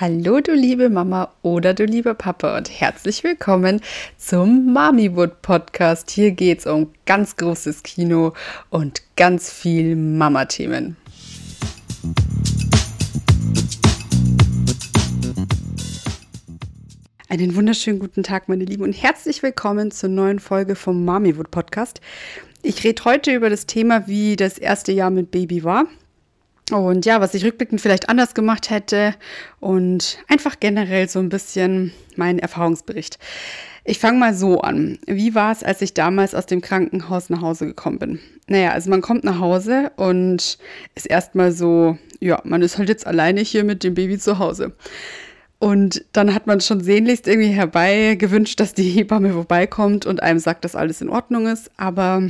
Hallo 0.00 0.40
du 0.40 0.52
liebe 0.52 0.88
Mama 0.88 1.30
oder 1.42 1.74
du 1.74 1.84
lieber 1.84 2.14
Papa 2.14 2.56
und 2.56 2.70
herzlich 2.70 3.22
willkommen 3.22 3.80
zum 4.16 4.72
Mamiwood 4.72 5.42
Podcast. 5.42 6.10
Hier 6.10 6.30
geht 6.32 6.60
es 6.60 6.66
um 6.66 6.90
ganz 7.06 7.36
großes 7.36 7.82
Kino 7.82 8.32
und 8.70 9.02
ganz 9.16 9.52
viel 9.52 9.94
Mama-Themen. 9.94 10.96
Einen 17.34 17.56
wunderschönen 17.56 17.98
guten 17.98 18.22
Tag, 18.22 18.48
meine 18.48 18.64
Lieben, 18.64 18.84
und 18.84 18.92
herzlich 18.92 19.42
willkommen 19.42 19.90
zur 19.90 20.08
neuen 20.08 20.38
Folge 20.38 20.76
vom 20.76 21.04
Mamiwood 21.04 21.50
Podcast. 21.50 22.00
Ich 22.62 22.84
rede 22.84 23.04
heute 23.04 23.34
über 23.34 23.50
das 23.50 23.66
Thema, 23.66 24.06
wie 24.06 24.36
das 24.36 24.56
erste 24.56 24.92
Jahr 24.92 25.10
mit 25.10 25.32
Baby 25.32 25.64
war. 25.64 25.86
Und 26.70 27.04
ja, 27.06 27.20
was 27.20 27.34
ich 27.34 27.44
rückblickend 27.44 27.80
vielleicht 27.80 28.08
anders 28.08 28.34
gemacht 28.34 28.70
hätte 28.70 29.16
und 29.58 30.18
einfach 30.28 30.60
generell 30.60 31.08
so 31.08 31.18
ein 31.18 31.28
bisschen 31.28 31.92
mein 32.14 32.38
Erfahrungsbericht. 32.38 33.18
Ich 33.82 33.98
fange 33.98 34.20
mal 34.20 34.32
so 34.32 34.60
an. 34.60 35.00
Wie 35.04 35.34
war 35.34 35.50
es, 35.50 35.64
als 35.64 35.82
ich 35.82 35.92
damals 35.92 36.36
aus 36.36 36.46
dem 36.46 36.60
Krankenhaus 36.60 37.30
nach 37.30 37.40
Hause 37.40 37.66
gekommen 37.66 37.98
bin? 37.98 38.20
Naja, 38.46 38.70
also 38.70 38.90
man 38.90 39.00
kommt 39.00 39.24
nach 39.24 39.40
Hause 39.40 39.90
und 39.96 40.56
ist 40.94 41.06
erstmal 41.06 41.50
so, 41.50 41.98
ja, 42.20 42.40
man 42.44 42.62
ist 42.62 42.78
halt 42.78 42.90
jetzt 42.90 43.08
alleine 43.08 43.40
hier 43.40 43.64
mit 43.64 43.82
dem 43.82 43.94
Baby 43.94 44.20
zu 44.20 44.38
Hause. 44.38 44.72
Und 45.58 46.04
dann 46.12 46.34
hat 46.34 46.46
man 46.46 46.60
schon 46.60 46.80
sehnlichst 46.82 47.26
irgendwie 47.26 47.50
herbei 47.50 48.16
gewünscht, 48.16 48.60
dass 48.60 48.74
die 48.74 48.90
Hebamme 48.90 49.32
vorbeikommt 49.32 50.04
und 50.04 50.22
einem 50.22 50.38
sagt, 50.38 50.64
dass 50.64 50.76
alles 50.76 51.00
in 51.00 51.08
Ordnung 51.08 51.46
ist. 51.46 51.70
Aber 51.76 52.28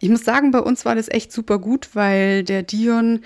ich 0.00 0.08
muss 0.08 0.24
sagen, 0.24 0.50
bei 0.50 0.60
uns 0.60 0.84
war 0.84 0.94
das 0.94 1.08
echt 1.08 1.32
super 1.32 1.58
gut, 1.58 1.90
weil 1.94 2.44
der 2.44 2.62
Dion 2.62 3.20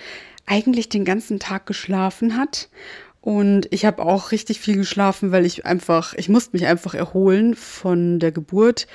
eigentlich 0.46 0.88
den 0.88 1.04
ganzen 1.04 1.38
Tag 1.38 1.66
geschlafen 1.66 2.36
hat. 2.36 2.68
Und 3.20 3.68
ich 3.70 3.84
habe 3.84 4.02
auch 4.02 4.32
richtig 4.32 4.60
viel 4.60 4.76
geschlafen, 4.76 5.30
weil 5.30 5.44
ich 5.44 5.66
einfach, 5.66 6.14
ich 6.14 6.28
musste 6.28 6.56
mich 6.56 6.66
einfach 6.66 6.94
erholen 6.94 7.54
von 7.54 8.18
der 8.18 8.32
Geburt. 8.32 8.86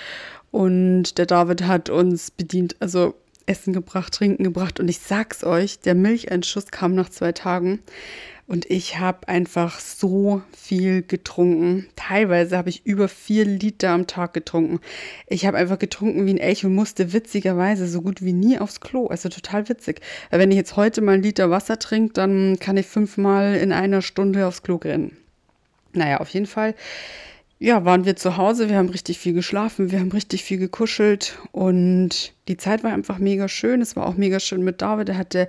Und 0.52 1.18
der 1.18 1.26
David 1.26 1.64
hat 1.64 1.90
uns 1.90 2.32
bedient, 2.32 2.76
also 2.80 3.14
Essen 3.46 3.74
gebracht, 3.74 4.14
Trinken 4.14 4.44
gebracht. 4.44 4.80
Und 4.80 4.88
ich 4.90 5.00
sag's 5.00 5.44
euch, 5.44 5.80
der 5.80 5.96
Milcheinschuss 5.96 6.68
kam 6.68 6.96
nach 6.96 7.10
zwei 7.10 7.32
Tagen. 7.32 7.80
Und 8.48 8.70
ich 8.70 9.00
habe 9.00 9.28
einfach 9.28 9.80
so 9.80 10.44
viel 10.56 11.02
getrunken. 11.02 11.88
Teilweise 11.96 12.58
habe 12.58 12.70
ich 12.70 12.86
über 12.86 13.08
vier 13.08 13.44
Liter 13.44 13.90
am 13.90 14.06
Tag 14.06 14.36
getrunken. 14.36 14.80
Ich 15.28 15.48
habe 15.48 15.58
einfach 15.58 15.80
getrunken 15.80 16.28
wie 16.28 16.34
ein 16.34 16.38
Elch 16.38 16.64
und 16.64 16.76
musste 16.76 17.12
witzigerweise 17.12 17.88
so 17.88 18.04
gut 18.04 18.24
wie 18.24 18.34
nie 18.34 18.60
aufs 18.60 18.82
Klo. 18.82 19.08
Also 19.08 19.30
total 19.30 19.68
witzig. 19.68 20.02
Wenn 20.30 20.52
ich 20.52 20.58
jetzt 20.58 20.76
heute 20.76 21.02
mal 21.02 21.14
einen 21.14 21.24
Liter 21.24 21.50
Wasser 21.50 21.80
trinke, 21.80 22.14
dann 22.14 22.60
kann 22.60 22.78
ich 22.78 22.86
fünfmal 22.86 23.56
in 23.56 23.72
einer 23.72 24.04
Stunde 24.04 24.46
aufs 24.46 24.62
Klo 24.62 24.76
rennen. 24.76 25.18
Naja, 25.94 26.20
auf 26.20 26.30
jeden 26.30 26.46
Fall 26.46 26.76
ja, 27.58 27.86
waren 27.86 28.04
wir 28.04 28.18
zu 28.18 28.36
Hause, 28.36 28.70
wir 28.70 28.78
haben 28.78 28.90
richtig 28.90 29.18
viel 29.18 29.34
geschlafen, 29.34 29.90
wir 29.92 30.00
haben 30.00 30.12
richtig 30.12 30.44
viel 30.44 30.58
gekuschelt 30.58 31.38
und 31.54 32.34
die 32.50 32.58
Zeit 32.58 32.84
war 32.84 32.92
einfach 32.92 33.18
mega 33.18 33.48
schön. 33.48 33.82
Es 33.82 33.96
war 33.96 34.06
auch 34.06 34.16
mega 34.16 34.42
schön 34.42 34.64
mit 34.64 34.82
David. 34.82 35.10
Er 35.10 35.18
hatte 35.18 35.48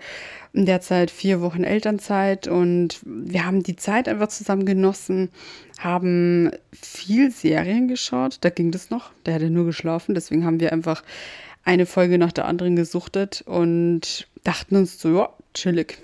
in 0.52 0.66
der 0.66 0.80
Zeit 0.80 1.10
vier 1.10 1.40
Wochen 1.40 1.64
Elternzeit 1.64 2.46
und 2.46 3.00
wir 3.04 3.44
haben 3.44 3.64
die 3.64 3.74
Zeit 3.74 4.08
einfach 4.08 4.28
zusammen 4.28 4.64
genossen, 4.66 5.30
haben 5.80 6.52
viel 6.72 7.32
Serien 7.32 7.88
geschaut. 7.88 8.38
Da 8.42 8.50
ging 8.50 8.70
das 8.70 8.90
noch, 8.90 9.10
der 9.26 9.34
hatte 9.34 9.50
nur 9.50 9.66
geschlafen, 9.66 10.14
deswegen 10.14 10.44
haben 10.44 10.60
wir 10.60 10.72
einfach 10.72 11.02
eine 11.64 11.86
Folge 11.86 12.18
nach 12.18 12.32
der 12.32 12.46
anderen 12.46 12.76
gesuchtet 12.76 13.42
und 13.46 14.28
dachten 14.44 14.76
uns 14.76 15.00
so, 15.00 15.16
ja, 15.16 15.30
chillig. 15.54 15.98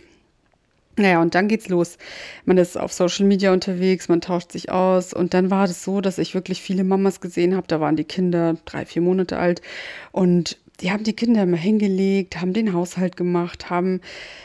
Naja, 0.96 1.22
und 1.22 1.34
dann 1.34 1.48
geht's 1.48 1.68
los. 1.68 1.96
Man 2.44 2.58
ist 2.58 2.76
auf 2.76 2.92
Social 2.92 3.26
Media 3.26 3.52
unterwegs, 3.52 4.08
man 4.08 4.20
tauscht 4.20 4.52
sich 4.52 4.70
aus. 4.70 5.14
Und 5.14 5.32
dann 5.32 5.50
war 5.50 5.64
es 5.64 5.84
so, 5.84 6.02
dass 6.02 6.18
ich 6.18 6.34
wirklich 6.34 6.60
viele 6.60 6.84
Mamas 6.84 7.20
gesehen 7.20 7.56
habe. 7.56 7.66
Da 7.66 7.80
waren 7.80 7.96
die 7.96 8.04
Kinder 8.04 8.56
drei, 8.66 8.84
vier 8.84 9.00
Monate 9.00 9.38
alt. 9.38 9.62
Und 10.10 10.58
die 10.80 10.90
haben 10.90 11.04
die 11.04 11.14
Kinder 11.14 11.44
immer 11.44 11.56
hingelegt, 11.56 12.40
haben 12.40 12.52
den 12.52 12.74
Haushalt 12.74 13.16
gemacht, 13.16 13.70
haben 13.70 14.00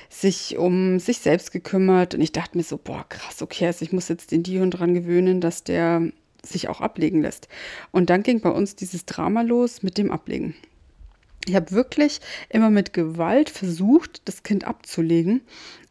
sich 0.09 0.57
um 0.57 0.99
sich 0.99 1.17
selbst 1.17 1.51
gekümmert. 1.51 2.15
Und 2.15 2.21
ich 2.21 2.31
dachte 2.31 2.57
mir 2.57 2.63
so, 2.63 2.77
boah, 2.77 3.05
krass, 3.09 3.41
okay, 3.41 3.67
also 3.67 3.83
ich 3.83 3.91
muss 3.91 4.07
jetzt 4.07 4.31
den 4.31 4.43
Dion 4.43 4.71
dran 4.71 4.93
gewöhnen, 4.93 5.41
dass 5.41 5.63
der 5.63 6.03
sich 6.43 6.69
auch 6.69 6.79
ablegen 6.79 7.21
lässt. 7.21 7.49
Und 7.91 8.09
dann 8.09 8.23
ging 8.23 8.39
bei 8.39 8.51
uns 8.51 8.75
dieses 8.75 9.05
Drama 9.05 9.41
los 9.41 9.83
mit 9.83 9.97
dem 9.97 10.11
Ablegen. 10.11 10.55
Ich 11.45 11.55
habe 11.55 11.71
wirklich 11.71 12.19
immer 12.49 12.69
mit 12.69 12.93
Gewalt 12.93 13.49
versucht, 13.49 14.21
das 14.25 14.43
Kind 14.43 14.65
abzulegen 14.65 15.41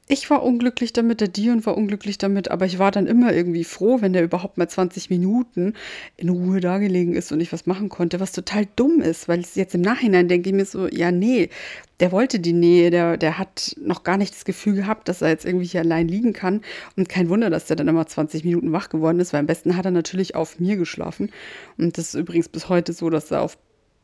ich 0.08 0.30
war 0.30 0.44
unglücklich 0.44 0.92
damit, 0.92 1.20
der 1.20 1.28
Dion 1.28 1.66
war 1.66 1.76
unglücklich 1.76 2.16
damit, 2.16 2.50
aber 2.50 2.64
ich 2.64 2.78
war 2.78 2.92
dann 2.92 3.08
immer 3.08 3.34
irgendwie 3.34 3.64
froh, 3.64 4.00
wenn 4.00 4.12
der 4.12 4.22
überhaupt 4.22 4.56
mal 4.56 4.68
20 4.68 5.10
Minuten 5.10 5.74
in 6.16 6.28
Ruhe 6.28 6.60
dagelegen 6.60 7.14
ist 7.14 7.32
und 7.32 7.40
ich 7.40 7.52
was 7.52 7.66
machen 7.66 7.88
konnte, 7.88 8.20
was 8.20 8.30
total 8.30 8.68
dumm 8.76 9.00
ist, 9.00 9.26
weil 9.26 9.42
jetzt 9.54 9.74
im 9.74 9.80
Nachhinein 9.80 10.28
denke 10.28 10.50
ich 10.50 10.54
mir 10.54 10.64
so, 10.64 10.86
ja, 10.86 11.10
nee, 11.10 11.50
der 11.98 12.12
wollte 12.12 12.38
die 12.38 12.52
Nähe, 12.52 12.90
der, 12.90 13.16
der 13.16 13.38
hat 13.38 13.74
noch 13.80 14.04
gar 14.04 14.16
nicht 14.16 14.32
das 14.32 14.44
Gefühl 14.44 14.74
gehabt, 14.74 15.08
dass 15.08 15.22
er 15.22 15.30
jetzt 15.30 15.44
irgendwie 15.44 15.66
hier 15.66 15.80
allein 15.80 16.06
liegen 16.06 16.32
kann. 16.32 16.60
Und 16.96 17.08
kein 17.08 17.28
Wunder, 17.28 17.50
dass 17.50 17.66
der 17.66 17.76
dann 17.76 17.88
immer 17.88 18.06
20 18.06 18.44
Minuten 18.44 18.70
wach 18.72 18.90
geworden 18.90 19.18
ist, 19.18 19.32
weil 19.32 19.40
am 19.40 19.46
besten 19.46 19.76
hat 19.76 19.86
er 19.86 19.90
natürlich 19.90 20.36
auf 20.36 20.60
mir 20.60 20.76
geschlafen. 20.76 21.30
Und 21.78 21.98
das 21.98 22.08
ist 22.08 22.14
übrigens 22.14 22.48
bis 22.48 22.68
heute 22.68 22.92
so, 22.92 23.10
dass 23.10 23.30
er 23.30 23.42
auf 23.42 23.58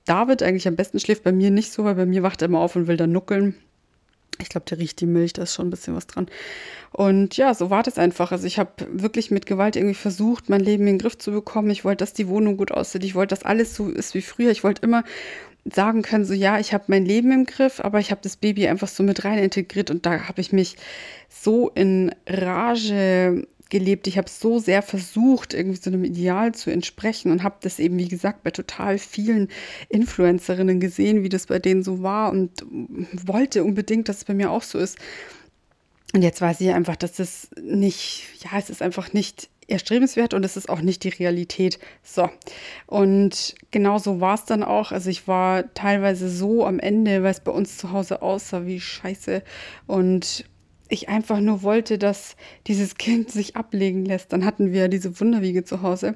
David 0.04 0.42
eigentlich 0.42 0.66
am 0.66 0.74
besten 0.74 0.98
schläft, 0.98 1.22
bei 1.22 1.32
mir 1.32 1.50
nicht 1.50 1.72
so, 1.72 1.84
weil 1.84 1.94
bei 1.94 2.06
mir 2.06 2.24
wacht 2.24 2.42
er 2.42 2.48
immer 2.48 2.60
auf 2.60 2.74
und 2.74 2.88
will 2.88 2.96
dann 2.96 3.12
nuckeln. 3.12 3.54
Ich 4.40 4.48
glaube, 4.48 4.66
der 4.68 4.78
riecht 4.78 5.00
die 5.00 5.06
Milch, 5.06 5.34
da 5.34 5.42
ist 5.42 5.54
schon 5.54 5.68
ein 5.68 5.70
bisschen 5.70 5.94
was 5.94 6.06
dran. 6.06 6.26
Und 6.90 7.36
ja, 7.36 7.54
so 7.54 7.70
war 7.70 7.82
das 7.82 7.98
einfach. 7.98 8.32
Also 8.32 8.46
ich 8.46 8.58
habe 8.58 8.70
wirklich 8.90 9.30
mit 9.30 9.46
Gewalt 9.46 9.76
irgendwie 9.76 9.94
versucht, 9.94 10.48
mein 10.48 10.60
Leben 10.60 10.86
in 10.86 10.94
den 10.94 10.98
Griff 10.98 11.16
zu 11.18 11.32
bekommen. 11.32 11.70
Ich 11.70 11.84
wollte, 11.84 12.02
dass 12.02 12.12
die 12.12 12.28
Wohnung 12.28 12.56
gut 12.56 12.72
aussieht. 12.72 13.04
Ich 13.04 13.14
wollte, 13.14 13.34
dass 13.34 13.44
alles 13.44 13.74
so 13.74 13.88
ist 13.88 14.14
wie 14.14 14.22
früher. 14.22 14.50
Ich 14.50 14.64
wollte 14.64 14.82
immer 14.82 15.04
sagen 15.64 16.02
können, 16.02 16.24
so 16.24 16.34
ja, 16.34 16.58
ich 16.58 16.74
habe 16.74 16.84
mein 16.88 17.06
Leben 17.06 17.30
im 17.30 17.46
Griff, 17.46 17.80
aber 17.80 18.00
ich 18.00 18.10
habe 18.10 18.20
das 18.22 18.36
Baby 18.36 18.66
einfach 18.66 18.88
so 18.88 19.02
mit 19.02 19.24
rein 19.24 19.38
integriert 19.38 19.90
und 19.90 20.04
da 20.04 20.26
habe 20.26 20.40
ich 20.40 20.52
mich 20.52 20.76
so 21.28 21.70
in 21.70 22.12
Rage 22.26 23.46
gelebt. 23.72 24.06
Ich 24.06 24.18
habe 24.18 24.28
so 24.28 24.58
sehr 24.58 24.82
versucht, 24.82 25.54
irgendwie 25.54 25.80
so 25.80 25.88
einem 25.90 26.04
Ideal 26.04 26.52
zu 26.52 26.70
entsprechen 26.70 27.32
und 27.32 27.42
habe 27.42 27.56
das 27.62 27.78
eben, 27.78 27.98
wie 27.98 28.06
gesagt, 28.06 28.44
bei 28.44 28.50
total 28.50 28.98
vielen 28.98 29.48
Influencerinnen 29.88 30.78
gesehen, 30.78 31.24
wie 31.24 31.30
das 31.30 31.46
bei 31.46 31.58
denen 31.58 31.82
so 31.82 32.02
war 32.02 32.30
und 32.30 32.64
wollte 33.26 33.64
unbedingt, 33.64 34.10
dass 34.10 34.18
es 34.18 34.24
bei 34.26 34.34
mir 34.34 34.50
auch 34.50 34.62
so 34.62 34.78
ist. 34.78 34.98
Und 36.12 36.20
jetzt 36.20 36.42
weiß 36.42 36.60
ich 36.60 36.70
einfach, 36.70 36.96
dass 36.96 37.14
das 37.14 37.48
nicht, 37.60 38.24
ja, 38.44 38.58
es 38.58 38.68
ist 38.68 38.82
einfach 38.82 39.14
nicht 39.14 39.48
erstrebenswert 39.68 40.34
und 40.34 40.44
es 40.44 40.58
ist 40.58 40.68
auch 40.68 40.82
nicht 40.82 41.04
die 41.04 41.08
Realität. 41.08 41.78
So. 42.02 42.28
Und 42.86 43.54
genau 43.70 43.96
so 43.96 44.20
war 44.20 44.34
es 44.34 44.44
dann 44.44 44.62
auch. 44.62 44.92
Also 44.92 45.08
ich 45.08 45.26
war 45.26 45.72
teilweise 45.72 46.28
so 46.28 46.66
am 46.66 46.78
Ende, 46.78 47.22
weil 47.22 47.30
es 47.30 47.40
bei 47.40 47.52
uns 47.52 47.78
zu 47.78 47.90
Hause 47.90 48.20
aussah 48.20 48.66
wie 48.66 48.80
scheiße. 48.80 49.42
Und 49.86 50.44
ich 50.92 51.08
einfach 51.08 51.40
nur 51.40 51.62
wollte, 51.62 51.98
dass 51.98 52.36
dieses 52.66 52.96
Kind 52.96 53.30
sich 53.30 53.56
ablegen 53.56 54.04
lässt. 54.04 54.32
Dann 54.32 54.44
hatten 54.44 54.72
wir 54.72 54.88
diese 54.88 55.18
Wunderwiege 55.18 55.64
zu 55.64 55.82
Hause. 55.82 56.14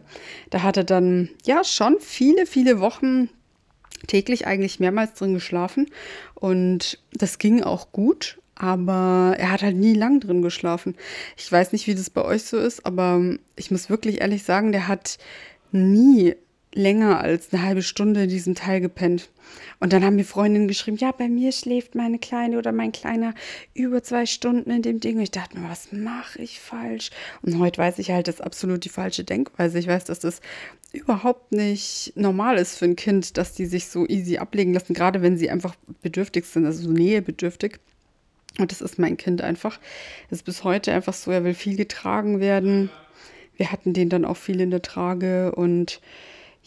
Da 0.51 0.63
hat 0.63 0.77
er 0.77 0.85
dann 0.85 1.31
ja 1.45 1.65
schon 1.65 1.97
viele, 2.01 2.47
viele 2.47 2.81
Wochen 2.81 3.31
täglich 4.07 4.47
eigentlich 4.47 4.79
mehrmals 4.79 5.15
drin 5.15 5.35
geschlafen 5.35 5.87
und 6.35 6.99
das 7.13 7.39
ging 7.39 7.63
auch 7.63 7.93
gut, 7.93 8.39
aber 8.55 9.35
er 9.39 9.51
hat 9.51 9.63
halt 9.63 9.77
nie 9.77 9.95
lang 9.95 10.21
drin 10.21 10.43
geschlafen. 10.43 10.95
Ich 11.37 11.51
weiß 11.51 11.73
nicht, 11.73 11.87
wie 11.87 11.95
das 11.95 12.11
bei 12.11 12.23
euch 12.23 12.45
so 12.45 12.59
ist, 12.59 12.85
aber 12.85 13.21
ich 13.57 13.71
muss 13.71 13.91
wirklich 13.91 14.21
ehrlich 14.21 14.43
sagen, 14.43 14.73
der 14.73 14.87
hat 14.87 15.19
nie 15.73 16.37
länger 16.77 17.21
als 17.21 17.53
eine 17.53 17.63
halbe 17.63 17.83
Stunde 17.83 18.25
in 18.25 18.29
diesem 18.29 18.55
Teil 18.55 18.81
gepennt. 18.81 19.31
Und 19.81 19.93
dann 19.93 20.05
haben 20.05 20.17
mir 20.17 20.25
Freundinnen 20.25 20.69
geschrieben, 20.69 20.99
ja, 20.99 21.11
bei 21.11 21.29
mir 21.29 21.53
schläft 21.53 21.95
meine 21.95 22.19
Kleine 22.19 22.59
oder 22.59 22.73
mein 22.73 22.93
Kleiner 22.93 23.35
über 23.75 24.03
zwei 24.03 24.27
Stunden 24.27 24.71
in 24.71 24.83
dem 24.83 25.01
Ding. 25.01 25.17
Und 25.17 25.23
ich 25.23 25.31
dachte 25.31 25.59
mir, 25.59 25.69
was 25.69 25.93
mache 25.93 26.41
ich 26.41 26.61
falsch? 26.61 27.11
Und 27.43 27.59
heute 27.59 27.79
weiß 27.79 27.99
ich 27.99 28.11
halt, 28.11 28.29
das 28.29 28.37
ist 28.37 28.41
absolut 28.43 28.85
die 28.85 28.91
falsche 28.91 29.25
Denkweise. 29.25 29.79
Ich 29.79 29.87
weiß, 29.87 30.05
dass 30.05 30.21
das 30.21 30.41
überhaupt 30.93 31.53
nicht 31.53 32.13
normal 32.15 32.57
ist 32.57 32.77
für 32.77 32.85
ein 32.85 32.97
Kind, 32.97 33.37
dass 33.39 33.55
die 33.55 33.67
sich 33.67 33.89
so 33.89 34.07
easy 34.07 34.37
ablegen 34.37 34.75
lassen, 34.75 34.95
gerade 34.95 35.23
wenn 35.23 35.37
sie 35.37 35.51
einfach 35.51 35.75
bedürftig 36.03 36.45
sind, 36.45 36.67
also 36.67 36.83
so 36.83 36.91
nähebedürftig. 36.91 37.79
Und 38.59 38.71
das 38.71 38.81
ist 38.81 38.99
mein 38.99 39.17
Kind 39.17 39.43
einfach. 39.43 39.79
Das 40.31 40.41
ist 40.41 40.45
bis 40.45 40.65
heute 40.65 40.93
einfach 40.93 41.15
so, 41.15 41.31
er 41.31 41.45
will 41.45 41.55
viel 41.55 41.77
getragen 41.77 42.41
werden. 42.41 42.91
Wir 43.57 43.73
hatten 43.73 43.93
den 43.93 44.09
dann 44.09 44.25
auch 44.25 44.37
viel 44.37 44.61
in 44.61 44.71
der 44.71 44.83
Trage 44.83 45.55
und 45.55 46.01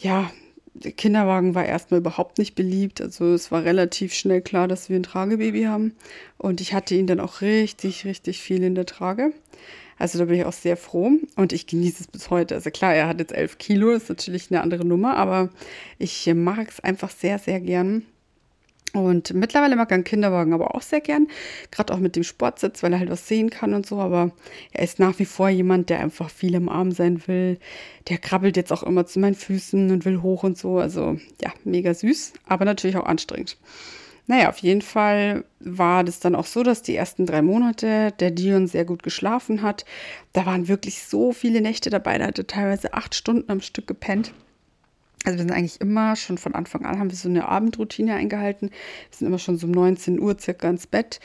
ja, 0.02 0.32
der 0.74 0.92
Kinderwagen 0.92 1.56
war 1.56 1.66
erstmal 1.66 2.00
überhaupt 2.00 2.38
nicht 2.38 2.56
beliebt. 2.56 3.02
Also 3.02 3.34
es 3.34 3.52
war 3.52 3.64
relativ 3.64 4.14
schnell 4.14 4.42
klar, 4.42 4.68
dass 4.68 4.90
wir 4.90 4.96
ein 4.96 5.04
Tragebaby 5.04 5.64
haben. 5.64 5.96
Und 6.38 6.62
ich 6.62 6.74
hatte 6.74 6.96
ihn 6.96 7.08
dann 7.08 7.20
auch 7.20 7.42
richtig, 7.42 8.06
richtig 8.06 8.40
viel 8.40 8.64
in 8.64 8.76
der 8.76 8.86
Trage. 8.86 9.34
Also 9.98 10.18
da 10.18 10.26
bin 10.26 10.36
ich 10.36 10.46
auch 10.46 10.54
sehr 10.54 10.78
froh 10.78 11.12
und 11.36 11.52
ich 11.52 11.68
genieße 11.68 12.04
es 12.04 12.08
bis 12.08 12.30
heute. 12.30 12.56
Also 12.56 12.72
klar, 12.72 12.96
er 12.96 13.08
hat 13.08 13.20
jetzt 13.20 13.34
elf 13.34 13.58
Kilo, 13.58 13.92
ist 13.92 14.08
natürlich 14.08 14.50
eine 14.50 14.62
andere 14.62 14.86
Nummer, 14.86 15.18
aber 15.18 15.50
ich 15.98 16.34
mag 16.34 16.70
es 16.70 16.80
einfach 16.80 17.10
sehr, 17.10 17.38
sehr 17.38 17.60
gern. 17.60 18.06
Und 18.94 19.34
mittlerweile 19.34 19.76
mag 19.76 19.92
er 19.92 19.96
einen 19.96 20.04
Kinderwagen 20.04 20.54
aber 20.54 20.76
auch 20.76 20.82
sehr 20.82 21.02
gern, 21.02 21.28
gerade 21.72 21.94
auch 21.94 22.00
mit 22.00 22.16
dem 22.16 22.24
Sportsitz, 22.24 22.82
weil 22.82 22.94
er 22.94 23.00
halt 23.00 23.10
was 23.10 23.28
sehen 23.28 23.50
kann 23.50 23.74
und 23.74 23.86
so. 23.86 24.00
Aber 24.00 24.32
er 24.72 24.84
ist 24.84 25.00
nach 25.00 25.20
wie 25.20 25.26
vor 25.26 25.50
jemand, 25.50 25.90
der 25.90 26.00
einfach 26.00 26.30
viel 26.30 26.56
im 26.56 26.70
Arm 26.70 26.92
sein 26.92 27.28
will. 27.28 27.60
Der 28.08 28.18
krabbelt 28.18 28.58
jetzt 28.58 28.72
auch 28.74 28.84
immer 28.84 29.06
zu 29.06 29.20
meinen 29.20 29.36
Füßen 29.36 29.92
und 29.92 30.06
will 30.06 30.22
hoch 30.22 30.44
und 30.44 30.58
so. 30.58 30.80
Also 30.80 31.18
ja, 31.42 31.54
mega 31.64 31.94
süß, 31.94 32.34
aber 32.46 32.66
natürlich 32.66 32.98
auch 32.98 33.06
anstrengend. 33.06 33.58
Naja, 34.30 34.50
auf 34.50 34.60
jeden 34.60 34.84
Fall 34.84 35.44
war 35.60 36.04
das 36.04 36.20
dann 36.20 36.36
auch 36.36 36.46
so, 36.46 36.62
dass 36.62 36.84
die 36.84 36.96
ersten 36.96 37.26
drei 37.26 37.42
Monate 37.42 38.14
der 38.20 38.30
Dion 38.30 38.68
sehr 38.68 38.86
gut 38.86 39.02
geschlafen 39.02 39.64
hat. 39.64 39.86
Da 40.34 40.46
waren 40.46 40.68
wirklich 40.68 41.02
so 41.02 41.32
viele 41.32 41.62
Nächte 41.62 41.90
dabei, 41.90 42.20
da 42.20 42.28
hatte 42.28 42.46
teilweise 42.46 42.94
acht 42.94 43.16
Stunden 43.16 43.50
am 43.50 43.60
Stück 43.60 43.88
gepennt. 43.88 44.32
Also 45.26 45.38
wir 45.38 45.44
sind 45.44 45.52
eigentlich 45.52 45.82
immer 45.82 46.16
schon 46.16 46.38
von 46.38 46.56
Anfang 46.56 46.86
an 46.86 47.00
haben 47.00 47.10
wir 47.10 47.18
so 47.18 47.30
eine 47.30 47.48
Abendroutine 47.48 48.16
eingehalten. 48.16 48.70
Wir 48.70 49.18
sind 49.18 49.28
immer 49.28 49.40
schon 49.40 49.58
so 49.58 49.68
um 49.68 49.72
19 49.72 50.20
Uhr 50.20 50.38
circa 50.40 50.70
ins 50.70 50.88
Bett. 50.88 51.20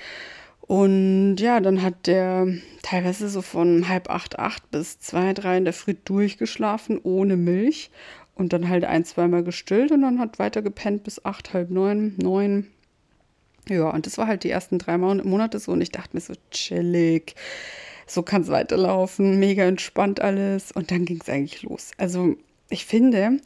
Und 0.67 1.37
ja, 1.37 1.61
dann 1.61 1.83
hat 1.83 2.07
der 2.07 2.49
teilweise 2.83 3.29
so 3.29 3.43
von 3.43 3.89
halb 3.89 4.09
acht, 4.09 4.39
acht 4.39 4.71
bis 4.71 4.99
zwei, 4.99 5.35
drei 5.35 5.59
in 5.59 5.65
der 5.65 5.75
Früh 5.75 5.95
durchgeschlafen, 6.05 6.99
ohne 7.03 7.37
Milch. 7.37 7.91
Und 8.35 8.53
dann 8.53 8.69
halt 8.69 8.85
ein, 8.85 9.05
zweimal 9.05 9.45
gestillt 9.45 9.93
und 9.93 10.03
dann 10.03 10.19
hat 10.19 10.41
weiter 10.41 10.61
gepennt 10.61 11.05
bis 11.05 11.25
acht, 11.25 11.53
halb 11.53 11.71
neun, 11.71 12.15
neun. 12.17 12.67
Ja, 13.69 13.91
und 13.91 14.07
das 14.07 14.19
war 14.19 14.27
halt 14.27 14.43
die 14.43 14.51
ersten 14.51 14.79
drei 14.79 14.99
Monate 14.99 15.59
so 15.59 15.73
und 15.73 15.81
ich 15.81 15.93
dachte 15.93 16.17
mir 16.17 16.21
so 16.21 16.35
chillig, 16.51 17.37
so 18.07 18.23
kann 18.23 18.43
es 18.43 18.49
weiterlaufen, 18.49 19.39
mega 19.39 19.65
entspannt 19.65 20.21
alles 20.21 20.73
und 20.73 20.91
dann 20.91 21.05
ging 21.05 21.21
es 21.21 21.29
eigentlich 21.29 21.63
los. 21.63 21.93
Also 21.97 22.37
ich 22.69 22.87
finde, 22.87 23.39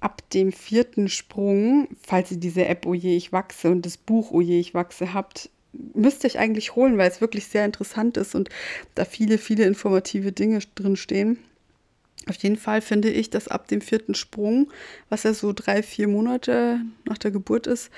ab 0.00 0.22
dem 0.30 0.52
vierten 0.52 1.08
Sprung, 1.08 1.88
falls 2.00 2.30
ihr 2.30 2.36
diese 2.38 2.66
App 2.66 2.86
Oje, 2.86 3.16
ich 3.16 3.32
wachse 3.32 3.70
und 3.70 3.84
das 3.84 3.96
Buch 3.96 4.30
Oje, 4.30 4.58
ich 4.58 4.74
wachse 4.74 5.14
habt, 5.14 5.50
müsst 5.94 6.24
ihr 6.24 6.30
euch 6.30 6.38
eigentlich 6.38 6.76
holen, 6.76 6.98
weil 6.98 7.10
es 7.10 7.20
wirklich 7.20 7.46
sehr 7.46 7.64
interessant 7.64 8.16
ist 8.16 8.34
und 8.34 8.48
da 8.94 9.04
viele, 9.04 9.38
viele 9.38 9.64
informative 9.64 10.32
Dinge 10.32 10.60
drin 10.74 10.96
stehen. 10.96 11.38
Auf 12.28 12.36
jeden 12.36 12.56
Fall 12.56 12.80
finde 12.82 13.10
ich, 13.10 13.30
dass 13.30 13.48
ab 13.48 13.68
dem 13.68 13.80
vierten 13.80 14.14
Sprung, 14.14 14.70
was 15.08 15.22
ja 15.22 15.32
so 15.32 15.52
drei, 15.52 15.82
vier 15.82 16.08
Monate 16.08 16.80
nach 17.04 17.18
der 17.18 17.30
Geburt 17.30 17.66
ist, 17.66 17.90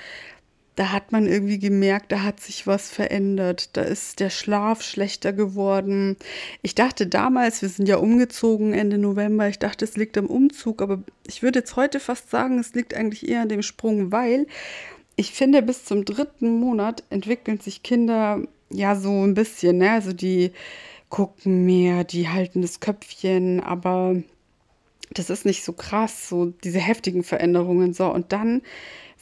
da 0.75 0.91
hat 0.91 1.11
man 1.11 1.27
irgendwie 1.27 1.59
gemerkt, 1.59 2.11
da 2.11 2.23
hat 2.23 2.39
sich 2.39 2.65
was 2.65 2.89
verändert. 2.89 3.75
Da 3.75 3.81
ist 3.81 4.19
der 4.19 4.29
Schlaf 4.29 4.81
schlechter 4.81 5.33
geworden. 5.33 6.15
Ich 6.61 6.75
dachte 6.75 7.07
damals, 7.07 7.61
wir 7.61 7.69
sind 7.69 7.89
ja 7.89 7.97
umgezogen 7.97 8.73
Ende 8.73 8.97
November, 8.97 9.49
ich 9.49 9.59
dachte, 9.59 9.85
es 9.85 9.97
liegt 9.97 10.17
am 10.17 10.27
Umzug, 10.27 10.81
aber 10.81 11.03
ich 11.27 11.43
würde 11.43 11.59
jetzt 11.59 11.75
heute 11.75 11.99
fast 11.99 12.29
sagen, 12.29 12.57
es 12.57 12.73
liegt 12.73 12.93
eigentlich 12.93 13.27
eher 13.27 13.41
an 13.41 13.49
dem 13.49 13.63
Sprung, 13.63 14.11
weil 14.11 14.47
ich 15.17 15.31
finde, 15.33 15.61
bis 15.61 15.85
zum 15.85 16.05
dritten 16.05 16.59
Monat 16.59 17.03
entwickeln 17.09 17.59
sich 17.59 17.83
Kinder 17.83 18.41
ja 18.69 18.95
so 18.95 19.25
ein 19.25 19.33
bisschen, 19.33 19.77
ne? 19.77 19.91
Also 19.91 20.13
die 20.13 20.51
gucken 21.09 21.65
mehr, 21.65 22.05
die 22.05 22.29
halten 22.29 22.61
das 22.61 22.79
Köpfchen, 22.79 23.59
aber 23.59 24.23
das 25.11 25.29
ist 25.29 25.45
nicht 25.45 25.63
so 25.65 25.73
krass, 25.73 26.29
so 26.29 26.53
diese 26.63 26.79
heftigen 26.79 27.23
Veränderungen. 27.23 27.93
So, 27.93 28.07
und 28.11 28.31
dann 28.31 28.61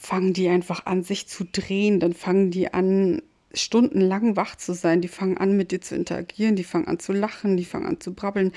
fangen 0.00 0.32
die 0.32 0.48
einfach 0.48 0.86
an, 0.86 1.02
sich 1.02 1.28
zu 1.28 1.44
drehen. 1.44 2.00
Dann 2.00 2.14
fangen 2.14 2.50
die 2.50 2.72
an, 2.72 3.20
stundenlang 3.52 4.34
wach 4.34 4.56
zu 4.56 4.72
sein. 4.72 5.02
Die 5.02 5.08
fangen 5.08 5.36
an, 5.36 5.58
mit 5.58 5.72
dir 5.72 5.82
zu 5.82 5.94
interagieren. 5.94 6.56
Die 6.56 6.64
fangen 6.64 6.88
an 6.88 6.98
zu 6.98 7.12
lachen. 7.12 7.58
Die 7.58 7.66
fangen 7.66 7.84
an 7.84 8.00
zu 8.00 8.14
brabbeln. 8.14 8.52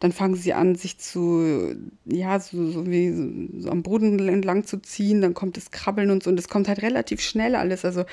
Dann 0.00 0.12
fangen 0.12 0.36
sie 0.36 0.54
an, 0.54 0.74
sich 0.74 0.96
zu, 0.96 1.76
ja, 2.06 2.40
so, 2.40 2.70
so 2.70 2.86
wie 2.86 3.60
so 3.60 3.68
am 3.70 3.82
Boden 3.82 4.26
entlang 4.26 4.64
zu 4.64 4.80
ziehen. 4.80 5.20
Dann 5.20 5.34
kommt 5.34 5.58
das 5.58 5.70
Krabbeln 5.70 6.10
und 6.10 6.22
so. 6.22 6.30
Und 6.30 6.36
das 6.36 6.48
kommt 6.48 6.66
halt 6.66 6.80
relativ 6.80 7.20
schnell 7.20 7.56
alles. 7.56 7.84
Also 7.84 8.06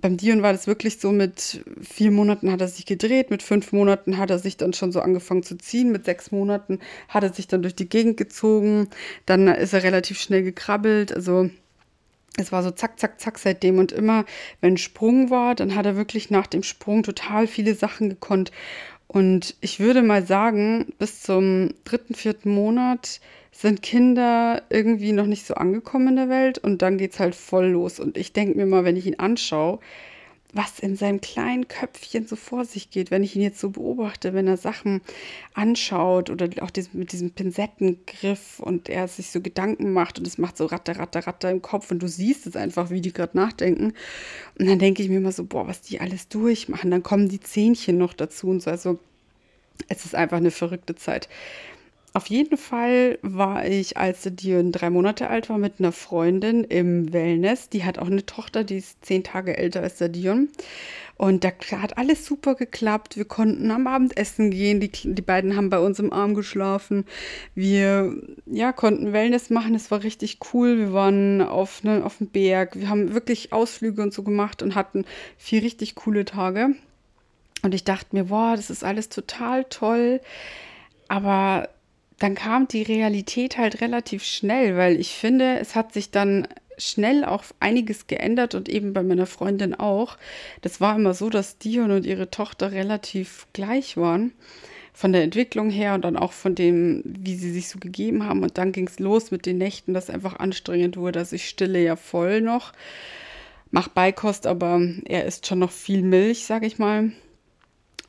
beim 0.00 0.16
Dion 0.16 0.42
war 0.42 0.52
das 0.52 0.68
wirklich 0.68 1.00
so, 1.00 1.10
mit 1.10 1.64
vier 1.82 2.12
Monaten 2.12 2.52
hat 2.52 2.60
er 2.60 2.68
sich 2.68 2.86
gedreht, 2.86 3.30
mit 3.30 3.42
fünf 3.42 3.72
Monaten 3.72 4.16
hat 4.16 4.30
er 4.30 4.38
sich 4.38 4.56
dann 4.56 4.72
schon 4.72 4.92
so 4.92 5.00
angefangen 5.00 5.42
zu 5.42 5.58
ziehen, 5.58 5.92
mit 5.92 6.04
sechs 6.04 6.30
Monaten 6.30 6.78
hat 7.08 7.24
er 7.24 7.32
sich 7.32 7.46
dann 7.46 7.62
durch 7.62 7.74
die 7.74 7.88
Gegend 7.88 8.16
gezogen, 8.16 8.88
dann 9.26 9.48
ist 9.48 9.74
er 9.74 9.82
relativ 9.82 10.18
schnell 10.18 10.42
gekrabbelt, 10.42 11.12
also 11.12 11.50
es 12.38 12.52
war 12.52 12.62
so 12.62 12.70
zack, 12.70 12.98
zack, 12.98 13.20
zack 13.20 13.38
seitdem. 13.38 13.78
Und 13.78 13.92
immer, 13.92 14.24
wenn 14.60 14.76
Sprung 14.76 15.30
war, 15.30 15.54
dann 15.54 15.74
hat 15.74 15.86
er 15.86 15.96
wirklich 15.96 16.30
nach 16.30 16.46
dem 16.46 16.62
Sprung 16.62 17.02
total 17.02 17.46
viele 17.46 17.74
Sachen 17.74 18.08
gekonnt. 18.08 18.52
Und 19.06 19.56
ich 19.60 19.78
würde 19.78 20.02
mal 20.02 20.24
sagen, 20.24 20.94
bis 20.98 21.20
zum 21.20 21.74
dritten, 21.84 22.14
vierten 22.14 22.50
Monat 22.50 23.20
sind 23.50 23.82
Kinder 23.82 24.62
irgendwie 24.70 25.12
noch 25.12 25.26
nicht 25.26 25.46
so 25.46 25.54
angekommen 25.54 26.08
in 26.08 26.16
der 26.16 26.28
Welt 26.30 26.56
und 26.58 26.80
dann 26.80 26.96
geht 26.96 27.12
es 27.12 27.20
halt 27.20 27.34
voll 27.34 27.66
los. 27.66 28.00
Und 28.00 28.16
ich 28.16 28.32
denke 28.32 28.56
mir 28.56 28.64
mal, 28.64 28.84
wenn 28.84 28.96
ich 28.96 29.06
ihn 29.06 29.18
anschaue, 29.18 29.78
was 30.52 30.78
in 30.78 30.96
seinem 30.96 31.20
kleinen 31.20 31.66
Köpfchen 31.66 32.26
so 32.26 32.36
vor 32.36 32.64
sich 32.64 32.90
geht, 32.90 33.10
wenn 33.10 33.22
ich 33.22 33.34
ihn 33.34 33.42
jetzt 33.42 33.58
so 33.58 33.70
beobachte, 33.70 34.34
wenn 34.34 34.46
er 34.46 34.58
Sachen 34.58 35.00
anschaut 35.54 36.28
oder 36.28 36.48
auch 36.60 36.70
mit 36.92 37.12
diesem 37.12 37.30
Pinsettengriff 37.30 38.60
und 38.60 38.90
er 38.90 39.08
sich 39.08 39.30
so 39.30 39.40
Gedanken 39.40 39.92
macht 39.92 40.18
und 40.18 40.26
es 40.26 40.36
macht 40.36 40.58
so 40.58 40.66
ratter, 40.66 40.98
ratter, 40.98 41.26
ratter 41.26 41.50
im 41.50 41.62
Kopf 41.62 41.90
und 41.90 42.00
du 42.00 42.08
siehst 42.08 42.46
es 42.46 42.56
einfach, 42.56 42.90
wie 42.90 43.00
die 43.00 43.12
gerade 43.12 43.36
nachdenken. 43.36 43.94
Und 44.58 44.68
dann 44.68 44.78
denke 44.78 45.02
ich 45.02 45.08
mir 45.08 45.16
immer 45.18 45.32
so, 45.32 45.44
boah, 45.44 45.66
was 45.66 45.80
die 45.80 46.00
alles 46.00 46.28
durchmachen. 46.28 46.90
Dann 46.90 47.02
kommen 47.02 47.30
die 47.30 47.40
Zähnchen 47.40 47.96
noch 47.96 48.12
dazu 48.12 48.48
und 48.48 48.62
so. 48.62 48.70
Also 48.70 48.98
es 49.88 50.04
ist 50.04 50.14
einfach 50.14 50.36
eine 50.36 50.50
verrückte 50.50 50.94
Zeit. 50.94 51.28
Auf 52.14 52.26
jeden 52.26 52.58
Fall 52.58 53.18
war 53.22 53.64
ich, 53.64 53.96
als 53.96 54.22
der 54.22 54.32
Dion 54.32 54.70
drei 54.70 54.90
Monate 54.90 55.30
alt 55.30 55.48
war, 55.48 55.56
mit 55.56 55.74
einer 55.78 55.92
Freundin 55.92 56.62
im 56.64 57.12
Wellness. 57.12 57.70
Die 57.70 57.84
hat 57.84 57.98
auch 57.98 58.08
eine 58.08 58.26
Tochter, 58.26 58.64
die 58.64 58.76
ist 58.76 59.02
zehn 59.04 59.24
Tage 59.24 59.56
älter 59.56 59.80
als 59.80 59.96
der 59.96 60.10
Dion. 60.10 60.50
Und 61.16 61.44
da 61.44 61.52
hat 61.80 61.96
alles 61.96 62.26
super 62.26 62.54
geklappt. 62.54 63.16
Wir 63.16 63.24
konnten 63.24 63.70
am 63.70 63.86
Abend 63.86 64.16
essen 64.16 64.50
gehen. 64.50 64.80
Die, 64.80 64.90
die 64.90 65.22
beiden 65.22 65.56
haben 65.56 65.70
bei 65.70 65.78
uns 65.78 66.00
im 66.00 66.12
Arm 66.12 66.34
geschlafen. 66.34 67.06
Wir 67.54 68.14
ja, 68.44 68.72
konnten 68.72 69.12
Wellness 69.14 69.48
machen. 69.48 69.74
Es 69.74 69.90
war 69.90 70.02
richtig 70.02 70.38
cool. 70.52 70.78
Wir 70.78 70.92
waren 70.92 71.40
auf, 71.40 71.82
ne, 71.82 72.04
auf 72.04 72.18
dem 72.18 72.26
Berg. 72.26 72.78
Wir 72.78 72.90
haben 72.90 73.14
wirklich 73.14 73.52
Ausflüge 73.52 74.02
und 74.02 74.12
so 74.12 74.22
gemacht 74.22 74.62
und 74.62 74.74
hatten 74.74 75.06
vier 75.38 75.62
richtig 75.62 75.94
coole 75.94 76.24
Tage. 76.24 76.74
Und 77.62 77.72
ich 77.72 77.84
dachte 77.84 78.16
mir, 78.16 78.24
boah, 78.24 78.54
das 78.56 78.68
ist 78.68 78.84
alles 78.84 79.08
total 79.08 79.64
toll. 79.64 80.20
Aber 81.08 81.68
dann 82.22 82.36
kam 82.36 82.68
die 82.68 82.82
Realität 82.82 83.58
halt 83.58 83.80
relativ 83.80 84.22
schnell, 84.22 84.76
weil 84.76 85.00
ich 85.00 85.14
finde, 85.14 85.58
es 85.58 85.74
hat 85.74 85.92
sich 85.92 86.12
dann 86.12 86.46
schnell 86.78 87.24
auch 87.24 87.42
einiges 87.58 88.06
geändert 88.06 88.54
und 88.54 88.68
eben 88.68 88.92
bei 88.92 89.02
meiner 89.02 89.26
Freundin 89.26 89.74
auch. 89.74 90.16
Das 90.60 90.80
war 90.80 90.94
immer 90.94 91.14
so, 91.14 91.30
dass 91.30 91.58
Dion 91.58 91.90
und 91.90 92.06
ihre 92.06 92.30
Tochter 92.30 92.70
relativ 92.70 93.48
gleich 93.52 93.96
waren. 93.96 94.32
Von 94.92 95.12
der 95.12 95.22
Entwicklung 95.22 95.70
her 95.70 95.94
und 95.94 96.04
dann 96.04 96.16
auch 96.16 96.32
von 96.32 96.54
dem, 96.54 97.02
wie 97.04 97.34
sie 97.34 97.50
sich 97.50 97.68
so 97.68 97.78
gegeben 97.80 98.24
haben. 98.24 98.42
Und 98.42 98.56
dann 98.56 98.72
ging 98.72 98.86
es 98.86 99.00
los 99.00 99.30
mit 99.30 99.44
den 99.44 99.58
Nächten, 99.58 99.92
dass 99.92 100.10
einfach 100.10 100.38
anstrengend 100.38 100.96
wurde. 100.96 101.20
Also 101.20 101.34
ich 101.34 101.48
stille 101.48 101.82
ja 101.82 101.96
voll 101.96 102.40
noch, 102.40 102.72
mach 103.70 103.88
Beikost, 103.88 104.46
aber 104.46 104.80
er 105.06 105.24
isst 105.24 105.46
schon 105.46 105.58
noch 105.58 105.72
viel 105.72 106.02
Milch, 106.02 106.44
sag 106.44 106.62
ich 106.62 106.78
mal. 106.78 107.10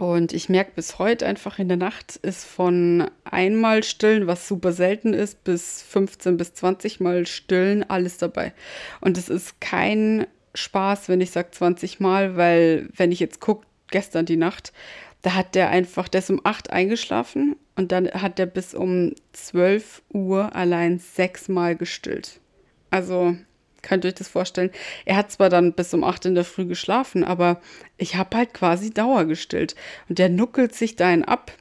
Und 0.03 0.33
ich 0.33 0.49
merke 0.49 0.73
bis 0.75 0.99
heute 0.99 1.25
einfach 1.25 1.59
in 1.59 1.69
der 1.69 1.77
Nacht 1.77 2.17
ist 2.17 2.43
von 2.43 3.09
einmal 3.23 3.83
stillen, 3.83 4.27
was 4.27 4.49
super 4.49 4.73
selten 4.73 5.13
ist, 5.13 5.45
bis 5.45 5.81
15 5.81 6.35
bis 6.35 6.53
20 6.55 6.99
Mal 6.99 7.25
stillen 7.25 7.89
alles 7.89 8.17
dabei. 8.17 8.51
Und 8.99 9.17
es 9.17 9.29
ist 9.29 9.61
kein 9.61 10.27
Spaß, 10.55 11.07
wenn 11.07 11.21
ich 11.21 11.31
sage 11.31 11.51
20 11.51 12.01
Mal, 12.01 12.35
weil 12.35 12.89
wenn 12.93 13.13
ich 13.13 13.21
jetzt 13.21 13.39
gucke, 13.39 13.65
gestern 13.91 14.25
die 14.25 14.35
Nacht, 14.35 14.73
da 15.21 15.35
hat 15.35 15.55
der 15.55 15.69
einfach, 15.69 16.09
der 16.09 16.19
ist 16.19 16.29
um 16.29 16.41
8 16.43 16.69
eingeschlafen 16.69 17.55
und 17.77 17.93
dann 17.93 18.09
hat 18.09 18.39
der 18.39 18.47
bis 18.47 18.73
um 18.73 19.13
12 19.31 20.01
Uhr 20.11 20.53
allein 20.53 20.99
sechs 20.99 21.47
Mal 21.47 21.77
gestillt. 21.77 22.41
Also 22.89 23.37
Könnt 23.83 24.05
ihr 24.05 24.07
euch 24.07 24.15
das 24.15 24.29
vorstellen? 24.29 24.71
Er 25.05 25.17
hat 25.17 25.31
zwar 25.31 25.49
dann 25.49 25.73
bis 25.73 25.93
um 25.93 26.03
8 26.03 26.25
in 26.25 26.35
der 26.35 26.45
Früh 26.45 26.65
geschlafen, 26.65 27.23
aber 27.23 27.61
ich 27.97 28.15
habe 28.15 28.35
halt 28.35 28.53
quasi 28.53 28.91
Dauer 28.91 29.25
gestillt. 29.25 29.75
Und 30.09 30.17
der 30.17 30.29
nuckelt 30.29 30.73
sich 30.73 30.95
dahin 30.95 31.23
ab. 31.23 31.51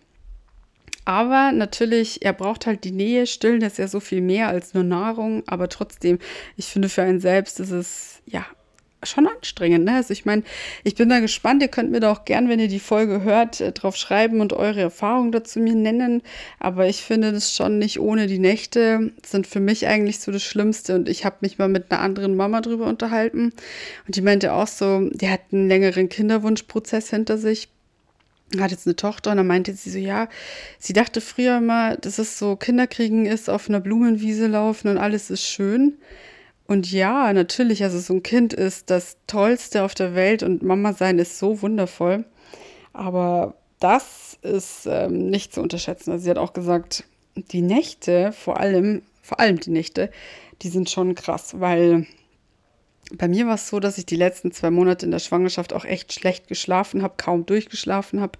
Aber 1.04 1.50
natürlich, 1.52 2.24
er 2.24 2.32
braucht 2.32 2.66
halt 2.66 2.84
die 2.84 2.92
Nähe. 2.92 3.26
Stillen 3.26 3.62
ist 3.62 3.78
ja 3.78 3.88
so 3.88 3.98
viel 3.98 4.20
mehr 4.20 4.48
als 4.48 4.72
nur 4.72 4.84
Nahrung. 4.84 5.42
Aber 5.46 5.68
trotzdem, 5.68 6.18
ich 6.56 6.66
finde, 6.66 6.88
für 6.88 7.02
einen 7.02 7.20
selbst 7.20 7.58
ist 7.60 7.72
es 7.72 8.22
ja 8.24 8.46
schon 9.02 9.26
anstrengend. 9.26 9.84
Ne? 9.84 9.96
Also 9.96 10.12
ich 10.12 10.24
meine, 10.24 10.42
ich 10.84 10.94
bin 10.94 11.08
da 11.08 11.20
gespannt. 11.20 11.62
Ihr 11.62 11.68
könnt 11.68 11.90
mir 11.90 12.00
da 12.00 12.12
auch 12.12 12.24
gern, 12.24 12.48
wenn 12.48 12.60
ihr 12.60 12.68
die 12.68 12.80
Folge 12.80 13.22
hört, 13.22 13.60
äh, 13.60 13.72
drauf 13.72 13.96
schreiben 13.96 14.40
und 14.40 14.52
eure 14.52 14.80
Erfahrungen 14.80 15.32
dazu 15.32 15.60
mir 15.60 15.74
nennen. 15.74 16.22
Aber 16.58 16.86
ich 16.86 17.02
finde 17.02 17.32
das 17.32 17.54
schon 17.54 17.78
nicht 17.78 18.00
ohne 18.00 18.26
die 18.26 18.38
Nächte 18.38 19.12
sind 19.24 19.46
für 19.46 19.60
mich 19.60 19.86
eigentlich 19.86 20.20
so 20.20 20.32
das 20.32 20.42
Schlimmste. 20.42 20.94
Und 20.94 21.08
ich 21.08 21.24
habe 21.24 21.36
mich 21.40 21.58
mal 21.58 21.68
mit 21.68 21.90
einer 21.90 22.00
anderen 22.00 22.36
Mama 22.36 22.60
drüber 22.60 22.86
unterhalten. 22.86 23.52
Und 24.06 24.16
die 24.16 24.22
meinte 24.22 24.52
auch 24.52 24.68
so, 24.68 25.08
die 25.12 25.28
hat 25.28 25.40
einen 25.52 25.68
längeren 25.68 26.08
Kinderwunschprozess 26.08 27.10
hinter 27.10 27.38
sich. 27.38 27.68
hat 28.58 28.70
jetzt 28.70 28.86
eine 28.86 28.96
Tochter 28.96 29.30
und 29.30 29.38
dann 29.38 29.46
meinte 29.46 29.72
sie 29.72 29.90
so, 29.90 29.98
ja, 29.98 30.28
sie 30.78 30.92
dachte 30.92 31.20
früher 31.20 31.60
mal, 31.60 31.96
dass 31.96 32.18
es 32.18 32.38
so 32.38 32.56
Kinderkriegen 32.56 33.26
ist, 33.26 33.48
auf 33.48 33.68
einer 33.68 33.80
Blumenwiese 33.80 34.46
laufen 34.46 34.88
und 34.88 34.98
alles 34.98 35.30
ist 35.30 35.46
schön. 35.46 35.94
Und 36.66 36.90
ja, 36.90 37.32
natürlich, 37.32 37.82
also 37.82 37.98
so 37.98 38.14
ein 38.14 38.22
Kind 38.22 38.52
ist 38.52 38.90
das 38.90 39.16
Tollste 39.26 39.82
auf 39.82 39.94
der 39.94 40.14
Welt 40.14 40.42
und 40.42 40.62
Mama 40.62 40.92
sein 40.92 41.18
ist 41.18 41.38
so 41.38 41.60
wundervoll. 41.62 42.24
Aber 42.92 43.54
das 43.80 44.38
ist 44.42 44.86
ähm, 44.86 45.28
nicht 45.28 45.52
zu 45.52 45.60
unterschätzen. 45.60 46.12
Also 46.12 46.24
sie 46.24 46.30
hat 46.30 46.38
auch 46.38 46.52
gesagt, 46.52 47.04
die 47.34 47.62
Nächte, 47.62 48.32
vor 48.32 48.60
allem, 48.60 49.02
vor 49.22 49.40
allem 49.40 49.58
die 49.58 49.70
Nächte, 49.70 50.10
die 50.62 50.68
sind 50.68 50.90
schon 50.90 51.14
krass, 51.14 51.58
weil 51.58 52.06
bei 53.14 53.28
mir 53.28 53.46
war 53.46 53.54
es 53.56 53.68
so, 53.68 53.80
dass 53.80 53.98
ich 53.98 54.06
die 54.06 54.16
letzten 54.16 54.52
zwei 54.52 54.70
Monate 54.70 55.04
in 55.04 55.12
der 55.12 55.18
Schwangerschaft 55.18 55.72
auch 55.72 55.84
echt 55.84 56.12
schlecht 56.12 56.48
geschlafen 56.48 57.02
habe, 57.02 57.14
kaum 57.16 57.44
durchgeschlafen 57.44 58.20
habe. 58.20 58.38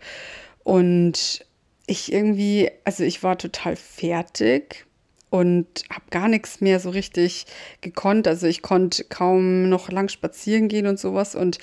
Und 0.64 1.44
ich 1.86 2.12
irgendwie, 2.12 2.70
also 2.84 3.02
ich 3.04 3.22
war 3.22 3.36
total 3.36 3.76
fertig 3.76 4.86
und 5.32 5.84
habe 5.88 6.04
gar 6.10 6.28
nichts 6.28 6.60
mehr 6.60 6.78
so 6.78 6.90
richtig 6.90 7.46
gekonnt. 7.80 8.28
Also 8.28 8.46
ich 8.46 8.60
konnte 8.60 9.04
kaum 9.04 9.70
noch 9.70 9.90
lang 9.90 10.10
spazieren 10.10 10.68
gehen 10.68 10.86
und 10.86 11.00
sowas. 11.00 11.34
Und 11.34 11.56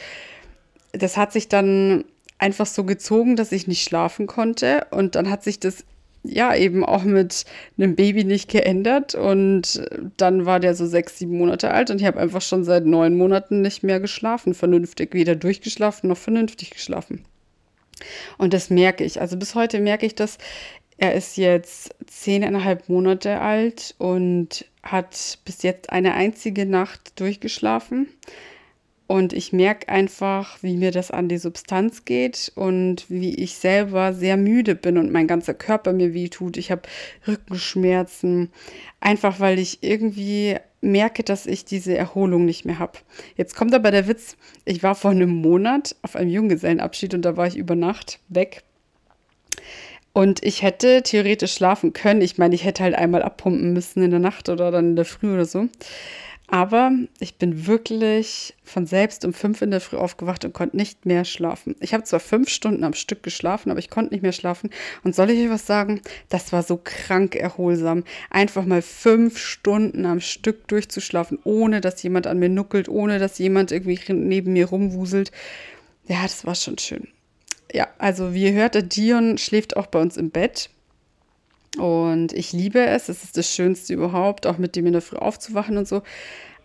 das 0.91 1.17
hat 1.17 1.31
sich 1.31 1.49
dann 1.49 2.03
einfach 2.39 2.65
so 2.65 2.83
gezogen, 2.83 3.35
dass 3.35 3.51
ich 3.51 3.67
nicht 3.67 3.83
schlafen 3.83 4.25
konnte. 4.25 4.87
Und 4.89 5.13
dann 5.13 5.29
hat 5.29 5.43
sich 5.43 5.59
das 5.59 5.85
ja 6.23 6.55
eben 6.55 6.83
auch 6.83 7.03
mit 7.03 7.45
einem 7.77 7.95
Baby 7.95 8.23
nicht 8.23 8.49
geändert. 8.49 9.13
Und 9.13 9.87
dann 10.17 10.47
war 10.47 10.59
der 10.59 10.73
so 10.73 10.87
sechs, 10.87 11.19
sieben 11.19 11.37
Monate 11.37 11.69
alt 11.69 11.91
und 11.91 12.01
ich 12.01 12.07
habe 12.07 12.19
einfach 12.19 12.41
schon 12.41 12.63
seit 12.63 12.87
neun 12.87 13.15
Monaten 13.17 13.61
nicht 13.61 13.83
mehr 13.83 13.99
geschlafen, 13.99 14.55
vernünftig. 14.55 15.13
Weder 15.13 15.35
durchgeschlafen 15.35 16.09
noch 16.09 16.17
vernünftig 16.17 16.71
geschlafen. 16.71 17.23
Und 18.37 18.53
das 18.53 18.69
merke 18.69 19.03
ich. 19.03 19.21
Also 19.21 19.37
bis 19.37 19.55
heute 19.55 19.79
merke 19.79 20.05
ich 20.05 20.15
das. 20.15 20.37
Er 21.01 21.13
ist 21.13 21.37
jetzt 21.37 21.95
zehneinhalb 22.07 22.89
Monate 22.89 23.39
alt 23.39 23.95
und 23.99 24.65
hat 24.83 25.39
bis 25.45 25.63
jetzt 25.63 25.91
eine 25.91 26.13
einzige 26.13 26.65
Nacht 26.65 27.17
durchgeschlafen. 27.21 28.09
Und 29.07 29.31
ich 29.31 29.53
merke 29.53 29.87
einfach, 29.87 30.61
wie 30.61 30.75
mir 30.75 30.91
das 30.91 31.09
an 31.09 31.29
die 31.29 31.37
Substanz 31.37 32.03
geht 32.03 32.51
und 32.53 33.09
wie 33.09 33.33
ich 33.33 33.55
selber 33.55 34.13
sehr 34.13 34.35
müde 34.35 34.75
bin 34.75 34.97
und 34.97 35.09
mein 35.09 35.25
ganzer 35.25 35.53
Körper 35.53 35.93
mir 35.93 36.13
wehtut. 36.13 36.57
Ich 36.57 36.69
habe 36.69 36.81
Rückenschmerzen, 37.25 38.51
einfach 38.99 39.39
weil 39.39 39.57
ich 39.57 39.81
irgendwie 39.81 40.57
merke, 40.81 41.23
dass 41.23 41.45
ich 41.45 41.63
diese 41.63 41.97
Erholung 41.97 42.43
nicht 42.43 42.65
mehr 42.65 42.77
habe. 42.77 42.99
Jetzt 43.37 43.55
kommt 43.55 43.73
aber 43.73 43.91
der 43.91 44.09
Witz, 44.09 44.35
ich 44.65 44.83
war 44.83 44.95
vor 44.95 45.11
einem 45.11 45.29
Monat 45.29 45.95
auf 46.01 46.17
einem 46.17 46.29
Junggesellenabschied 46.29 47.13
und 47.13 47.21
da 47.21 47.37
war 47.37 47.47
ich 47.47 47.55
über 47.55 47.75
Nacht 47.75 48.19
weg. 48.27 48.63
Und 50.19 50.43
ich 50.43 50.63
hätte 50.63 51.01
theoretisch 51.01 51.53
schlafen 51.53 51.93
können. 51.93 52.19
Ich 52.19 52.37
meine, 52.37 52.53
ich 52.53 52.65
hätte 52.65 52.83
halt 52.83 52.93
einmal 52.93 53.21
abpumpen 53.21 53.71
müssen 53.71 54.03
in 54.03 54.11
der 54.11 54.19
Nacht 54.19 54.49
oder 54.49 54.69
dann 54.69 54.89
in 54.89 54.95
der 54.97 55.05
Früh 55.05 55.33
oder 55.33 55.45
so. 55.45 55.69
Aber 56.47 56.91
ich 57.21 57.35
bin 57.37 57.67
wirklich 57.67 58.53
von 58.65 58.85
selbst 58.85 59.23
um 59.23 59.31
fünf 59.31 59.61
in 59.61 59.71
der 59.71 59.79
Früh 59.79 59.95
aufgewacht 59.95 60.43
und 60.43 60.51
konnte 60.51 60.75
nicht 60.75 61.05
mehr 61.05 61.23
schlafen. 61.23 61.77
Ich 61.79 61.93
habe 61.93 62.03
zwar 62.03 62.19
fünf 62.19 62.49
Stunden 62.49 62.83
am 62.83 62.95
Stück 62.95 63.23
geschlafen, 63.23 63.71
aber 63.71 63.79
ich 63.79 63.89
konnte 63.89 64.13
nicht 64.13 64.21
mehr 64.21 64.33
schlafen. 64.33 64.71
Und 65.05 65.15
soll 65.15 65.29
ich 65.29 65.39
euch 65.41 65.49
was 65.49 65.65
sagen? 65.65 66.01
Das 66.27 66.51
war 66.51 66.63
so 66.63 66.77
krank 66.83 67.37
erholsam. 67.37 68.03
Einfach 68.29 68.65
mal 68.65 68.81
fünf 68.81 69.37
Stunden 69.37 70.05
am 70.05 70.19
Stück 70.19 70.67
durchzuschlafen, 70.67 71.39
ohne 71.45 71.79
dass 71.79 72.03
jemand 72.03 72.27
an 72.27 72.39
mir 72.39 72.49
nuckelt, 72.49 72.89
ohne 72.89 73.19
dass 73.19 73.37
jemand 73.37 73.71
irgendwie 73.71 74.01
neben 74.11 74.51
mir 74.51 74.65
rumwuselt. 74.65 75.31
Ja, 76.09 76.23
das 76.23 76.45
war 76.45 76.55
schon 76.55 76.77
schön. 76.77 77.07
Ja, 77.71 77.87
also 77.97 78.33
wie 78.33 78.45
ihr 78.45 78.53
hört, 78.53 78.95
Dion 78.95 79.37
schläft 79.37 79.77
auch 79.77 79.87
bei 79.87 80.01
uns 80.01 80.17
im 80.17 80.31
Bett. 80.31 80.69
Und 81.77 82.33
ich 82.33 82.51
liebe 82.51 82.79
es. 82.79 83.09
Es 83.09 83.23
ist 83.23 83.37
das 83.37 83.53
Schönste 83.53 83.93
überhaupt, 83.93 84.47
auch 84.47 84.57
mit 84.57 84.75
dem 84.75 84.87
in 84.87 84.93
der 84.93 85.01
Früh 85.01 85.17
aufzuwachen 85.17 85.77
und 85.77 85.87
so. 85.87 86.01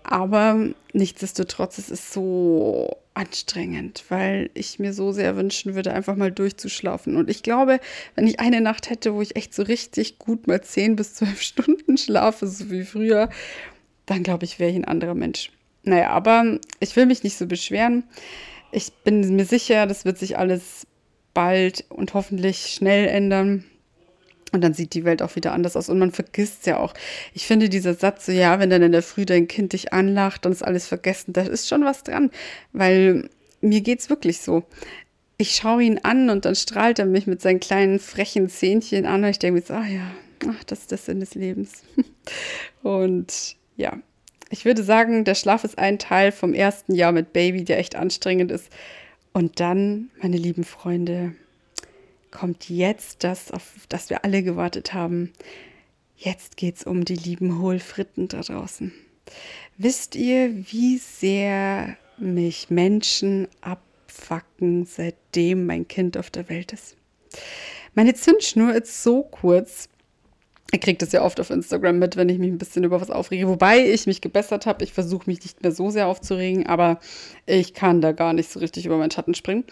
Aber 0.02 0.58
nichtsdestotrotz, 0.92 1.78
es 1.78 1.90
ist 1.90 2.12
so 2.12 2.96
anstrengend, 3.14 4.04
weil 4.08 4.50
ich 4.54 4.78
mir 4.78 4.92
so 4.92 5.12
sehr 5.12 5.36
wünschen 5.36 5.74
würde, 5.74 5.94
einfach 5.94 6.16
mal 6.16 6.32
durchzuschlafen. 6.32 7.16
Und 7.16 7.30
ich 7.30 7.42
glaube, 7.42 7.80
wenn 8.14 8.26
ich 8.26 8.40
eine 8.40 8.60
Nacht 8.60 8.90
hätte, 8.90 9.14
wo 9.14 9.22
ich 9.22 9.36
echt 9.36 9.54
so 9.54 9.62
richtig 9.62 10.18
gut 10.18 10.46
mal 10.46 10.62
10 10.62 10.96
bis 10.96 11.14
12 11.14 11.40
Stunden 11.42 11.96
schlafe, 11.96 12.46
so 12.46 12.70
wie 12.70 12.84
früher, 12.84 13.30
dann 14.06 14.22
glaube 14.22 14.44
ich, 14.44 14.58
wäre 14.58 14.70
ich 14.70 14.76
ein 14.76 14.84
anderer 14.84 15.14
Mensch. 15.14 15.50
Naja, 15.84 16.10
aber 16.10 16.58
ich 16.80 16.96
will 16.96 17.06
mich 17.06 17.22
nicht 17.22 17.36
so 17.36 17.46
beschweren. 17.46 18.04
Ich 18.72 18.92
bin 19.04 19.36
mir 19.36 19.44
sicher, 19.44 19.86
das 19.86 20.04
wird 20.04 20.18
sich 20.18 20.36
alles 20.36 20.86
bald 21.34 21.84
und 21.90 22.14
hoffentlich 22.14 22.66
schnell 22.66 23.06
ändern. 23.06 23.64
Und 24.52 24.62
dann 24.62 24.72
sieht 24.72 24.94
die 24.94 25.04
Welt 25.04 25.20
auch 25.20 25.34
wieder 25.34 25.52
anders 25.52 25.76
aus. 25.76 25.88
Und 25.88 25.98
man 25.98 26.12
vergisst 26.12 26.60
es 26.60 26.66
ja 26.66 26.78
auch. 26.78 26.94
Ich 27.32 27.46
finde 27.46 27.68
dieser 27.68 27.94
Satz 27.94 28.26
so, 28.26 28.32
ja, 28.32 28.60
wenn 28.60 28.70
dann 28.70 28.82
in 28.82 28.92
der 28.92 29.02
Früh 29.02 29.26
dein 29.26 29.48
Kind 29.48 29.72
dich 29.72 29.92
anlacht, 29.92 30.44
dann 30.44 30.52
ist 30.52 30.62
alles 30.62 30.86
vergessen. 30.86 31.32
Da 31.32 31.42
ist 31.42 31.68
schon 31.68 31.84
was 31.84 32.04
dran. 32.04 32.30
Weil 32.72 33.28
mir 33.60 33.80
geht 33.80 33.98
es 34.00 34.10
wirklich 34.10 34.38
so. 34.40 34.62
Ich 35.38 35.56
schaue 35.56 35.82
ihn 35.82 35.98
an 36.04 36.30
und 36.30 36.44
dann 36.44 36.54
strahlt 36.54 37.00
er 37.00 37.06
mich 37.06 37.26
mit 37.26 37.42
seinen 37.42 37.58
kleinen 37.58 37.98
frechen 37.98 38.48
Zähnchen 38.48 39.06
an 39.06 39.24
und 39.24 39.30
ich 39.30 39.40
denke 39.40 39.60
mir 39.60 39.66
so, 39.66 39.74
ah 39.74 39.86
ja, 39.86 40.12
ach, 40.48 40.62
das 40.64 40.80
ist 40.80 40.92
der 40.92 40.98
Sinn 40.98 41.18
des 41.18 41.34
Lebens. 41.34 41.82
und 42.84 43.56
ja, 43.76 43.98
ich 44.50 44.64
würde 44.64 44.84
sagen, 44.84 45.24
der 45.24 45.34
Schlaf 45.34 45.64
ist 45.64 45.78
ein 45.78 45.98
Teil 45.98 46.30
vom 46.30 46.54
ersten 46.54 46.94
Jahr 46.94 47.10
mit 47.10 47.32
Baby, 47.32 47.64
der 47.64 47.78
echt 47.78 47.96
anstrengend 47.96 48.52
ist. 48.52 48.68
Und 49.36 49.58
dann, 49.58 50.10
meine 50.22 50.36
lieben 50.36 50.62
Freunde, 50.62 51.34
kommt 52.30 52.70
jetzt 52.70 53.24
das, 53.24 53.50
auf 53.50 53.72
das 53.88 54.08
wir 54.08 54.24
alle 54.24 54.44
gewartet 54.44 54.94
haben. 54.94 55.32
Jetzt 56.16 56.56
geht 56.56 56.76
es 56.76 56.84
um 56.84 57.04
die 57.04 57.16
lieben 57.16 57.58
Hohlfritten 57.60 58.28
da 58.28 58.42
draußen. 58.42 58.92
Wisst 59.76 60.14
ihr, 60.14 60.54
wie 60.70 60.98
sehr 60.98 61.96
mich 62.16 62.70
Menschen 62.70 63.48
abfacken, 63.60 64.86
seitdem 64.86 65.66
mein 65.66 65.88
Kind 65.88 66.16
auf 66.16 66.30
der 66.30 66.48
Welt 66.48 66.72
ist? 66.72 66.96
Meine 67.94 68.14
Zündschnur 68.14 68.72
ist 68.72 69.02
so 69.02 69.24
kurz, 69.24 69.88
Ihr 70.74 70.80
kriegt 70.80 71.02
das 71.02 71.12
ja 71.12 71.22
oft 71.22 71.38
auf 71.38 71.50
Instagram 71.50 72.00
mit, 72.00 72.16
wenn 72.16 72.28
ich 72.28 72.40
mich 72.40 72.50
ein 72.50 72.58
bisschen 72.58 72.82
über 72.82 73.00
was 73.00 73.08
aufrege. 73.08 73.46
Wobei 73.46 73.78
ich 73.78 74.08
mich 74.08 74.20
gebessert 74.20 74.66
habe. 74.66 74.82
Ich 74.82 74.92
versuche 74.92 75.30
mich 75.30 75.40
nicht 75.40 75.62
mehr 75.62 75.70
so 75.70 75.90
sehr 75.90 76.08
aufzuregen, 76.08 76.66
aber 76.66 76.98
ich 77.46 77.74
kann 77.74 78.00
da 78.00 78.10
gar 78.10 78.32
nicht 78.32 78.50
so 78.50 78.58
richtig 78.58 78.84
über 78.84 78.96
meinen 78.96 79.12
Schatten 79.12 79.34
springen. 79.34 79.62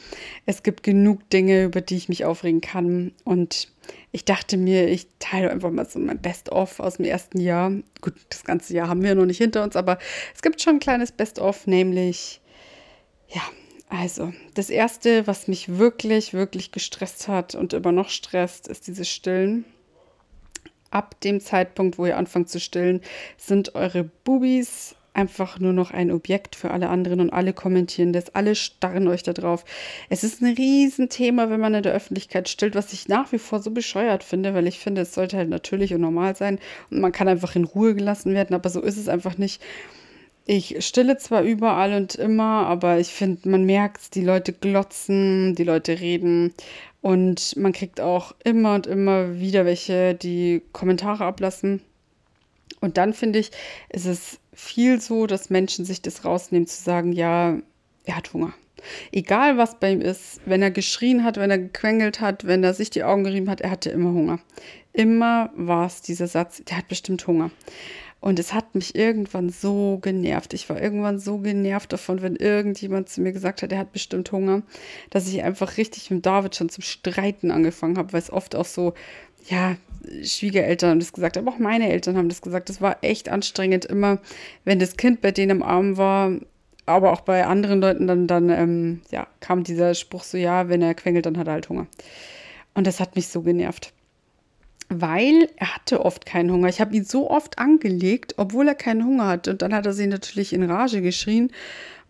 Es 0.47 0.62
gibt 0.62 0.85
genug 0.85 1.28
Dinge, 1.30 1.64
über 1.64 1.80
die 1.80 1.97
ich 1.97 2.09
mich 2.09 2.25
aufregen 2.25 2.61
kann. 2.61 3.11
Und 3.25 3.73
ich 4.12 4.25
dachte 4.25 4.56
mir, 4.56 4.87
ich 4.90 5.09
teile 5.18 5.50
einfach 5.50 5.73
mal 5.73 5.87
so 5.87 5.99
mein 5.99 6.23
Best-of 6.23 6.78
aus 6.78 6.99
dem 6.99 7.06
ersten 7.06 7.40
Jahr. 7.40 7.73
Gut, 8.00 8.14
das 8.28 8.44
ganze 8.44 8.73
Jahr 8.73 8.87
haben 8.87 9.02
wir 9.02 9.16
noch 9.16 9.26
nicht 9.26 9.38
hinter 9.38 9.64
uns, 9.64 9.75
aber 9.75 9.99
es 10.37 10.40
gibt 10.40 10.62
schon 10.62 10.76
ein 10.76 10.80
kleines 10.80 11.11
Best-of, 11.11 11.66
nämlich, 11.66 12.40
ja, 13.26 13.42
also, 13.88 14.32
das 14.54 14.71
erste, 14.71 15.26
was 15.26 15.49
mich 15.49 15.78
wirklich, 15.78 16.32
wirklich 16.32 16.71
gestresst 16.71 17.26
hat 17.26 17.56
und 17.56 17.73
immer 17.73 17.90
noch 17.90 18.09
stresst, 18.09 18.68
ist 18.68 18.87
dieses 18.87 19.09
Stillen 19.09 19.64
ab 20.92 21.20
dem 21.20 21.40
Zeitpunkt, 21.40 21.99
wo 21.99 22.06
ihr 22.06 22.16
anfangt 22.16 22.49
zu 22.49 22.61
stillen, 22.61 23.00
sind 23.37 23.75
eure 23.75 24.04
Bubis 24.25 24.94
einfach 25.14 25.58
nur 25.58 25.72
noch 25.72 25.90
ein 25.90 26.11
Objekt 26.11 26.56
für 26.56 26.70
alle 26.70 26.88
anderen 26.88 27.20
und 27.20 27.32
alle 27.32 27.52
kommentieren 27.52 28.12
das, 28.12 28.34
alle 28.34 28.54
starren 28.54 29.08
euch 29.08 29.22
da 29.22 29.32
drauf. 29.32 29.64
Es 30.08 30.25
ist 30.25 30.40
ein 30.40 30.54
Riesenthema, 30.54 31.50
wenn 31.50 31.61
man 31.61 31.75
in 31.75 31.82
der 31.82 31.92
Öffentlichkeit 31.92 32.49
stillt, 32.49 32.75
was 32.75 32.92
ich 32.92 33.08
nach 33.08 33.32
wie 33.32 33.38
vor 33.38 33.61
so 33.61 33.70
bescheuert 33.70 34.25
finde, 34.25 34.54
weil 34.54 34.66
ich 34.66 34.78
finde, 34.78 35.02
es 35.02 35.14
sollte 35.14 35.37
halt 35.37 35.50
natürlich 35.50 35.92
und 35.94 36.00
normal 36.00 36.37
sein 36.37 36.58
und 36.90 37.00
man 37.00 37.12
kann 37.12 37.28
einfach 37.28 37.54
in 37.56 37.64
Ruhe 37.64 37.94
gelassen 37.94 38.34
werden, 38.34 38.54
aber 38.54 38.70
so 38.70 38.80
ist 38.80 38.96
es 38.96 39.08
einfach 39.08 39.37
nicht. 39.37 39.61
Ich 40.44 40.84
stille 40.84 41.18
zwar 41.18 41.42
überall 41.42 41.92
und 41.92 42.16
immer, 42.16 42.66
aber 42.66 42.99
ich 42.99 43.08
finde, 43.08 43.49
man 43.49 43.64
merkt, 43.64 44.16
die 44.16 44.25
Leute 44.25 44.52
glotzen, 44.52 45.54
die 45.54 45.62
Leute 45.62 46.00
reden 46.00 46.52
und 47.02 47.56
man 47.56 47.73
kriegt 47.73 48.00
auch 48.00 48.35
immer 48.44 48.75
und 48.76 48.87
immer 48.87 49.38
wieder 49.38 49.66
welche, 49.66 50.14
die 50.14 50.62
Kommentare 50.73 51.25
ablassen. 51.25 51.82
Und 52.80 52.97
dann 52.97 53.12
finde 53.12 53.40
ich, 53.40 53.50
ist 53.90 54.06
es 54.06 54.38
viel 54.54 55.00
so, 55.00 55.26
dass 55.26 55.50
Menschen 55.50 55.85
sich 55.85 56.00
das 56.00 56.25
rausnehmen, 56.25 56.66
zu 56.66 56.82
sagen, 56.82 57.12
ja, 57.12 57.59
er 58.04 58.16
hat 58.16 58.32
Hunger. 58.32 58.54
Egal 59.12 59.59
was 59.59 59.78
bei 59.78 59.92
ihm 59.92 60.00
ist, 60.00 60.40
wenn 60.47 60.62
er 60.62 60.71
geschrien 60.71 61.23
hat, 61.23 61.37
wenn 61.37 61.50
er 61.50 61.59
gequengelt 61.59 62.21
hat, 62.21 62.47
wenn 62.47 62.64
er 62.64 62.75
sich 62.75 62.90
die 62.90 63.04
Augen 63.04 63.25
gerieben 63.25 63.50
hat, 63.50 63.61
er 63.61 63.71
hatte 63.71 63.90
immer 63.90 64.12
Hunger. 64.12 64.40
Immer 64.92 65.50
war 65.54 65.87
es 65.87 66.02
dieser 66.02 66.26
Satz, 66.26 66.62
der 66.64 66.78
hat 66.78 66.88
bestimmt 66.88 67.26
Hunger. 67.26 67.50
Und 68.23 68.38
es 68.38 68.55
hat 68.55 68.76
mich 68.76 68.95
irgendwann 68.95 69.50
so 69.50 69.99
genervt. 70.00 70.55
Ich 70.55 70.71
war 70.71 70.81
irgendwann 70.81 71.19
so 71.19 71.38
genervt 71.38 71.93
davon, 71.93 72.23
wenn 72.23 72.37
irgendjemand 72.37 73.09
zu 73.09 73.21
mir 73.21 73.33
gesagt 73.33 73.62
hat, 73.62 73.73
er 73.73 73.81
hat 73.81 73.93
bestimmt 73.93 74.31
Hunger, 74.31 74.62
dass 75.11 75.26
ich 75.26 75.43
einfach 75.43 75.76
richtig 75.76 76.09
mit 76.12 76.25
David 76.25 76.55
schon 76.55 76.69
zum 76.69 76.85
Streiten 76.85 77.50
angefangen 77.50 77.99
habe, 77.99 78.12
weil 78.12 78.21
es 78.21 78.33
oft 78.33 78.55
auch 78.55 78.64
so, 78.64 78.95
ja, 79.49 79.76
Schwiegereltern 80.23 80.91
haben 80.91 81.00
das 81.00 81.12
gesagt, 81.12 81.37
aber 81.37 81.50
auch 81.50 81.59
meine 81.59 81.91
Eltern 81.91 82.17
haben 82.17 82.29
das 82.29 82.43
gesagt. 82.43 82.69
Das 82.69 82.81
war 82.81 82.99
echt 83.02 83.29
anstrengend. 83.29 83.87
Immer, 83.87 84.21
wenn 84.64 84.79
das 84.79 84.97
Kind 84.97 85.21
bei 85.21 85.33
denen 85.33 85.59
im 85.59 85.62
Arm 85.64 85.97
war, 85.97 86.31
aber 86.87 87.12
auch 87.12 87.23
bei 87.23 87.45
anderen 87.45 87.81
Leuten 87.81 88.07
dann, 88.07 88.29
dann 88.29 88.50
ähm, 88.50 89.00
ja, 89.11 89.26
kam 89.41 89.64
dieser 89.64 89.95
Spruch 89.95 90.23
so, 90.23 90.38
ja, 90.38 90.69
wenn 90.69 90.81
er 90.81 90.95
quengelt, 90.95 91.26
dann 91.26 91.38
hat 91.38 91.49
er 91.49 91.55
halt 91.55 91.69
Hunger. 91.69 91.88
Und 92.75 92.87
das 92.87 93.00
hat 93.00 93.17
mich 93.17 93.26
so 93.26 93.43
genervt. 93.43 93.93
Weil 94.94 95.49
er 95.56 95.75
hatte 95.75 96.04
oft 96.04 96.26
keinen 96.26 96.50
Hunger. 96.50 96.68
Ich 96.68 96.80
habe 96.80 96.94
ihn 96.94 97.04
so 97.04 97.30
oft 97.30 97.58
angelegt, 97.58 98.34
obwohl 98.37 98.68
er 98.68 98.75
keinen 98.75 99.04
Hunger 99.04 99.26
hatte. 99.26 99.50
Und 99.50 99.62
dann 99.62 99.75
hat 99.75 99.87
er 99.87 99.92
sie 99.92 100.06
natürlich 100.06 100.52
in 100.52 100.62
Rage 100.62 101.00
geschrien. 101.00 101.50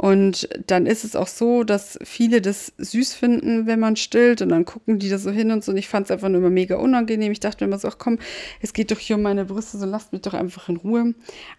Und 0.03 0.49
dann 0.67 0.87
ist 0.87 1.05
es 1.05 1.15
auch 1.15 1.29
so, 1.29 1.63
dass 1.63 1.97
viele 2.03 2.41
das 2.41 2.73
süß 2.77 3.15
finden, 3.15 3.69
wenn 3.69 3.79
man 3.79 3.95
stillt 3.95 4.43
und 4.43 4.49
dann 4.49 4.65
gucken 4.65 4.99
die 4.99 5.09
da 5.09 5.17
so 5.17 5.31
hin 5.31 5.53
und 5.53 5.63
so. 5.63 5.71
Und 5.71 5.79
ich 5.79 5.87
fand 5.87 6.07
es 6.07 6.11
einfach 6.11 6.29
nur 6.29 6.41
immer 6.41 6.51
mega 6.51 6.75
unangenehm. 6.75 7.31
Ich 7.31 7.39
dachte 7.39 7.63
mir 7.63 7.69
immer 7.69 7.79
so, 7.79 7.87
ach 7.87 7.99
komm, 7.99 8.19
es 8.61 8.73
geht 8.73 8.91
doch 8.91 8.99
hier 8.99 9.15
um 9.15 9.23
meine 9.23 9.45
Brüste, 9.45 9.79
so 9.79 9.87
lasst 9.87 10.13
mich 10.13 10.23
doch 10.23 10.35
einfach 10.35 10.69
in 10.69 10.79
Ruhe. 10.79 11.15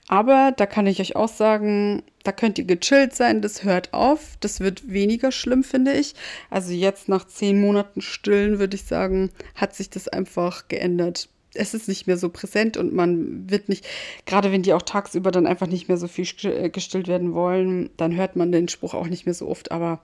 Aber 0.09 0.51
da 0.57 0.65
kann 0.65 0.87
ich 0.87 0.99
euch 0.99 1.15
auch 1.15 1.29
sagen, 1.29 2.03
da 2.25 2.33
könnt 2.33 2.59
ihr 2.59 2.65
gechillt 2.65 3.15
sein, 3.15 3.41
das 3.41 3.63
hört 3.63 3.93
auf. 3.93 4.35
Das 4.41 4.59
wird 4.59 4.91
weniger 4.91 5.31
schlimm, 5.31 5.63
finde 5.63 5.93
ich. 5.93 6.13
Also 6.49 6.73
jetzt 6.73 7.07
nach 7.07 7.25
zehn 7.25 7.61
Monaten 7.61 8.01
Stillen, 8.01 8.59
würde 8.59 8.75
ich 8.75 8.83
sagen, 8.83 9.29
hat 9.55 9.73
sich 9.73 9.89
das 9.89 10.09
einfach 10.09 10.67
geändert 10.67 11.29
es 11.53 11.73
ist 11.73 11.87
nicht 11.87 12.07
mehr 12.07 12.17
so 12.17 12.29
präsent 12.29 12.77
und 12.77 12.93
man 12.93 13.49
wird 13.49 13.69
nicht, 13.69 13.85
gerade 14.25 14.51
wenn 14.51 14.63
die 14.63 14.73
auch 14.73 14.81
tagsüber 14.81 15.31
dann 15.31 15.47
einfach 15.47 15.67
nicht 15.67 15.87
mehr 15.87 15.97
so 15.97 16.07
viel 16.07 16.27
äh, 16.43 16.69
gestillt 16.69 17.07
werden 17.07 17.33
wollen, 17.33 17.89
dann 17.97 18.15
hört 18.15 18.35
man 18.35 18.51
den 18.51 18.67
Spruch 18.67 18.93
auch 18.93 19.07
nicht 19.07 19.25
mehr 19.25 19.35
so 19.35 19.47
oft. 19.47 19.71
Aber 19.71 20.01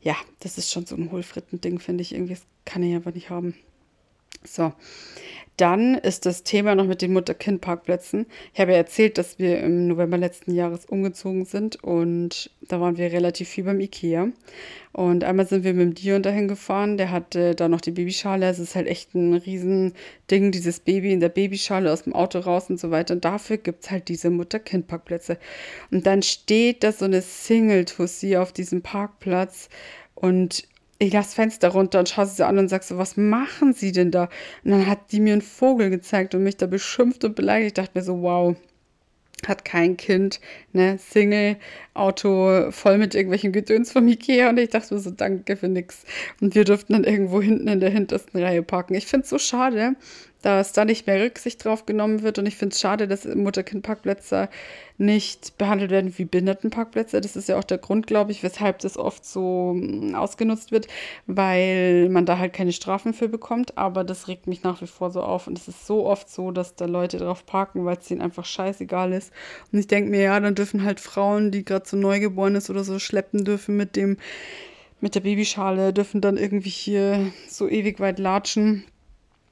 ja, 0.00 0.16
das 0.40 0.58
ist 0.58 0.70
schon 0.70 0.86
so 0.86 0.96
ein 0.96 1.10
Hohlfritten-Ding, 1.10 1.78
finde 1.78 2.02
ich. 2.02 2.14
Irgendwie, 2.14 2.34
das 2.34 2.46
kann 2.64 2.82
ich 2.82 2.94
einfach 2.94 3.14
nicht 3.14 3.30
haben. 3.30 3.54
So, 4.44 4.72
dann 5.58 5.94
ist 5.94 6.24
das 6.24 6.44
Thema 6.44 6.74
noch 6.74 6.86
mit 6.86 7.02
den 7.02 7.12
Mutter-Kind-Parkplätzen. 7.12 8.26
Ich 8.54 8.60
habe 8.60 8.72
ja 8.72 8.78
erzählt, 8.78 9.18
dass 9.18 9.38
wir 9.38 9.60
im 9.60 9.86
November 9.86 10.16
letzten 10.16 10.54
Jahres 10.54 10.86
umgezogen 10.86 11.44
sind 11.44 11.82
und 11.84 12.50
da 12.62 12.80
waren 12.80 12.96
wir 12.96 13.12
relativ 13.12 13.50
viel 13.50 13.64
beim 13.64 13.78
Ikea. 13.78 14.28
Und 14.92 15.24
einmal 15.24 15.46
sind 15.46 15.62
wir 15.62 15.74
mit 15.74 15.82
dem 15.82 15.94
Dion 15.94 16.22
dahin 16.22 16.48
gefahren, 16.48 16.96
der 16.96 17.10
hatte 17.10 17.54
da 17.54 17.68
noch 17.68 17.82
die 17.82 17.90
Babyschale. 17.90 18.48
Es 18.48 18.58
ist 18.58 18.74
halt 18.74 18.86
echt 18.86 19.14
ein 19.14 19.34
Riesending, 19.34 20.52
dieses 20.52 20.80
Baby 20.80 21.12
in 21.12 21.20
der 21.20 21.28
Babyschale 21.28 21.92
aus 21.92 22.02
dem 22.02 22.14
Auto 22.14 22.38
raus 22.38 22.70
und 22.70 22.80
so 22.80 22.90
weiter. 22.90 23.14
Und 23.14 23.24
dafür 23.24 23.58
gibt 23.58 23.84
es 23.84 23.90
halt 23.90 24.08
diese 24.08 24.30
Mutter-Kind-Parkplätze. 24.30 25.38
Und 25.90 26.06
dann 26.06 26.22
steht 26.22 26.82
da 26.82 26.92
so 26.92 27.04
eine 27.04 27.20
Single-Tussi 27.20 28.36
auf 28.36 28.52
diesem 28.52 28.82
Parkplatz 28.82 29.68
und 30.14 30.64
ich 31.02 31.12
lasse 31.12 31.34
Fenster 31.34 31.70
runter 31.70 31.98
und 31.98 32.08
schaue 32.08 32.26
sie 32.26 32.46
an 32.46 32.58
und 32.58 32.68
sage 32.68 32.84
so, 32.84 32.96
was 32.96 33.16
machen 33.16 33.72
sie 33.72 33.90
denn 33.90 34.10
da? 34.12 34.28
Und 34.64 34.70
dann 34.70 34.86
hat 34.86 35.10
die 35.10 35.20
mir 35.20 35.32
einen 35.32 35.42
Vogel 35.42 35.90
gezeigt 35.90 36.34
und 36.34 36.44
mich 36.44 36.56
da 36.56 36.66
beschimpft 36.66 37.24
und 37.24 37.34
beleidigt. 37.34 37.78
Ich 37.78 37.84
dachte 37.84 37.98
mir 37.98 38.04
so, 38.04 38.22
wow, 38.22 38.54
hat 39.46 39.64
kein 39.64 39.96
Kind, 39.96 40.40
ne, 40.72 40.98
Single, 40.98 41.56
Auto 41.94 42.70
voll 42.70 42.98
mit 42.98 43.16
irgendwelchen 43.16 43.50
Gedöns 43.50 43.90
vom 43.90 44.06
Ikea 44.06 44.50
und 44.50 44.58
ich 44.58 44.70
dachte 44.70 44.94
mir 44.94 45.00
so, 45.00 45.10
danke 45.10 45.56
für 45.56 45.68
nix. 45.68 46.04
Und 46.40 46.54
wir 46.54 46.64
durften 46.64 46.92
dann 46.92 47.04
irgendwo 47.04 47.42
hinten 47.42 47.66
in 47.66 47.80
der 47.80 47.90
hintersten 47.90 48.40
Reihe 48.40 48.62
parken. 48.62 48.94
Ich 48.94 49.06
finde 49.06 49.24
es 49.24 49.30
so 49.30 49.38
schade, 49.38 49.96
dass 50.42 50.72
da 50.72 50.84
nicht 50.84 51.06
mehr 51.06 51.24
Rücksicht 51.24 51.64
drauf 51.64 51.86
genommen 51.86 52.22
wird. 52.22 52.38
Und 52.38 52.46
ich 52.46 52.56
finde 52.56 52.74
es 52.74 52.80
schade, 52.80 53.08
dass 53.08 53.24
Mutter-Kind-Parkplätze 53.24 54.48
nicht 54.98 55.56
behandelt 55.56 55.90
werden 55.90 56.16
wie 56.16 56.24
Behindertenparkplätze. 56.24 57.20
Das 57.20 57.36
ist 57.36 57.48
ja 57.48 57.58
auch 57.58 57.64
der 57.64 57.78
Grund, 57.78 58.06
glaube 58.06 58.32
ich, 58.32 58.42
weshalb 58.42 58.80
das 58.80 58.96
oft 58.96 59.24
so 59.24 59.74
mm, 59.74 60.14
ausgenutzt 60.14 60.72
wird, 60.72 60.86
weil 61.26 62.08
man 62.08 62.26
da 62.26 62.38
halt 62.38 62.52
keine 62.52 62.72
Strafen 62.72 63.14
für 63.14 63.28
bekommt. 63.28 63.78
Aber 63.78 64.04
das 64.04 64.28
regt 64.28 64.46
mich 64.46 64.62
nach 64.62 64.82
wie 64.82 64.86
vor 64.86 65.10
so 65.10 65.22
auf. 65.22 65.46
Und 65.46 65.58
es 65.58 65.68
ist 65.68 65.86
so 65.86 66.06
oft 66.06 66.28
so, 66.28 66.50
dass 66.50 66.74
da 66.74 66.86
Leute 66.86 67.18
drauf 67.18 67.46
parken, 67.46 67.84
weil 67.84 67.96
es 67.96 68.10
ihnen 68.10 68.20
einfach 68.20 68.44
scheißegal 68.44 69.12
ist. 69.12 69.32
Und 69.72 69.78
ich 69.78 69.86
denke 69.86 70.10
mir, 70.10 70.22
ja, 70.22 70.40
dann 70.40 70.54
dürfen 70.54 70.84
halt 70.84 71.00
Frauen, 71.00 71.50
die 71.50 71.64
gerade 71.64 71.88
so 71.88 71.96
neugeboren 71.96 72.56
ist 72.56 72.68
oder 72.70 72.84
so, 72.84 72.98
schleppen 72.98 73.44
dürfen 73.44 73.76
mit 73.76 73.96
dem 73.96 74.16
mit 75.00 75.16
der 75.16 75.20
Babyschale, 75.20 75.92
dürfen 75.92 76.20
dann 76.20 76.36
irgendwie 76.36 76.70
hier 76.70 77.32
so 77.48 77.68
ewig 77.68 77.98
weit 77.98 78.20
latschen 78.20 78.84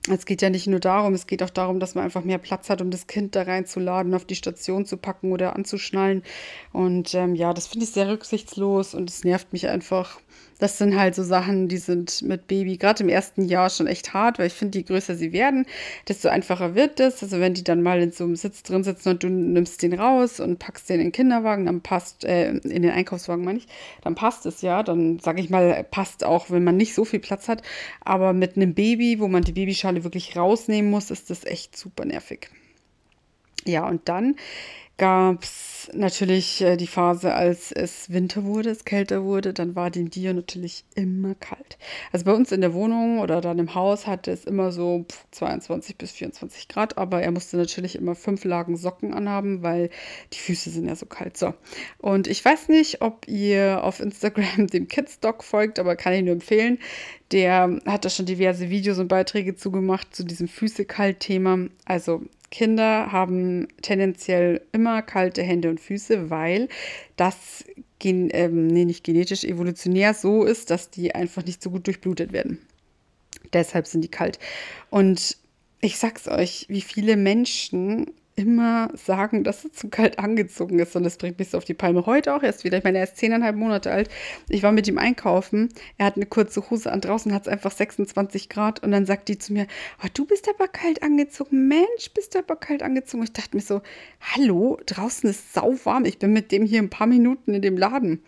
es 0.08 0.24
geht 0.24 0.40
ja 0.40 0.48
nicht 0.48 0.66
nur 0.66 0.80
darum, 0.80 1.12
es 1.12 1.26
geht 1.26 1.42
auch 1.42 1.50
darum, 1.50 1.78
dass 1.78 1.94
man 1.94 2.04
einfach 2.04 2.24
mehr 2.24 2.38
Platz 2.38 2.70
hat, 2.70 2.80
um 2.80 2.90
das 2.90 3.06
Kind 3.06 3.36
da 3.36 3.42
reinzuladen, 3.42 4.14
auf 4.14 4.24
die 4.24 4.34
Station 4.34 4.86
zu 4.86 4.96
packen 4.96 5.30
oder 5.32 5.56
anzuschnallen. 5.56 6.22
Und 6.72 7.14
ähm, 7.14 7.34
ja, 7.34 7.52
das 7.52 7.66
finde 7.66 7.84
ich 7.84 7.92
sehr 7.92 8.08
rücksichtslos 8.08 8.94
und 8.94 9.10
es 9.10 9.24
nervt 9.24 9.52
mich 9.52 9.68
einfach. 9.68 10.20
Das 10.58 10.76
sind 10.76 10.98
halt 10.98 11.14
so 11.14 11.22
Sachen, 11.22 11.68
die 11.68 11.78
sind 11.78 12.20
mit 12.20 12.46
Baby 12.46 12.76
gerade 12.76 13.02
im 13.02 13.08
ersten 13.08 13.44
Jahr 13.46 13.70
schon 13.70 13.86
echt 13.86 14.12
hart, 14.12 14.38
weil 14.38 14.46
ich 14.46 14.52
finde, 14.52 14.78
je 14.78 14.84
größer 14.84 15.14
sie 15.14 15.32
werden, 15.32 15.64
desto 16.06 16.28
einfacher 16.28 16.74
wird 16.74 17.00
es. 17.00 17.22
Also 17.22 17.40
wenn 17.40 17.54
die 17.54 17.64
dann 17.64 17.82
mal 17.82 18.00
in 18.02 18.12
so 18.12 18.24
einem 18.24 18.36
Sitz 18.36 18.62
drin 18.62 18.84
sitzen 18.84 19.08
und 19.08 19.22
du 19.22 19.28
nimmst 19.30 19.82
den 19.82 19.94
raus 19.94 20.38
und 20.38 20.58
packst 20.58 20.90
den 20.90 21.00
in 21.00 21.06
den 21.06 21.12
Kinderwagen, 21.12 21.64
dann 21.64 21.80
passt, 21.80 22.24
äh, 22.24 22.50
in 22.50 22.82
den 22.82 22.90
Einkaufswagen 22.90 23.44
meine 23.44 23.58
ich, 23.58 23.68
dann 24.02 24.14
passt 24.14 24.44
es 24.44 24.60
ja. 24.60 24.82
Dann 24.82 25.18
sage 25.18 25.40
ich 25.40 25.48
mal, 25.48 25.82
passt 25.90 26.24
auch, 26.24 26.50
wenn 26.50 26.62
man 26.62 26.76
nicht 26.76 26.94
so 26.94 27.06
viel 27.06 27.20
Platz 27.20 27.48
hat. 27.48 27.62
Aber 28.00 28.34
mit 28.34 28.56
einem 28.56 28.74
Baby, 28.74 29.18
wo 29.18 29.28
man 29.28 29.42
die 29.42 29.52
Babyschale 29.52 30.04
wirklich 30.04 30.36
rausnehmen 30.36 30.90
muss, 30.90 31.10
ist 31.10 31.30
das 31.30 31.44
echt 31.44 31.76
super 31.76 32.04
nervig. 32.04 32.50
Ja, 33.64 33.86
und 33.88 34.08
dann 34.08 34.36
gab 35.00 35.44
es 35.44 35.90
natürlich 35.94 36.60
äh, 36.60 36.76
die 36.76 36.86
Phase, 36.86 37.32
als 37.32 37.72
es 37.72 38.12
Winter 38.12 38.44
wurde, 38.44 38.68
es 38.68 38.84
kälter 38.84 39.24
wurde, 39.24 39.54
dann 39.54 39.74
war 39.74 39.90
dem 39.90 40.10
Dir 40.10 40.34
natürlich 40.34 40.84
immer 40.94 41.34
kalt. 41.34 41.78
Also 42.12 42.26
bei 42.26 42.34
uns 42.34 42.52
in 42.52 42.60
der 42.60 42.74
Wohnung 42.74 43.18
oder 43.18 43.40
dann 43.40 43.58
im 43.58 43.74
Haus 43.74 44.06
hatte 44.06 44.30
es 44.30 44.44
immer 44.44 44.72
so 44.72 45.06
22 45.30 45.96
bis 45.96 46.10
24 46.12 46.68
Grad, 46.68 46.98
aber 46.98 47.22
er 47.22 47.30
musste 47.30 47.56
natürlich 47.56 47.96
immer 47.96 48.14
fünf 48.14 48.44
Lagen 48.44 48.76
Socken 48.76 49.14
anhaben, 49.14 49.62
weil 49.62 49.88
die 50.34 50.38
Füße 50.38 50.68
sind 50.68 50.86
ja 50.86 50.94
so 50.94 51.06
kalt. 51.06 51.38
So. 51.38 51.54
Und 51.96 52.26
ich 52.26 52.44
weiß 52.44 52.68
nicht, 52.68 53.00
ob 53.00 53.26
ihr 53.26 53.82
auf 53.82 54.00
Instagram 54.00 54.66
dem 54.70 54.86
Kids 54.86 55.18
Dog 55.20 55.42
folgt, 55.42 55.78
aber 55.78 55.96
kann 55.96 56.12
ich 56.12 56.22
nur 56.22 56.34
empfehlen. 56.34 56.78
Der 57.32 57.80
hat 57.86 58.04
da 58.04 58.10
schon 58.10 58.26
diverse 58.26 58.68
Videos 58.68 58.98
und 58.98 59.08
Beiträge 59.08 59.54
zugemacht 59.54 60.14
zu 60.14 60.24
diesem 60.24 60.46
Füße-Kalt-Thema. 60.46 61.68
Also 61.86 62.22
Kinder 62.50 63.12
haben 63.12 63.68
tendenziell 63.80 64.62
immer 64.72 65.02
kalte 65.02 65.42
Hände 65.42 65.70
und 65.70 65.80
Füße, 65.80 66.30
weil 66.30 66.68
das 67.16 67.64
gen 67.98 68.28
ähm, 68.32 68.66
nee, 68.66 68.84
nicht 68.84 69.04
genetisch 69.04 69.44
evolutionär 69.44 70.14
so 70.14 70.44
ist, 70.44 70.70
dass 70.70 70.90
die 70.90 71.14
einfach 71.14 71.44
nicht 71.44 71.62
so 71.62 71.70
gut 71.70 71.86
durchblutet 71.86 72.32
werden. 72.32 72.58
Deshalb 73.52 73.86
sind 73.86 74.02
die 74.02 74.08
kalt. 74.08 74.38
Und 74.90 75.36
ich 75.80 75.98
sag's 75.98 76.28
euch, 76.28 76.66
wie 76.68 76.80
viele 76.80 77.16
Menschen 77.16 78.10
immer 78.36 78.90
sagen, 78.94 79.44
dass 79.44 79.64
er 79.64 79.72
zu 79.72 79.88
kalt 79.88 80.18
angezogen 80.18 80.78
ist. 80.78 80.96
Und 80.96 81.04
das 81.04 81.16
bringt 81.16 81.38
mich 81.38 81.50
so 81.50 81.58
auf 81.58 81.64
die 81.64 81.74
Palme. 81.74 82.06
Heute 82.06 82.34
auch 82.34 82.42
erst 82.42 82.64
wieder. 82.64 82.78
Ich 82.78 82.84
meine, 82.84 82.98
er 82.98 83.04
ist 83.04 83.16
zehneinhalb 83.16 83.56
Monate 83.56 83.90
alt. 83.90 84.08
Ich 84.48 84.62
war 84.62 84.72
mit 84.72 84.88
ihm 84.88 84.98
einkaufen. 84.98 85.68
Er 85.98 86.06
hat 86.06 86.16
eine 86.16 86.26
kurze 86.26 86.70
Hose 86.70 86.90
an. 86.90 87.00
Draußen 87.00 87.32
hat 87.34 87.42
es 87.42 87.48
einfach 87.48 87.70
26 87.70 88.48
Grad. 88.48 88.82
Und 88.82 88.92
dann 88.92 89.06
sagt 89.06 89.28
die 89.28 89.38
zu 89.38 89.52
mir, 89.52 89.66
oh, 90.02 90.08
du 90.12 90.24
bist 90.24 90.48
aber 90.48 90.68
kalt 90.68 91.02
angezogen. 91.02 91.68
Mensch, 91.68 92.10
bist 92.14 92.34
du 92.34 92.38
aber 92.38 92.56
kalt 92.56 92.82
angezogen. 92.82 93.24
Ich 93.24 93.32
dachte 93.32 93.56
mir 93.56 93.62
so, 93.62 93.82
hallo, 94.20 94.78
draußen 94.86 95.28
ist 95.28 95.52
sau 95.52 95.74
warm. 95.84 96.04
Ich 96.04 96.18
bin 96.18 96.32
mit 96.32 96.52
dem 96.52 96.64
hier 96.64 96.80
ein 96.80 96.90
paar 96.90 97.06
Minuten 97.06 97.54
in 97.54 97.62
dem 97.62 97.76
Laden. 97.76 98.22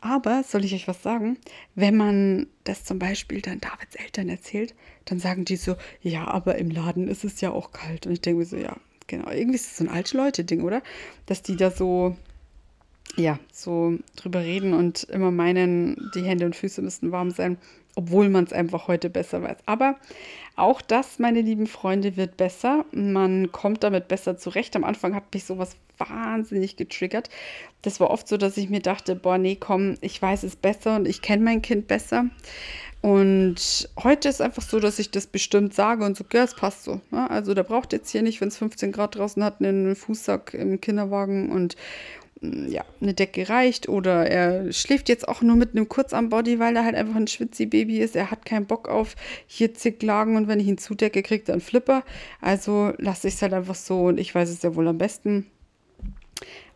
Aber 0.00 0.44
soll 0.44 0.64
ich 0.64 0.74
euch 0.74 0.86
was 0.86 1.02
sagen? 1.02 1.38
Wenn 1.74 1.96
man 1.96 2.46
das 2.64 2.84
zum 2.84 2.98
Beispiel 2.98 3.40
dann 3.40 3.60
Davids 3.60 3.96
Eltern 3.96 4.28
erzählt, 4.28 4.74
dann 5.04 5.18
sagen 5.18 5.44
die 5.44 5.56
so, 5.56 5.76
ja, 6.02 6.26
aber 6.28 6.56
im 6.56 6.70
Laden 6.70 7.08
ist 7.08 7.24
es 7.24 7.40
ja 7.40 7.50
auch 7.50 7.72
kalt. 7.72 8.06
Und 8.06 8.12
ich 8.12 8.20
denke 8.20 8.40
mir 8.40 8.46
so, 8.46 8.56
ja, 8.56 8.76
genau. 9.06 9.30
Irgendwie 9.30 9.56
ist 9.56 9.66
es 9.66 9.76
so 9.78 9.84
ein 9.84 9.90
alte 9.90 10.16
Leute-Ding, 10.16 10.62
oder? 10.62 10.82
Dass 11.26 11.42
die 11.42 11.56
da 11.56 11.72
so, 11.72 12.16
ja, 13.16 13.40
so 13.52 13.98
drüber 14.14 14.40
reden 14.40 14.72
und 14.72 15.04
immer 15.04 15.32
meinen, 15.32 16.10
die 16.14 16.22
Hände 16.22 16.46
und 16.46 16.54
Füße 16.54 16.80
müssten 16.80 17.10
warm 17.10 17.32
sein, 17.32 17.58
obwohl 17.98 18.28
man 18.28 18.44
es 18.44 18.52
einfach 18.52 18.86
heute 18.86 19.10
besser 19.10 19.42
weiß. 19.42 19.56
Aber 19.66 19.96
auch 20.54 20.80
das, 20.80 21.18
meine 21.18 21.40
lieben 21.40 21.66
Freunde, 21.66 22.16
wird 22.16 22.36
besser. 22.36 22.84
Man 22.92 23.50
kommt 23.50 23.82
damit 23.82 24.06
besser 24.06 24.38
zurecht. 24.38 24.76
Am 24.76 24.84
Anfang 24.84 25.16
hat 25.16 25.34
mich 25.34 25.44
sowas 25.44 25.76
wahnsinnig 25.98 26.76
getriggert. 26.76 27.28
Das 27.82 27.98
war 27.98 28.10
oft 28.10 28.28
so, 28.28 28.36
dass 28.36 28.56
ich 28.56 28.70
mir 28.70 28.78
dachte, 28.78 29.16
boah, 29.16 29.36
nee, 29.36 29.56
komm, 29.56 29.96
ich 30.00 30.22
weiß 30.22 30.44
es 30.44 30.54
besser 30.54 30.94
und 30.94 31.08
ich 31.08 31.22
kenne 31.22 31.42
mein 31.42 31.60
Kind 31.60 31.88
besser. 31.88 32.26
Und 33.00 33.88
heute 34.00 34.28
ist 34.28 34.40
einfach 34.40 34.62
so, 34.62 34.78
dass 34.78 35.00
ich 35.00 35.10
das 35.10 35.26
bestimmt 35.26 35.74
sage 35.74 36.04
und 36.04 36.16
so, 36.16 36.24
ja, 36.32 36.44
es 36.44 36.54
passt 36.54 36.84
so. 36.84 37.00
Ne? 37.10 37.28
Also 37.28 37.52
der 37.52 37.64
braucht 37.64 37.92
jetzt 37.92 38.10
hier 38.10 38.22
nicht, 38.22 38.40
wenn 38.40 38.48
es 38.48 38.58
15 38.58 38.92
Grad 38.92 39.16
draußen 39.16 39.42
hat, 39.42 39.60
einen 39.60 39.96
Fußsack 39.96 40.54
im 40.54 40.80
Kinderwagen 40.80 41.50
und 41.50 41.74
ja, 42.40 42.84
eine 43.00 43.14
Decke 43.14 43.48
reicht. 43.48 43.88
Oder 43.88 44.26
er 44.28 44.72
schläft 44.72 45.08
jetzt 45.08 45.28
auch 45.28 45.42
nur 45.42 45.56
mit 45.56 45.74
einem 45.74 45.88
Kurzarm-Body, 45.88 46.58
weil 46.58 46.76
er 46.76 46.84
halt 46.84 46.94
einfach 46.94 47.16
ein 47.16 47.26
Schwitzi-Baby 47.26 47.98
ist. 47.98 48.16
Er 48.16 48.30
hat 48.30 48.44
keinen 48.44 48.66
Bock 48.66 48.88
auf 48.88 49.16
hier 49.46 49.72
Lagen 50.02 50.36
und 50.36 50.48
wenn 50.48 50.60
ich 50.60 50.66
ihn 50.66 50.78
zudecke, 50.78 51.22
kriegt 51.22 51.48
er 51.48 51.54
einen 51.54 51.60
Flipper. 51.60 52.04
Also 52.40 52.92
lasse 52.98 53.28
ich 53.28 53.34
es 53.34 53.42
halt 53.42 53.54
einfach 53.54 53.74
so 53.74 54.04
und 54.06 54.18
ich 54.18 54.34
weiß 54.34 54.48
es 54.48 54.62
ja 54.62 54.74
wohl 54.74 54.88
am 54.88 54.98
besten. 54.98 55.46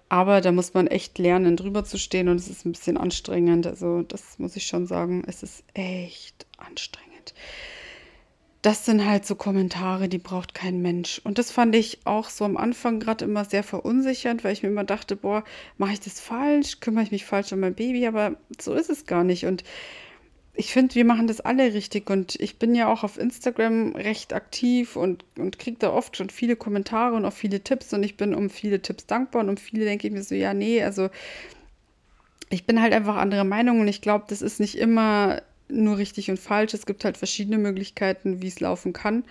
Aber 0.09 0.41
da 0.43 0.53
muss 0.53 0.75
man 0.75 0.89
echt 0.89 1.19
lernen, 1.19 1.57
drüber 1.57 1.85
zu 1.85 1.99
stehen 1.99 2.29
und 2.29 2.37
es 2.37 2.49
ist 2.49 2.67
ein 2.67 2.73
bisschen 2.73 2.99
anstrengend. 2.99 3.67
Also 3.67 4.03
das 4.03 4.39
muss 4.39 4.57
ich 4.57 4.67
schon 4.67 4.87
sagen, 4.87 5.23
es 5.27 5.43
ist 5.43 5.65
echt 5.73 6.47
anstrengend. 6.59 7.35
Das 8.63 8.85
sind 8.85 9.05
halt 9.05 9.27
so 9.27 9.35
Kommentare, 9.35 10.09
die 10.09 10.19
braucht 10.19 10.55
kein 10.55 10.81
Mensch. 10.81 11.21
Und 11.25 11.39
das 11.39 11.51
fand 11.51 11.75
ich 11.75 11.99
auch 12.05 12.31
so 12.31 12.45
am 12.45 12.57
Anfang 12.57 13.01
gerade 13.01 13.25
immer 13.25 13.45
sehr 13.45 13.65
verunsichernd, 13.65 14.45
weil 14.45 14.53
ich 14.53 14.63
mir 14.63 14.69
immer 14.69 14.85
dachte, 14.85 15.17
boah, 15.17 15.43
mache 15.79 15.95
ich 15.95 16.01
das 16.01 16.21
falsch? 16.21 16.79
Kümmere 16.79 17.03
ich 17.03 17.11
mich 17.11 17.25
falsch 17.25 17.53
um 17.53 17.59
mein 17.59 17.75
Baby? 17.75 18.07
Aber 18.07 18.37
so 18.61 18.75
ist 18.75 18.89
es 18.89 19.05
gar 19.05 19.25
nicht. 19.25 19.47
Und 19.47 19.65
ich 20.55 20.73
finde, 20.73 20.95
wir 20.95 21.05
machen 21.05 21.27
das 21.27 21.41
alle 21.41 21.75
richtig. 21.75 22.09
Und 22.09 22.37
ich 22.41 22.61
bin 22.61 22.77
ja 22.77 22.87
auch 22.87 23.03
auf 23.03 23.19
Instagram 23.19 23.97
recht 23.97 24.33
aktiv 24.33 24.95
und, 24.95 25.25
und 25.37 25.59
kriege 25.59 25.79
da 25.81 25.93
oft 25.93 26.17
schon 26.17 26.31
viele 26.31 26.55
Kommentare 26.55 27.17
und 27.17 27.25
auch 27.25 27.33
viele 27.33 27.65
Tipps. 27.65 27.93
Und 27.93 28.05
ich 28.05 28.17
bin 28.17 28.33
um 28.33 28.49
viele 28.49 28.81
Tipps 28.81 29.07
dankbar. 29.07 29.43
Und 29.43 29.49
um 29.49 29.57
viele 29.57 29.85
denke 29.87 30.07
ich 30.07 30.13
mir 30.13 30.23
so, 30.23 30.37
ja, 30.37 30.55
nee, 30.55 30.85
also 30.85 31.11
ich 32.49 32.65
bin 32.65 32.81
halt 32.81 32.93
einfach 32.93 33.17
anderer 33.17 33.43
Meinung. 33.43 33.81
Und 33.81 33.89
ich 33.89 34.03
glaube, 34.03 34.27
das 34.29 34.41
ist 34.41 34.61
nicht 34.61 34.79
immer 34.79 35.43
nur 35.73 35.99
richtig 35.99 36.31
und 36.31 36.39
falsch. 36.39 36.75
Es 36.75 36.87
gibt 36.87 37.05
halt 37.05 37.17
verschiedene 37.17 37.59
Möglichkeiten, 37.59 38.43
wie 38.43 38.49
es 38.49 38.61
laufen 38.61 38.93
kann. 38.93 39.25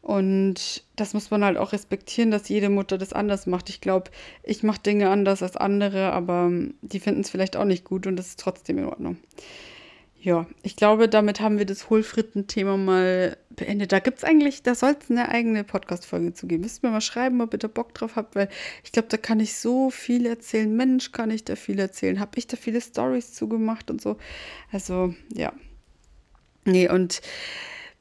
Und 0.00 0.84
das 0.96 1.12
muss 1.12 1.30
man 1.30 1.44
halt 1.44 1.58
auch 1.58 1.72
respektieren, 1.72 2.30
dass 2.30 2.48
jede 2.48 2.70
Mutter 2.70 2.98
das 2.98 3.12
anders 3.12 3.46
macht. 3.46 3.68
Ich 3.68 3.80
glaube, 3.80 4.10
ich 4.42 4.62
mache 4.62 4.80
Dinge 4.80 5.10
anders 5.10 5.42
als 5.42 5.56
andere, 5.56 6.12
aber 6.12 6.50
die 6.82 7.00
finden 7.00 7.22
es 7.22 7.30
vielleicht 7.30 7.56
auch 7.56 7.64
nicht 7.64 7.84
gut 7.84 8.06
und 8.06 8.16
das 8.16 8.28
ist 8.28 8.40
trotzdem 8.40 8.78
in 8.78 8.86
Ordnung. 8.86 9.18
Ja, 10.20 10.46
ich 10.62 10.74
glaube, 10.74 11.08
damit 11.08 11.40
haben 11.40 11.58
wir 11.58 11.64
das 11.64 11.90
Hohlfritten-Thema 11.90 12.76
mal 12.76 13.36
beendet. 13.50 13.92
Da 13.92 14.00
gibt 14.00 14.18
es 14.18 14.24
eigentlich, 14.24 14.64
da 14.64 14.74
soll 14.74 14.96
es 15.00 15.10
eine 15.10 15.28
eigene 15.28 15.62
Podcast-Folge 15.62 16.32
zu 16.32 16.48
geben. 16.48 16.62
Müsst 16.62 16.82
mir 16.82 16.90
mal 16.90 17.00
schreiben, 17.00 17.40
ob 17.40 17.52
ihr 17.52 17.58
da 17.58 17.68
Bock 17.68 17.94
drauf 17.94 18.16
habt, 18.16 18.34
weil 18.34 18.48
ich 18.82 18.90
glaube, 18.90 19.08
da 19.08 19.16
kann 19.16 19.38
ich 19.38 19.54
so 19.54 19.90
viel 19.90 20.26
erzählen. 20.26 20.74
Mensch, 20.74 21.12
kann 21.12 21.30
ich 21.30 21.44
da 21.44 21.54
viel 21.54 21.78
erzählen. 21.78 22.18
Habe 22.18 22.32
ich 22.36 22.48
da 22.48 22.56
viele 22.56 22.80
Stories 22.80 23.32
zugemacht 23.32 23.90
und 23.90 24.00
so. 24.00 24.16
Also, 24.72 25.14
ja, 25.32 25.52
Nee, 26.68 26.88
und 26.88 27.20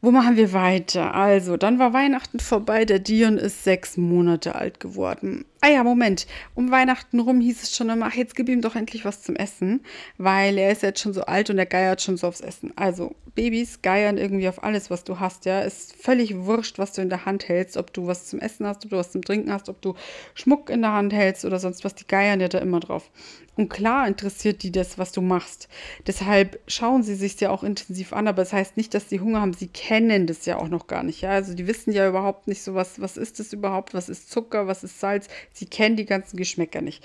wo 0.02 0.12
machen 0.12 0.38
wir 0.38 0.54
weiter? 0.54 1.16
Also, 1.16 1.58
dann 1.58 1.80
war 1.80 1.94
Weihnachten 1.94 2.40
vorbei. 2.40 2.86
Der 2.86 3.00
Dion 3.00 3.38
ist 3.38 3.64
sechs 3.64 3.98
Monate 3.98 4.56
alt 4.56 4.80
geworden. 4.80 5.46
Ah 5.62 5.70
ja, 5.70 5.84
Moment. 5.84 6.28
Um 6.54 6.70
Weihnachten 6.70 7.20
rum 7.20 7.42
hieß 7.42 7.64
es 7.64 7.76
schon 7.76 7.90
immer, 7.90 8.06
ach, 8.08 8.14
jetzt 8.14 8.36
gib 8.36 8.48
ihm 8.48 8.62
doch 8.62 8.76
endlich 8.76 9.06
was 9.06 9.24
zum 9.24 9.36
Essen, 9.36 9.84
weil 10.18 10.58
er 10.58 10.72
ist 10.72 10.84
jetzt 10.84 11.00
schon 11.00 11.14
so 11.14 11.24
alt 11.24 11.50
und 11.50 11.58
er 11.58 11.66
geiert 11.66 12.02
schon 12.02 12.16
so 12.16 12.28
aufs 12.28 12.42
Essen. 12.42 12.74
Also, 12.76 13.16
Babys 13.34 13.82
geiern 13.82 14.18
irgendwie 14.18 14.50
auf 14.50 14.64
alles, 14.64 14.90
was 14.92 15.04
du 15.04 15.20
hast, 15.20 15.46
ja. 15.46 15.62
Ist 15.62 15.96
völlig 15.96 16.36
wurscht, 16.36 16.78
was 16.78 16.94
du 16.94 17.02
in 17.02 17.10
der 17.10 17.26
Hand 17.26 17.48
hältst, 17.48 17.76
ob 17.78 17.92
du 17.92 18.06
was 18.06 18.28
zum 18.28 18.40
Essen 18.40 18.68
hast, 18.68 18.86
ob 18.86 18.92
du 18.92 18.98
was 18.98 19.12
zum 19.12 19.24
Trinken 19.24 19.52
hast, 19.52 19.68
ob 19.70 19.82
du 19.82 19.96
Schmuck 20.36 20.70
in 20.70 20.82
der 20.82 20.94
Hand 20.94 21.12
hältst 21.12 21.44
oder 21.44 21.60
sonst 21.60 21.84
was. 21.84 21.96
Die 21.96 22.08
geiern 22.08 22.40
ja 22.40 22.50
da 22.50 22.60
immer 22.60 22.80
drauf. 22.80 23.10
Und 23.56 23.70
klar 23.70 24.08
interessiert 24.08 24.62
die 24.62 24.72
das, 24.72 25.00
was 25.00 25.12
du 25.12 25.22
machst. 25.22 25.68
Deshalb 26.06 26.60
schauen 26.68 27.02
sie 27.02 27.16
sich 27.16 27.40
ja 27.40 27.50
auch 27.50 27.64
intensiv 27.64 28.14
an, 28.14 28.28
aber 28.28 28.44
das 28.44 28.54
heißt 28.54 28.78
nicht, 28.78 28.94
dass 28.94 29.08
die 29.08 29.20
Hunger 29.20 29.42
haben. 29.42 29.54
Sie 29.54 29.68
kennen 29.68 30.28
das 30.28 30.46
ja 30.46 30.58
auch 30.58 30.68
noch 30.68 30.86
gar 30.86 31.02
nicht, 31.02 31.22
ja. 31.22 31.32
Also, 31.32 31.56
die 31.56 31.66
wissen 31.66 31.92
ja 31.92 32.08
überhaupt 32.08 32.48
nicht 32.48 32.62
so 32.62 32.76
was, 32.76 33.02
was 33.02 33.18
ist 33.18 33.40
das 33.40 33.54
überhaupt, 33.54 33.96
was 33.96 34.10
ist 34.10 34.30
Zucker, 34.30 34.68
was 34.68 34.84
ist 34.84 35.00
Salz 35.00 35.28
Sie 35.58 35.66
kennen 35.66 35.96
die 35.96 36.06
ganzen 36.06 36.38
Geschmäcker 36.38 36.82
nicht. 36.82 37.04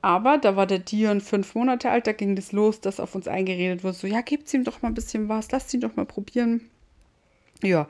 Aber 0.00 0.38
da 0.38 0.56
war 0.56 0.66
der 0.66 0.78
Dion 0.78 1.20
fünf 1.20 1.54
Monate 1.54 1.90
alt, 1.90 2.06
da 2.06 2.12
ging 2.12 2.36
das 2.36 2.52
los, 2.52 2.80
dass 2.80 3.00
auf 3.00 3.14
uns 3.14 3.26
eingeredet 3.26 3.82
wurde, 3.82 3.94
so, 3.96 4.06
ja, 4.06 4.20
gebt's 4.20 4.54
ihm 4.54 4.62
doch 4.62 4.80
mal 4.80 4.88
ein 4.88 4.94
bisschen 4.94 5.28
was, 5.28 5.50
lasst 5.50 5.74
ihn 5.74 5.80
doch 5.80 5.96
mal 5.96 6.06
probieren. 6.06 6.60
Ja, 7.62 7.88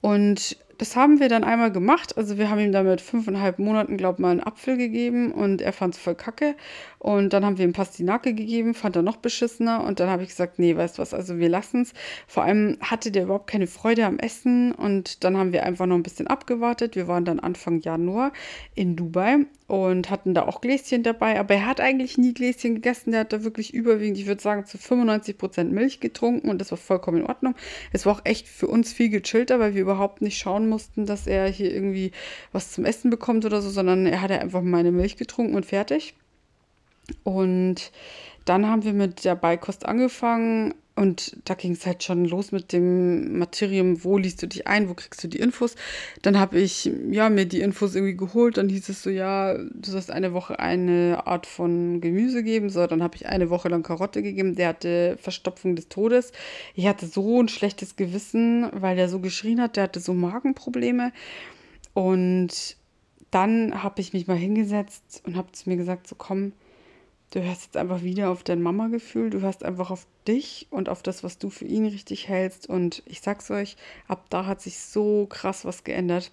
und 0.00 0.56
das 0.78 0.96
haben 0.96 1.20
wir 1.20 1.28
dann 1.28 1.44
einmal 1.44 1.70
gemacht. 1.70 2.16
Also 2.16 2.38
wir 2.38 2.48
haben 2.48 2.60
ihm 2.60 2.72
damit 2.72 3.02
fünfeinhalb 3.02 3.58
Monaten, 3.58 3.98
glaube 3.98 4.16
ich, 4.16 4.20
mal 4.20 4.30
einen 4.30 4.42
Apfel 4.42 4.78
gegeben 4.78 5.30
und 5.30 5.60
er 5.60 5.74
fand 5.74 5.94
es 5.94 6.00
voll 6.00 6.14
kacke. 6.14 6.54
Und 7.00 7.32
dann 7.32 7.46
haben 7.46 7.56
wir 7.56 7.64
ihm 7.64 7.72
Pastinake 7.72 8.34
gegeben, 8.34 8.74
fand 8.74 8.94
er 8.94 9.00
noch 9.00 9.16
beschissener. 9.16 9.82
Und 9.84 10.00
dann 10.00 10.10
habe 10.10 10.22
ich 10.22 10.28
gesagt, 10.28 10.58
nee, 10.58 10.76
weißt 10.76 10.98
du 10.98 11.02
was, 11.02 11.14
also 11.14 11.38
wir 11.38 11.48
lassen 11.48 11.80
es. 11.80 11.94
Vor 12.26 12.42
allem 12.42 12.76
hatte 12.82 13.10
der 13.10 13.22
überhaupt 13.22 13.46
keine 13.46 13.66
Freude 13.66 14.04
am 14.04 14.18
Essen. 14.18 14.72
Und 14.72 15.24
dann 15.24 15.38
haben 15.38 15.54
wir 15.54 15.64
einfach 15.64 15.86
noch 15.86 15.96
ein 15.96 16.02
bisschen 16.02 16.26
abgewartet. 16.26 16.96
Wir 16.96 17.08
waren 17.08 17.24
dann 17.24 17.40
Anfang 17.40 17.80
Januar 17.80 18.34
in 18.74 18.96
Dubai 18.96 19.46
und 19.66 20.10
hatten 20.10 20.34
da 20.34 20.42
auch 20.42 20.60
Gläschen 20.60 21.02
dabei. 21.02 21.40
Aber 21.40 21.54
er 21.54 21.64
hat 21.64 21.80
eigentlich 21.80 22.18
nie 22.18 22.34
Gläschen 22.34 22.74
gegessen. 22.74 23.12
Der 23.12 23.20
hat 23.20 23.32
da 23.32 23.44
wirklich 23.44 23.72
überwiegend, 23.72 24.18
ich 24.18 24.26
würde 24.26 24.42
sagen, 24.42 24.66
zu 24.66 24.76
95 24.76 25.38
Prozent 25.38 25.72
Milch 25.72 26.00
getrunken. 26.00 26.50
Und 26.50 26.60
das 26.60 26.70
war 26.70 26.76
vollkommen 26.78 27.22
in 27.22 27.26
Ordnung. 27.26 27.54
Es 27.94 28.04
war 28.04 28.12
auch 28.12 28.24
echt 28.24 28.46
für 28.46 28.66
uns 28.66 28.92
viel 28.92 29.08
gechillter, 29.08 29.58
weil 29.58 29.74
wir 29.74 29.80
überhaupt 29.80 30.20
nicht 30.20 30.36
schauen 30.36 30.68
mussten, 30.68 31.06
dass 31.06 31.26
er 31.26 31.48
hier 31.48 31.72
irgendwie 31.72 32.12
was 32.52 32.72
zum 32.72 32.84
Essen 32.84 33.08
bekommt 33.08 33.46
oder 33.46 33.62
so, 33.62 33.70
sondern 33.70 34.04
er 34.04 34.20
hat 34.20 34.30
einfach 34.30 34.60
meine 34.60 34.92
Milch 34.92 35.16
getrunken 35.16 35.54
und 35.54 35.64
fertig. 35.64 36.14
Und 37.24 37.92
dann 38.44 38.66
haben 38.66 38.84
wir 38.84 38.92
mit 38.92 39.24
der 39.24 39.34
Beikost 39.34 39.86
angefangen 39.86 40.74
und 41.00 41.36
da 41.46 41.54
ging 41.54 41.72
es 41.72 41.86
halt 41.86 42.02
schon 42.02 42.26
los 42.26 42.52
mit 42.52 42.72
dem 42.72 43.38
Materium, 43.38 44.04
wo 44.04 44.18
liest 44.18 44.42
du 44.42 44.46
dich 44.46 44.66
ein, 44.66 44.90
wo 44.90 44.94
kriegst 44.94 45.24
du 45.24 45.28
die 45.28 45.38
Infos. 45.38 45.74
Dann 46.20 46.38
habe 46.38 46.58
ich 46.60 46.90
ja, 47.10 47.30
mir 47.30 47.46
die 47.46 47.60
Infos 47.60 47.94
irgendwie 47.94 48.18
geholt, 48.18 48.58
dann 48.58 48.68
hieß 48.68 48.90
es 48.90 49.02
so, 49.02 49.08
ja, 49.08 49.56
du 49.56 49.90
sollst 49.90 50.10
eine 50.10 50.34
Woche 50.34 50.58
eine 50.58 51.22
Art 51.26 51.46
von 51.46 52.02
Gemüse 52.02 52.42
geben. 52.42 52.68
So, 52.68 52.86
dann 52.86 53.02
habe 53.02 53.16
ich 53.16 53.26
eine 53.26 53.48
Woche 53.48 53.70
lang 53.70 53.82
Karotte 53.82 54.22
gegeben, 54.22 54.56
der 54.56 54.68
hatte 54.68 55.16
Verstopfung 55.18 55.74
des 55.74 55.88
Todes. 55.88 56.32
Ich 56.74 56.86
hatte 56.86 57.06
so 57.06 57.40
ein 57.40 57.48
schlechtes 57.48 57.96
Gewissen, 57.96 58.68
weil 58.72 58.96
der 58.96 59.08
so 59.08 59.20
geschrien 59.20 59.62
hat, 59.62 59.76
der 59.76 59.84
hatte 59.84 60.00
so 60.00 60.12
Magenprobleme. 60.12 61.12
Und 61.94 62.76
dann 63.30 63.82
habe 63.82 64.02
ich 64.02 64.12
mich 64.12 64.26
mal 64.26 64.36
hingesetzt 64.36 65.22
und 65.24 65.36
habe 65.36 65.50
zu 65.52 65.68
mir 65.70 65.76
gesagt, 65.76 66.08
so 66.08 66.14
komm, 66.14 66.52
Du 67.30 67.40
hörst 67.40 67.62
jetzt 67.62 67.76
einfach 67.76 68.02
wieder 68.02 68.30
auf 68.30 68.42
dein 68.42 68.60
Mama-Gefühl, 68.60 69.30
du 69.30 69.40
hörst 69.40 69.64
einfach 69.64 69.92
auf 69.92 70.06
dich 70.26 70.66
und 70.70 70.88
auf 70.88 71.02
das, 71.02 71.22
was 71.22 71.38
du 71.38 71.48
für 71.48 71.64
ihn 71.64 71.86
richtig 71.86 72.28
hältst. 72.28 72.68
Und 72.68 73.04
ich 73.06 73.20
sag's 73.20 73.50
euch, 73.52 73.76
ab 74.08 74.26
da 74.30 74.46
hat 74.46 74.60
sich 74.60 74.78
so 74.80 75.26
krass 75.26 75.64
was 75.64 75.84
geändert. 75.84 76.32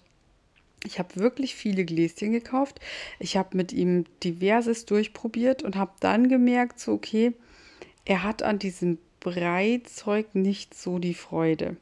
Ich 0.84 0.98
habe 0.98 1.16
wirklich 1.16 1.54
viele 1.54 1.84
Gläschen 1.84 2.32
gekauft. 2.32 2.80
Ich 3.20 3.36
habe 3.36 3.56
mit 3.56 3.72
ihm 3.72 4.06
diverses 4.24 4.86
durchprobiert 4.86 5.62
und 5.62 5.76
habe 5.76 5.92
dann 6.00 6.28
gemerkt, 6.28 6.80
so 6.80 6.92
okay, 6.94 7.32
er 8.04 8.24
hat 8.24 8.42
an 8.42 8.58
diesem 8.58 8.98
Breizeug 9.20 10.34
nicht 10.34 10.74
so 10.74 10.98
die 10.98 11.14
Freude. 11.14 11.76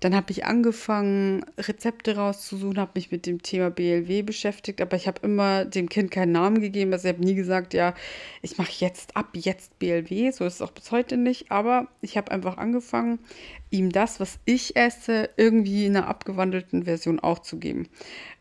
Dann 0.00 0.14
habe 0.14 0.32
ich 0.32 0.46
angefangen, 0.46 1.44
Rezepte 1.58 2.16
rauszusuchen, 2.16 2.78
habe 2.78 2.92
mich 2.94 3.12
mit 3.12 3.26
dem 3.26 3.42
Thema 3.42 3.70
BLW 3.70 4.22
beschäftigt, 4.22 4.80
aber 4.80 4.96
ich 4.96 5.06
habe 5.06 5.20
immer 5.22 5.66
dem 5.66 5.90
Kind 5.90 6.10
keinen 6.10 6.32
Namen 6.32 6.62
gegeben. 6.62 6.94
Also 6.94 7.06
ich 7.06 7.14
habe 7.14 7.24
nie 7.24 7.34
gesagt, 7.34 7.74
ja, 7.74 7.94
ich 8.40 8.56
mache 8.56 8.72
jetzt 8.78 9.14
ab 9.14 9.28
jetzt 9.34 9.78
BLW. 9.78 10.30
So 10.30 10.46
ist 10.46 10.54
es 10.54 10.62
auch 10.62 10.72
bis 10.72 10.90
heute 10.90 11.18
nicht. 11.18 11.52
Aber 11.52 11.86
ich 12.00 12.16
habe 12.16 12.32
einfach 12.32 12.56
angefangen, 12.56 13.18
ihm 13.68 13.92
das, 13.92 14.20
was 14.20 14.38
ich 14.46 14.74
esse, 14.74 15.28
irgendwie 15.36 15.84
in 15.84 15.96
einer 15.96 16.08
abgewandelten 16.08 16.84
Version 16.84 17.20
auch 17.20 17.40
zu 17.40 17.58
geben. 17.58 17.86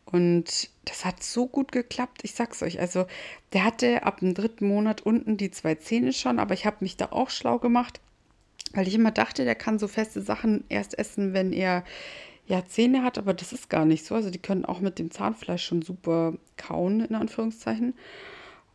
Und 0.05 0.69
das 0.85 1.03
hat 1.03 1.21
so 1.21 1.45
gut 1.45 1.73
geklappt, 1.73 2.21
ich 2.23 2.33
sag's 2.33 2.63
euch. 2.63 2.79
Also, 2.79 3.05
der 3.53 3.65
hatte 3.65 4.03
ab 4.03 4.21
dem 4.21 4.33
dritten 4.33 4.67
Monat 4.67 5.01
unten 5.01 5.35
die 5.35 5.51
zwei 5.51 5.75
Zähne 5.75 6.13
schon, 6.13 6.39
aber 6.39 6.53
ich 6.53 6.65
habe 6.65 6.77
mich 6.79 6.97
da 6.97 7.07
auch 7.11 7.29
schlau 7.29 7.59
gemacht 7.59 7.99
weil 8.73 8.87
ich 8.87 8.95
immer 8.95 9.11
dachte, 9.11 9.45
der 9.45 9.55
kann 9.55 9.79
so 9.79 9.87
feste 9.87 10.21
Sachen 10.21 10.63
erst 10.69 10.97
essen, 10.97 11.33
wenn 11.33 11.53
er 11.53 11.83
ja 12.47 12.65
Zähne 12.65 13.03
hat, 13.03 13.17
aber 13.17 13.33
das 13.33 13.53
ist 13.53 13.69
gar 13.69 13.85
nicht 13.85 14.05
so. 14.05 14.15
Also 14.15 14.29
die 14.31 14.39
können 14.39 14.65
auch 14.65 14.79
mit 14.79 14.99
dem 14.99 15.11
Zahnfleisch 15.11 15.63
schon 15.63 15.81
super 15.81 16.33
kauen, 16.57 17.01
in 17.01 17.15
Anführungszeichen. 17.15 17.93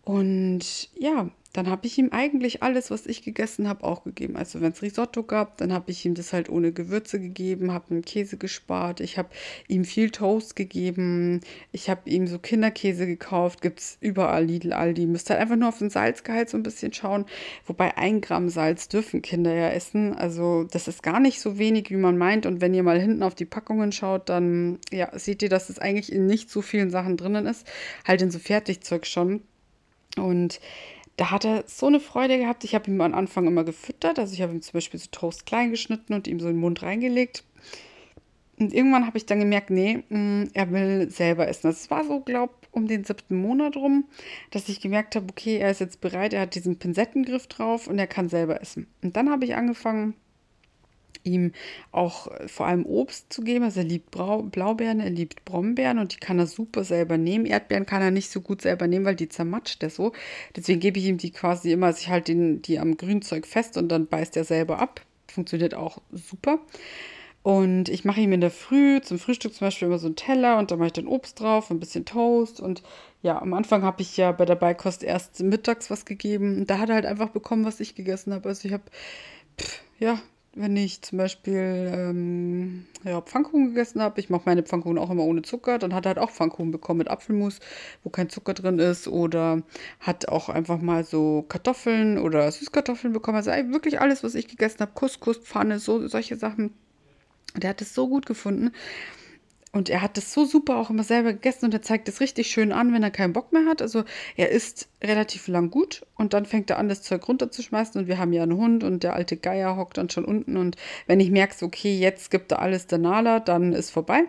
Und 0.05 0.91
ja, 0.99 1.31
dann 1.55 1.71
habe 1.71 1.87
ich 1.87 1.97
ihm 1.99 2.09
eigentlich 2.11 2.65
alles, 2.65 2.91
was 2.91 3.07
ich 3.07 3.23
gegessen 3.23 3.69
habe, 3.69 3.85
auch 3.85 4.03
gegeben. 4.03 4.37
Also 4.37 4.61
wenn 4.61 4.73
es 4.73 4.83
Risotto 4.83 5.23
gab, 5.23 5.57
dann 5.59 5.73
habe 5.73 5.93
ich 5.93 6.05
ihm 6.05 6.15
das 6.15 6.33
halt 6.33 6.51
ohne 6.51 6.73
Gewürze 6.73 7.21
gegeben, 7.21 7.73
habe 7.73 7.95
ihm 7.95 8.03
Käse 8.03 8.37
gespart, 8.37 8.99
ich 8.99 9.19
habe 9.19 9.29
ihm 9.69 9.85
viel 9.85 10.11
Toast 10.11 10.57
gegeben, 10.57 11.43
ich 11.71 11.89
habe 11.89 12.11
ihm 12.11 12.27
so 12.27 12.41
Kinderkäse 12.41 13.07
gekauft, 13.07 13.63
gibt 13.63 13.79
es 13.79 13.99
überall 14.01 14.45
Lidl, 14.45 14.73
Aldi. 14.73 15.07
Müsst 15.07 15.31
halt 15.31 15.39
einfach 15.39 15.55
nur 15.55 15.69
auf 15.69 15.79
den 15.79 15.91
Salzgehalt 15.91 16.51
so 16.51 16.57
ein 16.57 16.65
bisschen 16.65 16.93
schauen. 16.93 17.25
Wobei 17.67 17.97
ein 17.97 18.21
Gramm 18.21 18.49
Salz 18.49 18.89
dürfen 18.89 19.23
Kinder 19.23 19.55
ja 19.55 19.69
essen. 19.69 20.13
Also 20.13 20.65
das 20.65 20.89
ist 20.89 21.05
gar 21.05 21.21
nicht 21.21 21.41
so 21.41 21.57
wenig, 21.57 21.89
wie 21.91 21.97
man 21.97 22.19
meint. 22.19 22.47
Und 22.47 22.61
wenn 22.61 22.75
ihr 22.75 22.83
mal 22.83 23.01
hinten 23.01 23.23
auf 23.23 23.37
die 23.37 23.45
Packungen 23.45 23.93
schaut, 23.93 24.29
dann 24.29 24.81
ja, 24.91 25.17
seht 25.17 25.41
ihr, 25.41 25.51
dass 25.51 25.71
es 25.71 25.79
eigentlich 25.79 26.11
in 26.13 26.27
nicht 26.27 26.51
so 26.51 26.63
vielen 26.63 26.91
Sachen 26.91 27.17
drinnen 27.17 27.47
ist. 27.47 27.65
Halt 28.05 28.23
in 28.23 28.33
so 28.33 28.41
Fertigzeug 28.41 29.07
schon. 29.07 29.43
Und 30.17 30.61
da 31.17 31.31
hat 31.31 31.45
er 31.45 31.65
so 31.67 31.87
eine 31.87 32.01
Freude 32.01 32.39
gehabt. 32.39 32.65
Ich 32.65 32.75
habe 32.75 32.91
ihm 32.91 33.01
am 33.01 33.15
Anfang 33.15 33.47
immer 33.47 33.65
gefüttert. 33.65 34.19
Also 34.19 34.35
ich 34.35 34.43
habe 34.43 34.53
ihm 34.53 34.63
zum 34.63 34.73
Beispiel 34.73 34.99
so 34.99 35.09
Toast 35.11 35.47
klein 35.47 35.71
geschnitten 35.71 36.15
und 36.15 36.27
ihm 36.27 36.41
so 36.41 36.49
in 36.49 36.55
den 36.55 36.61
Mund 36.61 36.83
reingelegt. 36.83 37.45
Und 38.59 38.73
irgendwann 38.73 39.07
habe 39.07 39.19
ich 39.19 39.27
dann 39.27 39.41
gemerkt, 39.41 39.71
nee, 39.71 40.05
mm, 40.09 40.45
er 40.53 40.71
will 40.71 41.11
selber 41.11 41.49
essen. 41.49 41.69
Das 41.69 41.91
war 41.91 42.05
so, 42.05 42.21
glaube 42.21 42.53
ich, 42.63 42.69
um 42.73 42.87
den 42.87 43.05
siebten 43.05 43.37
Monat 43.37 43.77
rum, 43.77 44.05
dass 44.51 44.69
ich 44.69 44.81
gemerkt 44.81 45.17
habe, 45.17 45.27
okay, 45.31 45.59
er 45.59 45.71
ist 45.71 45.81
jetzt 45.81 46.01
bereit, 46.01 46.33
er 46.33 46.43
hat 46.43 46.55
diesen 46.55 46.79
Pinsettengriff 46.79 47.47
drauf 47.49 47.89
und 47.89 47.99
er 47.99 48.07
kann 48.07 48.29
selber 48.29 48.61
essen. 48.61 48.87
Und 49.03 49.17
dann 49.17 49.31
habe 49.31 49.45
ich 49.45 49.57
angefangen, 49.57 50.15
ihm 51.25 51.53
auch 51.91 52.29
äh, 52.29 52.49
vor 52.49 52.67
allem 52.67 52.87
Obst 52.87 53.33
zu 53.33 53.43
geben. 53.43 53.65
Also 53.65 53.81
er 53.81 53.87
liebt 53.87 54.11
Blaubeeren, 54.13 55.01
er 55.01 55.11
liebt 55.11 55.45
Brombeeren 55.45 55.99
und 55.99 56.15
die 56.15 56.19
kann 56.19 56.39
er 56.39 56.47
super 56.47 56.85
selber 56.85 57.19
nehmen. 57.19 57.47
Erdbeeren 57.47 57.87
kann 57.87 58.03
er 58.03 58.11
nicht 58.11 58.31
so 58.31 58.41
gut 58.41 58.63
selber 58.63 58.87
nehmen, 58.87 59.05
weil 59.05 59.17
die 59.17 59.29
zermatscht 59.29 59.83
er 59.83 59.91
so. 59.91 60.13
Deswegen 60.55 60.81
gebe 60.81 60.99
ich 60.99 61.07
ihm 61.07 61.19
die 61.19 61.31
quasi 61.31 61.73
immer, 61.73 61.87
also 61.87 62.01
ich 62.01 62.09
halte 62.09 62.35
die 62.35 62.79
am 62.79 62.97
Grünzeug 62.97 63.47
fest 63.47 63.77
und 63.77 63.89
dann 63.89 64.07
beißt 64.07 64.37
er 64.37 64.45
selber 64.45 64.79
ab. 64.79 65.01
Funktioniert 65.29 65.75
auch 65.75 65.99
super. 66.13 66.61
Und 67.45 67.91
ich 67.91 68.07
mache 68.07 68.23
ihm 68.23 68.33
in 68.33 68.41
der 68.41 68.51
Früh 68.51 69.03
zum 69.03 69.19
Frühstück 69.19 69.53
zum 69.53 69.67
Beispiel 69.67 69.87
immer 69.89 69.99
so 69.99 70.07
einen 70.07 70.17
Teller 70.17 70.57
und 70.59 70.71
da 70.71 70.77
mache 70.77 70.87
ich 70.87 70.93
dann 70.95 71.07
Obst 71.07 71.41
drauf, 71.41 71.71
ein 71.71 71.79
bisschen 71.79 72.07
Toast. 72.07 72.59
Und 72.59 72.83
ja, 73.21 73.41
am 73.41 73.53
Anfang 73.53 73.83
habe 73.83 74.01
ich 74.01 74.17
ja 74.17 74.33
bei 74.33 74.47
der 74.47 74.55
Beikost 74.55 75.03
erst 75.03 75.43
mittags 75.43 75.91
was 75.91 76.07
gegeben. 76.07 76.61
Und 76.61 76.71
da 76.71 76.79
hat 76.79 76.89
er 76.89 76.95
halt 76.95 77.05
einfach 77.05 77.29
bekommen, 77.29 77.67
was 77.67 77.81
ich 77.81 77.95
gegessen 77.95 78.33
habe. 78.33 78.49
Also 78.49 78.67
ich 78.67 78.73
habe, 78.73 78.85
ja, 79.99 80.19
wenn 80.57 80.77
ich 80.77 81.03
zum 81.03 81.19
Beispiel 81.19 81.91
ähm, 81.93 82.87
ja, 83.05 83.21
Pfannkuchen 83.21 83.69
gegessen 83.69 84.01
habe, 84.01 84.21
ich 84.21 84.31
mache 84.31 84.43
meine 84.47 84.63
Pfannkuchen 84.63 84.99
auch 84.99 85.11
immer 85.11 85.25
ohne 85.25 85.43
Zucker, 85.43 85.79
dann 85.79 85.95
hat 85.95 86.07
er 86.07 86.11
halt 86.11 86.19
auch 86.19 86.31
Pfannkuchen 86.31 86.71
bekommen 86.71 86.99
mit 86.99 87.09
Apfelmus, 87.09 87.61
wo 88.03 88.11
kein 88.11 88.31
Zucker 88.31 88.55
drin 88.55 88.79
ist. 88.79 89.09
Oder 89.09 89.63
hat 90.01 90.29
auch 90.29 90.49
einfach 90.49 90.81
mal 90.81 91.05
so 91.05 91.45
Kartoffeln 91.49 92.19
oder 92.19 92.51
Süßkartoffeln 92.51 93.13
bekommen. 93.13 93.37
Also 93.37 93.51
wirklich 93.51 94.01
alles, 94.01 94.23
was 94.23 94.35
ich 94.35 94.49
gegessen 94.49 94.81
habe, 94.81 94.93
Couscous, 94.95 95.39
Pfanne, 95.39 95.79
so 95.79 96.07
solche 96.07 96.37
Sachen. 96.37 96.73
Der 97.57 97.71
hat 97.71 97.81
es 97.83 97.95
so 97.95 98.09
gut 98.09 98.27
gefunden. 98.27 98.73
Und 99.75 99.89
er 99.91 100.03
hat 100.03 100.17
das 100.17 100.33
so 100.33 100.45
super 100.45 100.77
auch 100.77 100.89
immer 100.89 101.03
selber 101.03 101.33
gegessen 101.33 101.65
und 101.65 101.75
er 101.75 101.83
zeigt 101.83 102.09
es 102.09 102.21
richtig 102.21 102.47
schön 102.47 102.71
an, 102.71 102.93
wenn 102.93 103.03
er 103.03 103.11
keinen 103.11 103.33
Bock 103.33 103.53
mehr 103.53 103.67
hat. 103.67 103.83
Also 103.83 104.05
er 104.37 104.51
isst 104.51 104.89
relativ 105.03 105.49
lang 105.49 105.69
gut 105.69 106.07
und 106.17 106.33
dann 106.33 106.47
fängt 106.47 106.71
er 106.71 106.79
an, 106.79 106.89
das 106.89 107.03
Zeug 107.03 107.27
runterzuschmeißen. 107.27 108.01
Und 108.01 108.07
wir 108.07 108.19
haben 108.19 108.33
ja 108.33 108.45
einen 108.45 108.57
Hund 108.57 108.85
und 108.85 109.03
der 109.03 109.17
alte 109.17 109.37
Geier 109.37 109.77
hockt 109.77 109.99
dann 109.99 110.11
schon 110.11 110.25
unten. 110.25 110.57
Und 110.57 110.77
wenn 111.09 111.19
ich 111.19 111.33
merke, 111.33 111.65
okay, 111.65 111.99
jetzt 111.99 112.31
gibt 112.31 112.53
er 112.53 112.61
alles 112.61 112.87
der 112.87 112.99
Nala, 112.99 113.41
dann 113.41 113.73
ist 113.73 113.91
vorbei. 113.91 114.23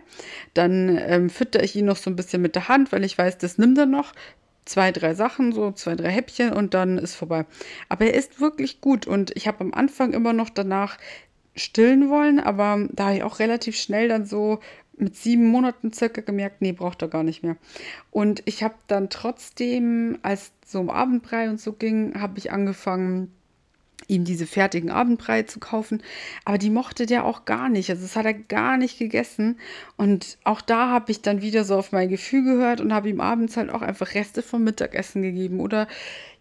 Dann 0.56 0.98
ähm, 1.00 1.30
fütter 1.30 1.62
ich 1.62 1.76
ihn 1.76 1.86
noch 1.86 1.98
so 1.98 2.10
ein 2.10 2.16
bisschen 2.16 2.42
mit 2.42 2.56
der 2.56 2.68
Hand, 2.68 2.92
weil 2.92 3.04
ich 3.04 3.16
weiß, 3.16 3.38
das 3.38 3.60
nimmt 3.60 3.78
er 3.78 3.86
noch 3.86 4.14
zwei, 4.66 4.92
drei 4.92 5.14
Sachen, 5.14 5.52
so 5.52 5.72
zwei, 5.74 5.94
drei 5.94 6.10
Häppchen 6.10 6.54
und 6.54 6.74
dann 6.74 6.98
ist 6.98 7.14
vorbei. 7.14 7.46
Aber 7.88 8.06
er 8.06 8.16
ist 8.16 8.42
wirklich 8.42 8.82
gut 8.82 9.06
und 9.06 9.30
ich 9.36 9.48
habe 9.48 9.62
am 9.62 9.76
Anfang 9.76 10.14
immer 10.14 10.34
noch 10.34 10.50
danach 10.50 10.98
stillen 11.56 12.10
wollen, 12.10 12.40
aber 12.40 12.88
da 12.92 13.06
habe 13.06 13.18
ich 13.18 13.24
auch 13.24 13.40
relativ 13.40 13.78
schnell 13.78 14.10
dann 14.10 14.26
so 14.26 14.60
mit 14.98 15.16
sieben 15.16 15.46
Monaten 15.48 15.92
circa 15.92 16.22
gemerkt, 16.22 16.62
nee, 16.62 16.72
braucht 16.72 17.02
er 17.02 17.08
gar 17.08 17.24
nicht 17.24 17.44
mehr. 17.44 17.58
Und 18.12 18.42
ich 18.46 18.64
habe 18.64 18.76
dann 18.88 19.10
trotzdem, 19.10 20.20
als 20.22 20.52
so 20.66 20.80
um 20.80 20.90
Abendbrei 20.90 21.50
und 21.50 21.60
so 21.60 21.74
ging, 21.74 22.20
habe 22.20 22.38
ich 22.38 22.52
angefangen, 22.52 23.32
ihm 24.08 24.24
diese 24.24 24.46
fertigen 24.46 24.92
Abendbrei 24.92 25.44
zu 25.44 25.60
kaufen. 25.60 26.04
Aber 26.44 26.58
die 26.58 26.70
mochte 26.70 27.06
der 27.06 27.26
auch 27.26 27.46
gar 27.46 27.70
nicht. 27.70 27.90
Also 27.90 28.04
das 28.04 28.16
hat 28.16 28.26
er 28.26 28.34
gar 28.34 28.78
nicht 28.78 29.00
gegessen. 29.00 29.58
Und 29.98 30.38
auch 30.44 30.62
da 30.62 30.90
habe 30.90 31.12
ich 31.12 31.22
dann 31.22 31.42
wieder 31.42 31.64
so 31.64 31.76
auf 31.76 31.92
mein 31.92 32.10
Gefühl 32.10 32.44
gehört 32.44 32.82
und 32.82 32.94
habe 32.94 33.10
ihm 33.10 33.20
abends 33.20 33.58
halt 33.58 33.70
auch 33.70 33.82
einfach 33.82 34.14
Reste 34.14 34.42
vom 34.42 34.64
Mittagessen 34.64 35.22
gegeben. 35.22 35.60
Oder 35.60 35.88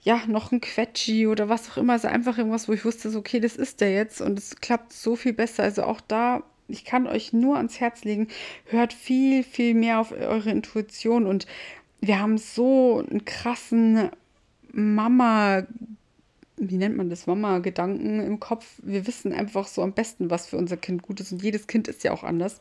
ja, 0.02 0.20
noch 0.26 0.52
ein 0.52 0.60
Quetschi 0.60 1.26
oder 1.26 1.48
was 1.48 1.70
auch 1.70 1.78
immer. 1.78 1.94
Also 1.94 2.08
einfach 2.08 2.36
irgendwas, 2.36 2.68
wo 2.68 2.72
ich 2.72 2.84
wusste, 2.84 3.10
so, 3.10 3.18
okay, 3.18 3.40
das 3.40 3.56
ist 3.56 3.80
der 3.80 3.92
jetzt. 3.92 4.20
Und 4.20 4.38
es 4.38 4.56
klappt 4.56 4.92
so 4.92 5.16
viel 5.16 5.32
besser. 5.32 5.62
Also 5.62 5.84
auch 5.84 6.00
da 6.00 6.42
ich 6.68 6.84
kann 6.84 7.06
euch 7.06 7.32
nur 7.32 7.56
ans 7.56 7.80
Herz 7.80 8.04
legen, 8.04 8.28
hört 8.66 8.92
viel, 8.92 9.42
viel 9.42 9.74
mehr 9.74 10.00
auf 10.00 10.12
eure 10.12 10.50
Intuition 10.50 11.26
und 11.26 11.46
wir 12.00 12.20
haben 12.20 12.38
so 12.38 13.04
einen 13.08 13.24
krassen 13.24 14.10
Mama, 14.72 15.66
wie 16.56 16.76
nennt 16.76 16.96
man 16.96 17.10
das, 17.10 17.26
Mama-Gedanken 17.26 18.20
im 18.20 18.40
Kopf. 18.40 18.66
Wir 18.82 19.06
wissen 19.06 19.32
einfach 19.32 19.66
so 19.66 19.82
am 19.82 19.92
besten, 19.92 20.30
was 20.30 20.46
für 20.46 20.56
unser 20.56 20.76
Kind 20.76 21.02
gut 21.02 21.20
ist 21.20 21.32
und 21.32 21.42
jedes 21.42 21.66
Kind 21.66 21.88
ist 21.88 22.04
ja 22.04 22.12
auch 22.12 22.24
anders. 22.24 22.60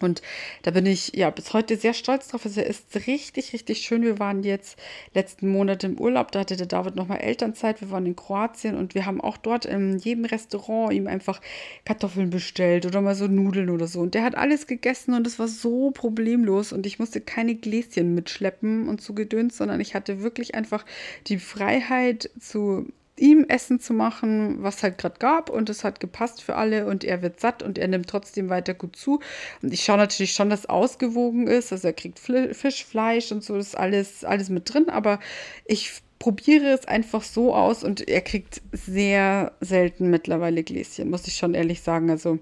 Und 0.00 0.22
da 0.62 0.70
bin 0.70 0.86
ich 0.86 1.12
ja 1.14 1.30
bis 1.30 1.52
heute 1.52 1.76
sehr 1.76 1.94
stolz 1.94 2.28
drauf. 2.28 2.44
Also 2.44 2.60
er 2.60 2.66
ist 2.66 2.94
richtig, 3.06 3.52
richtig 3.52 3.78
schön. 3.80 4.02
Wir 4.02 4.18
waren 4.18 4.42
jetzt 4.42 4.78
letzten 5.14 5.48
Monat 5.48 5.84
im 5.84 5.98
Urlaub. 5.98 6.32
Da 6.32 6.40
hatte 6.40 6.56
der 6.56 6.66
David 6.66 6.96
nochmal 6.96 7.20
Elternzeit. 7.20 7.80
Wir 7.80 7.90
waren 7.90 8.06
in 8.06 8.16
Kroatien 8.16 8.76
und 8.76 8.94
wir 8.94 9.06
haben 9.06 9.20
auch 9.20 9.36
dort 9.36 9.64
in 9.64 9.98
jedem 9.98 10.24
Restaurant 10.24 10.92
ihm 10.92 11.06
einfach 11.06 11.40
Kartoffeln 11.84 12.30
bestellt 12.30 12.86
oder 12.86 13.00
mal 13.00 13.14
so 13.14 13.26
Nudeln 13.26 13.70
oder 13.70 13.86
so. 13.86 14.00
Und 14.00 14.14
der 14.14 14.22
hat 14.22 14.36
alles 14.36 14.66
gegessen 14.66 15.14
und 15.14 15.26
es 15.26 15.38
war 15.38 15.48
so 15.48 15.90
problemlos. 15.90 16.72
Und 16.72 16.86
ich 16.86 16.98
musste 16.98 17.20
keine 17.20 17.54
Gläschen 17.54 18.14
mitschleppen 18.14 18.88
und 18.88 19.00
zu 19.00 19.14
gedöns, 19.14 19.56
sondern 19.56 19.80
ich 19.80 19.94
hatte 19.94 20.22
wirklich 20.22 20.54
einfach 20.54 20.84
die 21.26 21.38
Freiheit 21.38 22.30
zu 22.38 22.86
ihm 23.18 23.44
Essen 23.48 23.80
zu 23.80 23.92
machen, 23.92 24.62
was 24.62 24.82
halt 24.82 24.98
gerade 24.98 25.18
gab 25.18 25.50
und 25.50 25.70
es 25.70 25.84
hat 25.84 26.00
gepasst 26.00 26.42
für 26.42 26.56
alle 26.56 26.86
und 26.86 27.04
er 27.04 27.22
wird 27.22 27.40
satt 27.40 27.62
und 27.62 27.78
er 27.78 27.88
nimmt 27.88 28.08
trotzdem 28.08 28.48
weiter 28.48 28.74
gut 28.74 28.96
zu. 28.96 29.20
Und 29.62 29.72
ich 29.72 29.84
schaue 29.84 29.98
natürlich 29.98 30.32
schon, 30.32 30.50
dass 30.50 30.66
ausgewogen 30.66 31.46
ist, 31.46 31.72
also 31.72 31.88
er 31.88 31.94
kriegt 31.94 32.18
Fisch, 32.18 32.84
Fleisch 32.84 33.32
und 33.32 33.44
so, 33.44 33.56
ist 33.56 33.76
alles, 33.76 34.24
alles 34.24 34.48
mit 34.48 34.72
drin, 34.72 34.88
aber 34.88 35.20
ich 35.66 36.02
probiere 36.18 36.66
es 36.72 36.86
einfach 36.86 37.22
so 37.22 37.54
aus 37.54 37.84
und 37.84 38.08
er 38.08 38.20
kriegt 38.20 38.60
sehr 38.72 39.52
selten 39.60 40.10
mittlerweile 40.10 40.62
Gläschen, 40.64 41.10
muss 41.10 41.26
ich 41.28 41.36
schon 41.36 41.54
ehrlich 41.54 41.82
sagen. 41.82 42.10
Also 42.10 42.38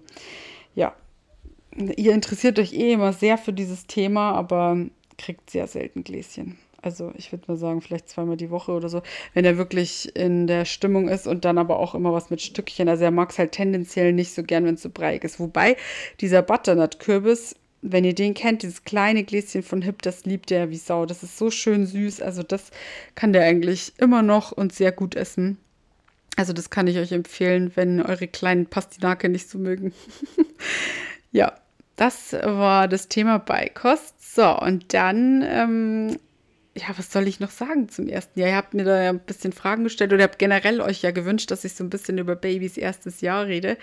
ja, 0.75 0.95
ihr 1.97 2.13
interessiert 2.13 2.59
euch 2.59 2.73
eh 2.73 2.93
immer 2.93 3.13
sehr 3.13 3.39
für 3.39 3.53
dieses 3.53 3.87
Thema, 3.87 4.33
aber 4.33 4.79
kriegt 5.19 5.51
sehr 5.51 5.67
selten 5.67 6.05
Gläschen. 6.05 6.59
Also 6.87 7.13
ich 7.17 7.33
würde 7.33 7.47
mal 7.49 7.57
sagen, 7.57 7.81
vielleicht 7.81 8.09
zweimal 8.09 8.37
die 8.37 8.51
Woche 8.51 8.71
oder 8.71 8.89
so, 8.89 9.03
wenn 9.35 9.45
er 9.45 9.59
wirklich 9.59 10.15
in 10.15 10.47
der 10.47 10.65
Stimmung 10.65 11.09
ist 11.09 11.27
und 11.27 11.45
dann 11.45 11.59
aber 11.59 11.81
auch 11.81 11.97
immer 11.97 12.13
was 12.13 12.31
mit 12.31 12.41
Stückchen. 12.41 12.89
Also 12.89 13.03
er 13.03 13.11
mag 13.11 13.31
es 13.31 13.41
halt 13.41 13.51
tendenziell 13.51 14.13
nicht 14.13 14.33
so 14.33 14.45
gern, 14.45 14.65
wenn 14.65 14.77
es 14.77 14.83
so 14.83 14.91
breiig 14.91 15.25
ist. 15.25 15.41
Wobei 15.41 15.77
dieser 16.21 16.43
Butternut-Kürbis, 16.43 17.57
wenn 17.83 18.05
ihr 18.05 18.15
den 18.15 18.35
kennt, 18.35 18.63
dieses 18.63 18.85
kleine 18.85 19.25
Gläschen 19.25 19.65
von 19.65 19.83
Hip, 19.83 20.01
das 20.03 20.27
liebt 20.27 20.53
er 20.53 20.71
wie 20.71 20.77
Sau. 20.77 21.07
Das 21.07 21.25
ist 21.25 21.37
so 21.37 21.51
schön 21.51 21.87
süß. 21.87 22.23
Also 22.23 22.45
das 22.45 22.71
kann 23.17 23.33
der 23.33 23.43
eigentlich 23.43 23.93
immer 23.99 24.23
noch 24.23 24.53
und 24.53 24.73
sehr 24.73 24.93
gut 24.93 25.17
essen. 25.17 25.59
Also 26.37 26.53
das 26.53 26.71
kann 26.71 26.87
ich 26.87 26.99
euch 26.99 27.11
empfehlen, 27.11 27.73
wenn 27.75 28.01
eure 28.01 28.29
kleinen 28.29 28.67
Pastinake 28.67 29.29
nicht 29.29 29.51
so 29.51 29.59
mögen. 29.59 29.93
ja, 31.33 31.53
das 31.97 32.33
war 32.33 32.87
das 32.87 33.09
Thema 33.09 33.41
Beikost. 33.41 34.37
So, 34.37 34.57
und 34.61 34.95
dann 34.95 35.43
ähm, 35.45 36.19
ja, 36.77 36.89
was 36.97 37.11
soll 37.11 37.27
ich 37.27 37.41
noch 37.41 37.51
sagen 37.51 37.89
zum 37.89 38.07
ersten 38.09 38.39
Jahr? 38.39 38.51
Ihr 38.51 38.57
habt 38.57 38.75
mir 38.75 38.85
da 38.85 39.03
ja 39.03 39.11
ein 39.11 39.19
bisschen 39.21 39.53
Fragen 39.53 39.85
gestellt 39.85 40.13
oder 40.13 40.25
habt 40.25 40.39
generell 40.39 40.81
euch 40.81 41.03
ja 41.03 41.11
gewünscht, 41.11 41.51
dass 41.51 41.65
ich 41.65 41.75
so 41.75 41.83
ein 41.83 41.91
bisschen 41.91 42.19
über 42.19 42.37
Babys 42.37 42.77
erstes 42.77 43.23
Jahr 43.23 43.47
rede. 43.47 43.79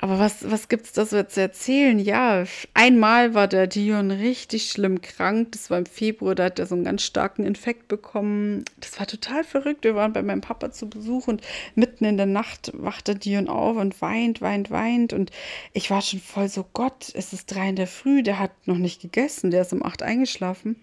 Aber 0.00 0.20
was, 0.20 0.48
was 0.48 0.68
es 0.70 0.92
da 0.92 1.04
so 1.04 1.20
zu 1.24 1.40
erzählen? 1.40 1.98
Ja, 1.98 2.44
einmal 2.72 3.34
war 3.34 3.48
der 3.48 3.66
Dion 3.66 4.12
richtig 4.12 4.70
schlimm 4.70 5.00
krank. 5.00 5.50
Das 5.50 5.70
war 5.70 5.78
im 5.78 5.86
Februar, 5.86 6.36
da 6.36 6.44
hat 6.44 6.60
er 6.60 6.66
so 6.66 6.76
einen 6.76 6.84
ganz 6.84 7.02
starken 7.02 7.44
Infekt 7.44 7.88
bekommen. 7.88 8.64
Das 8.78 9.00
war 9.00 9.08
total 9.08 9.42
verrückt. 9.42 9.82
Wir 9.82 9.96
waren 9.96 10.12
bei 10.12 10.22
meinem 10.22 10.40
Papa 10.40 10.70
zu 10.70 10.88
Besuch 10.88 11.26
und 11.26 11.42
mitten 11.74 12.04
in 12.04 12.16
der 12.16 12.26
Nacht 12.26 12.70
wacht 12.74 13.08
der 13.08 13.16
Dion 13.16 13.48
auf 13.48 13.76
und 13.76 14.00
weint, 14.00 14.40
weint, 14.40 14.70
weint. 14.70 15.12
Und 15.12 15.32
ich 15.72 15.90
war 15.90 16.00
schon 16.00 16.20
voll 16.20 16.48
so, 16.48 16.64
Gott, 16.72 17.10
es 17.14 17.32
ist 17.32 17.52
drei 17.52 17.68
in 17.68 17.76
der 17.76 17.88
Früh, 17.88 18.22
der 18.22 18.38
hat 18.38 18.52
noch 18.66 18.78
nicht 18.78 19.02
gegessen, 19.02 19.50
der 19.50 19.62
ist 19.62 19.72
um 19.72 19.84
acht 19.84 20.04
eingeschlafen. 20.04 20.76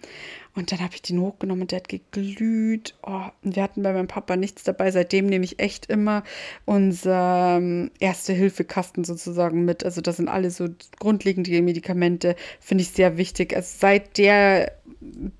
Und 0.55 0.71
dann 0.71 0.79
habe 0.79 0.95
ich 0.95 1.01
den 1.01 1.19
hochgenommen 1.19 1.63
und 1.63 1.71
der 1.71 1.79
hat 1.79 1.89
geglüht. 1.89 2.95
Oh, 3.03 3.25
wir 3.41 3.61
hatten 3.61 3.83
bei 3.83 3.91
meinem 3.91 4.07
Papa 4.07 4.37
nichts 4.37 4.63
dabei. 4.63 4.89
Seitdem 4.89 5.25
nehme 5.25 5.43
ich 5.43 5.59
echt 5.59 5.87
immer 5.87 6.23
unser 6.63 7.57
ähm, 7.57 7.91
Erste-Hilfe-Kasten 7.99 9.03
sozusagen 9.03 9.65
mit. 9.65 9.83
Also 9.83 9.99
das 9.99 10.15
sind 10.15 10.29
alle 10.29 10.49
so 10.51 10.69
grundlegende 10.97 11.61
Medikamente, 11.61 12.37
finde 12.61 12.83
ich 12.83 12.91
sehr 12.91 13.17
wichtig. 13.17 13.53
Also 13.53 13.75
seit 13.79 14.17
der 14.17 14.71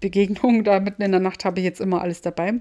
Begegnung 0.01 0.65
da 0.65 0.81
mitten 0.81 1.01
in 1.01 1.11
der 1.11 1.21
Nacht 1.21 1.45
habe 1.45 1.59
ich 1.59 1.65
jetzt 1.65 1.79
immer 1.79 2.01
alles 2.01 2.21
dabei. 2.21 2.55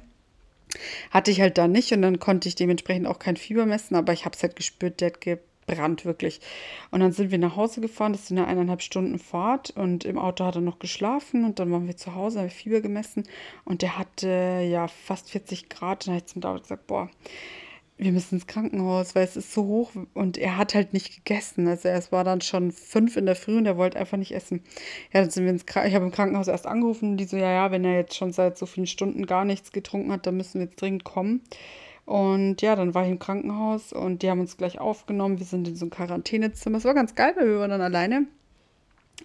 Hatte 1.11 1.33
ich 1.33 1.41
halt 1.41 1.59
da 1.59 1.67
nicht 1.67 1.93
und 1.93 2.03
dann 2.03 2.21
konnte 2.21 2.49
ich 2.49 2.55
dementsprechend 2.55 3.09
auch 3.09 3.19
kein 3.19 3.37
Fieber 3.37 3.67
messen, 3.67 3.97
aber 3.97 4.13
ich 4.13 4.25
habe 4.25 4.37
es 4.37 4.43
halt 4.43 4.57
gespürt, 4.57 5.01
der 5.01 5.09
hat 5.09 5.21
Brand 5.67 6.05
wirklich. 6.05 6.41
Und 6.91 7.01
dann 7.01 7.13
sind 7.13 7.31
wir 7.31 7.39
nach 7.39 7.57
Hause 7.57 7.81
gefahren, 7.81 8.13
das 8.13 8.29
sind 8.29 8.39
eine 8.39 8.47
eineinhalb 8.47 8.83
Stunden 8.83 9.19
Fahrt 9.19 9.71
und 9.71 10.05
im 10.05 10.19
Auto 10.19 10.45
hat 10.45 10.57
er 10.57 10.61
noch 10.61 10.79
geschlafen 10.79 11.45
und 11.45 11.59
dann 11.59 11.71
waren 11.73 11.87
wir 11.87 11.97
zu 11.97 12.15
Hause, 12.15 12.41
haben 12.41 12.51
Fieber 12.51 12.81
gemessen 12.81 13.25
und 13.65 13.83
der 13.83 13.99
hatte 13.99 14.67
ja 14.69 14.89
fast 14.89 15.31
40 15.31 15.69
Grad 15.69 16.03
und 16.03 16.09
dann 16.09 16.15
habe 16.17 16.25
ich 16.27 16.33
zum 16.33 16.43
David 16.43 16.63
gesagt, 16.63 16.87
boah, 16.87 17.11
wir 17.97 18.11
müssen 18.11 18.37
ins 18.37 18.47
Krankenhaus, 18.47 19.15
weil 19.15 19.25
es 19.25 19.37
ist 19.37 19.53
so 19.53 19.65
hoch 19.65 19.93
und 20.15 20.37
er 20.37 20.57
hat 20.57 20.75
halt 20.75 20.93
nicht 20.93 21.15
gegessen. 21.15 21.69
Also 21.69 21.89
es 21.89 22.11
war 22.11 22.25
dann 22.25 22.41
schon 22.41 22.73
fünf 22.73 23.17
in 23.17 23.27
der 23.27 23.37
Früh 23.37 23.57
und 23.57 23.67
er 23.67 23.77
wollte 23.77 23.99
einfach 23.99 24.17
nicht 24.17 24.33
essen. 24.33 24.63
Ja, 25.13 25.21
dann 25.21 25.31
sind 25.31 25.45
wir 25.45 25.53
ins 25.53 25.67
Krankenhaus. 25.67 25.91
Ich 25.91 25.95
habe 25.95 26.05
im 26.07 26.11
Krankenhaus 26.11 26.49
erst 26.49 26.67
angerufen, 26.67 27.17
die 27.17 27.25
so, 27.25 27.37
ja, 27.37 27.53
ja, 27.53 27.71
wenn 27.71 27.85
er 27.85 27.95
jetzt 27.95 28.17
schon 28.17 28.33
seit 28.33 28.59
so 28.59 28.67
vielen 28.67 28.89
Stunden 28.89 29.27
gar 29.27 29.45
nichts 29.45 29.71
getrunken 29.71 30.11
hat, 30.11 30.27
dann 30.27 30.37
müssen 30.37 30.59
wir 30.59 30.67
jetzt 30.67 30.81
dringend 30.81 31.05
kommen. 31.05 31.43
Und 32.07 32.61
ja, 32.61 32.77
dann 32.77 32.95
war 32.95 33.05
ich 33.05 33.11
im 33.11 33.19
Krankenhaus 33.19 33.93
und 33.93 34.23
die 34.23 34.31
haben 34.31 34.41
uns 34.41 34.57
gleich 34.57 34.79
aufgenommen. 34.79 35.39
Wir 35.39 35.47
sind 35.47 35.67
in 35.69 35.77
so 35.77 35.87
ein 35.87 35.91
Quarantänezimmer. 35.91 36.79
Es 36.79 36.85
war 36.85 36.95
ganz 36.95 37.15
geil, 37.15 37.35
weil 37.37 37.47
wir 37.49 37.59
waren 37.61 37.71
dann 37.71 37.81
alleine. 37.81 38.27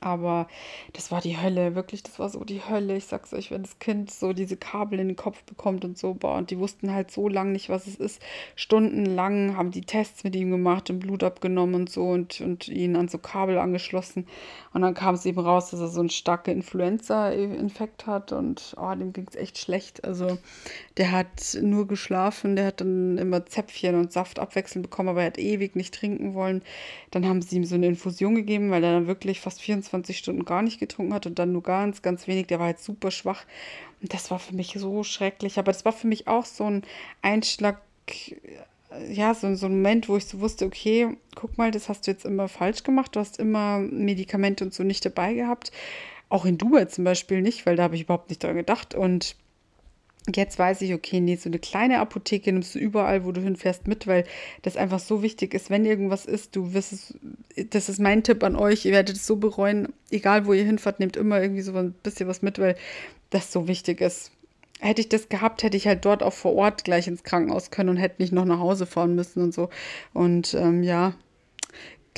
Aber 0.02 0.48
das 0.94 1.12
war 1.12 1.20
die 1.20 1.38
Hölle, 1.38 1.76
wirklich, 1.76 2.04
das 2.04 2.20
war 2.20 2.30
so 2.30 2.44
die 2.44 2.62
Hölle. 2.62 2.96
Ich 2.96 3.06
sag's 3.06 3.34
euch, 3.34 3.52
wenn 3.52 3.64
das 3.64 3.80
Kind 3.80 4.12
so 4.12 4.34
diese 4.34 4.56
Kabel 4.56 5.00
in 5.00 5.08
den 5.10 5.18
Kopf 5.18 5.44
bekommt 5.44 5.84
und 5.84 5.98
so, 5.98 6.14
boah, 6.14 6.38
und 6.38 6.52
die 6.52 6.60
wussten 6.60 6.94
halt 6.94 7.12
so 7.12 7.28
lange 7.28 7.52
nicht, 7.52 7.70
was 7.70 7.86
es 7.86 7.96
ist. 7.96 8.22
Stundenlang 8.56 9.58
haben 9.58 9.72
die 9.72 9.82
Tests 9.82 10.24
mit 10.24 10.36
ihm 10.36 10.52
gemacht 10.52 10.90
und 10.90 11.00
Blut 11.00 11.24
abgenommen 11.24 11.76
und 11.76 11.90
so 11.90 12.08
und, 12.08 12.40
und 12.40 12.68
ihn 12.70 12.96
an 12.96 13.10
so 13.10 13.18
Kabel 13.18 13.58
angeschlossen. 13.58 14.26
Und 14.74 14.84
dann 14.84 14.94
kam 14.94 15.16
es 15.16 15.26
eben 15.26 15.40
raus, 15.40 15.72
dass 15.72 15.82
er 15.82 15.90
so 15.90 16.00
einen 16.00 16.10
starken 16.10 16.52
Influenza-Infekt 16.52 18.08
hat 18.08 18.32
und 18.32 18.76
oh, 18.80 18.94
dem 18.96 19.12
ging's 19.12 19.36
echt 19.36 19.58
schlecht. 19.58 20.06
Also 20.06 20.38
der 20.98 21.12
hat 21.12 21.58
nur 21.62 21.88
geschlafen, 21.88 22.56
der 22.56 22.68
hat 22.68 22.82
dann 22.82 23.18
immer 23.18 23.46
Zäpfchen 23.46 23.96
und 23.96 24.14
Saft 24.14 24.40
abwechselnd 24.40 24.90
bekommen, 24.90 25.10
aber 25.10 25.22
er 25.22 25.28
hat 25.28 25.40
ewig 25.40 25.76
nicht 25.76 25.94
trinken 25.94 26.36
wollen. 26.36 26.62
Dann 27.12 27.26
haben 27.26 27.42
sie 27.42 27.56
ihm 27.56 27.64
so 27.66 27.76
eine 27.76 27.88
Infusion 27.88 28.36
gegeben, 28.36 28.72
weil 28.72 28.84
er 28.84 28.94
dann 28.94 29.08
wirklich 29.08 29.40
fast 29.40 29.62
24 29.62 29.90
24 29.90 30.18
Stunden 30.18 30.46
gar 30.46 30.62
nicht 30.62 30.80
getrunken 30.80 31.14
hat 31.14 31.26
und 31.26 31.40
dann 31.40 31.52
nur 31.52 31.64
ganz, 31.64 32.02
ganz 32.02 32.28
wenig. 32.28 32.48
Der 32.48 32.60
war 32.60 32.68
halt 32.68 32.80
super 32.80 33.12
schwach. 33.12 33.46
Und 34.02 34.14
das 34.14 34.32
war 34.32 34.40
für 34.40 34.56
mich 34.56 34.74
so 34.78 35.04
schrecklich. 35.04 35.60
Aber 35.60 35.72
das 35.72 35.86
war 35.86 35.92
für 35.92 36.08
mich 36.08 36.28
auch 36.28 36.46
so 36.46 36.66
ein 36.66 36.84
Einschlag, 37.22 37.82
ja, 39.10 39.34
so, 39.34 39.54
so 39.56 39.68
ein 39.68 39.74
Moment, 39.74 40.10
wo 40.10 40.18
ich 40.18 40.26
so 40.26 40.40
wusste, 40.40 40.66
okay, 40.66 41.18
guck 41.36 41.58
mal, 41.58 41.72
das 41.72 41.90
hast 41.90 42.08
du 42.08 42.12
jetzt 42.12 42.26
immer 42.26 42.48
falsch 42.48 42.84
gemacht. 42.84 43.16
Du 43.16 43.20
hast 43.20 43.40
immer 43.40 43.80
Medikamente 43.80 44.64
und 44.64 44.74
so 44.74 44.84
nicht 44.84 45.06
dabei 45.06 45.34
gehabt. 45.34 45.72
Auch 46.30 46.46
in 46.46 46.58
Dubai 46.58 46.86
zum 46.86 47.04
Beispiel 47.04 47.42
nicht, 47.42 47.66
weil 47.66 47.76
da 47.76 47.84
habe 47.84 47.96
ich 47.96 48.04
überhaupt 48.04 48.30
nicht 48.30 48.44
dran 48.44 48.56
gedacht. 48.56 48.96
Und 48.96 49.36
Jetzt 50.36 50.60
weiß 50.60 50.82
ich, 50.82 50.94
okay, 50.94 51.20
nee, 51.20 51.36
so 51.36 51.50
eine 51.50 51.60
kleine 51.60 52.00
Apotheke 52.00 52.52
nimmst 52.52 52.76
du 52.76 52.80
überall, 52.80 53.26
wo 53.26 53.32
du 53.32 53.42
hinfährst, 53.42 53.88
mit, 53.88 54.08
weil 54.08 54.26
das 54.62 54.78
einfach 54.78 55.00
so 55.00 55.22
wichtig 55.22 55.54
ist. 55.54 55.70
Wenn 55.70 55.86
irgendwas 55.86 56.26
ist, 56.26 56.56
du 56.56 56.74
wirst 56.74 56.94
es, 56.94 57.14
das 57.70 57.90
ist 57.90 58.00
mein 58.00 58.24
Tipp 58.24 58.44
an 58.44 58.56
euch, 58.56 58.86
ihr 58.86 58.92
werdet 58.92 59.16
es 59.16 59.26
so 59.28 59.36
bereuen, 59.38 59.94
egal 60.12 60.46
wo 60.46 60.54
ihr 60.54 60.64
hinfahrt, 60.64 61.00
nehmt 61.00 61.18
immer 61.18 61.42
irgendwie 61.42 61.62
so 61.62 61.74
ein 61.74 61.94
bisschen 62.04 62.28
was 62.28 62.42
mit, 62.42 62.60
weil 62.60 62.76
das 63.30 63.52
so 63.52 63.68
wichtig 63.68 64.02
ist. 64.02 64.32
Hätte 64.80 65.02
ich 65.02 65.10
das 65.10 65.28
gehabt, 65.30 65.64
hätte 65.64 65.76
ich 65.76 65.88
halt 65.88 66.06
dort 66.06 66.24
auch 66.24 66.34
vor 66.34 66.56
Ort 66.56 66.86
gleich 66.86 67.08
ins 67.08 67.24
Krankenhaus 67.24 67.70
können 67.70 67.90
und 67.90 67.98
hätte 67.98 68.22
nicht 68.22 68.32
noch 68.32 68.46
nach 68.46 68.60
Hause 68.60 68.86
fahren 68.86 69.14
müssen 69.14 69.44
und 69.44 69.54
so. 69.54 69.70
Und 70.14 70.54
ähm, 70.54 70.84
ja, 70.84 71.14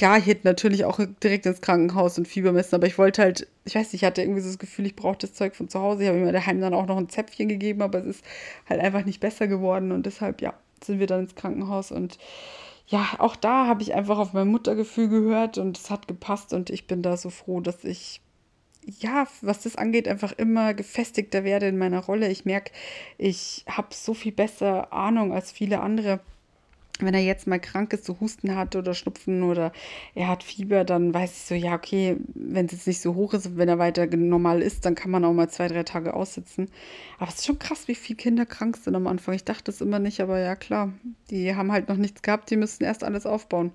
klar, 0.02 0.18
ich 0.18 0.26
hätte 0.26 0.48
natürlich 0.48 0.84
auch 0.84 1.00
direkt 1.22 1.46
ins 1.46 1.62
Krankenhaus 1.62 2.18
und 2.18 2.28
Fieber 2.28 2.52
messen, 2.52 2.74
aber 2.74 2.88
ich 2.88 2.98
wollte 2.98 3.22
halt, 3.22 3.48
ich 3.66 3.76
weiß 3.76 3.94
nicht, 3.94 4.02
ich 4.02 4.04
hatte 4.04 4.24
irgendwie 4.24 4.42
so 4.42 4.48
das 4.48 4.58
Gefühl, 4.58 4.88
ich 4.88 4.96
brauche 4.96 5.20
das 5.20 5.36
Zeug 5.36 5.56
von 5.56 5.70
zu 5.70 5.80
Hause. 5.80 6.02
Ich 6.02 6.10
habe 6.10 6.18
mir 6.18 6.32
daheim 6.32 6.60
dann 6.60 6.74
auch 6.74 6.88
noch 6.88 6.98
ein 6.98 7.08
Zäpfchen 7.08 7.48
gegeben, 7.48 7.84
aber 7.84 8.00
es 8.00 8.08
ist 8.08 8.26
halt 8.68 8.82
einfach 8.82 9.06
nicht 9.06 9.20
besser 9.20 9.48
geworden 9.48 9.92
und 9.92 10.08
deshalb, 10.08 10.42
ja, 10.42 10.56
sind 10.84 11.00
wir 11.00 11.06
dann 11.06 11.20
ins 11.20 11.36
Krankenhaus 11.36 11.92
und 11.92 12.18
ja, 12.88 13.10
auch 13.20 13.36
da 13.36 13.68
habe 13.68 13.84
ich 13.84 13.94
einfach 13.94 14.18
auf 14.18 14.34
mein 14.34 14.48
Muttergefühl 14.48 15.08
gehört 15.08 15.60
und 15.60 15.78
es 15.78 15.92
hat 15.92 16.08
gepasst 16.08 16.52
und 16.52 16.72
ich 16.72 16.88
bin 16.88 17.04
da 17.04 17.16
so 17.16 17.30
froh, 17.30 17.60
dass 17.60 17.84
ich 17.84 18.22
ja, 18.98 19.28
was 19.42 19.62
das 19.62 19.76
angeht, 19.76 20.08
einfach 20.08 20.32
immer 20.32 20.74
gefestigter 20.74 21.44
werde 21.44 21.68
in 21.68 21.78
meiner 21.78 22.00
Rolle. 22.00 22.30
Ich 22.32 22.46
merke, 22.46 22.72
ich 23.20 23.64
habe 23.70 23.90
so 23.92 24.16
viel 24.16 24.32
bessere 24.32 24.92
Ahnung 24.92 25.32
als 25.32 25.52
viele 25.52 25.82
andere 25.82 26.22
wenn 27.06 27.14
er 27.14 27.22
jetzt 27.22 27.48
mal 27.48 27.60
krank 27.60 27.94
ist, 27.94 28.06
so 28.06 28.20
Husten 28.20 28.56
hat 28.56 28.76
oder 28.76 28.94
Schnupfen 28.94 29.44
oder 29.44 29.72
er 30.16 30.28
hat 30.28 30.44
Fieber, 30.44 30.84
dann 30.84 31.14
weiß 31.14 31.32
ich 31.32 31.44
so, 31.44 31.56
ja, 31.56 31.76
okay, 31.76 32.18
wenn 32.34 32.66
es 32.66 32.72
jetzt 32.72 32.88
nicht 32.88 33.02
so 33.02 33.16
hoch 33.16 33.34
ist, 33.34 33.58
wenn 33.58 33.70
er 33.70 33.80
weiter 33.80 34.08
normal 34.08 34.62
ist, 34.62 34.86
dann 34.86 34.96
kann 34.96 35.12
man 35.12 35.26
auch 35.26 35.34
mal 35.34 35.50
zwei, 35.50 35.68
drei 35.68 35.84
Tage 35.84 36.14
aussitzen. 36.14 36.70
Aber 37.18 37.30
es 37.30 37.40
ist 37.40 37.46
schon 37.46 37.60
krass, 37.60 37.88
wie 37.88 37.96
viele 37.96 38.18
Kinder 38.18 38.46
krank 38.46 38.78
sind 38.78 38.96
am 38.96 39.08
Anfang. 39.08 39.36
Ich 39.36 39.44
dachte 39.44 39.66
das 39.66 39.82
immer 39.82 40.00
nicht, 40.00 40.22
aber 40.22 40.40
ja, 40.40 40.56
klar, 40.56 40.92
die 41.30 41.56
haben 41.56 41.72
halt 41.72 41.90
noch 41.90 41.98
nichts 41.98 42.22
gehabt, 42.22 42.50
die 42.50 42.58
müssen 42.58 42.84
erst 42.84 43.04
alles 43.04 43.26
aufbauen. 43.26 43.72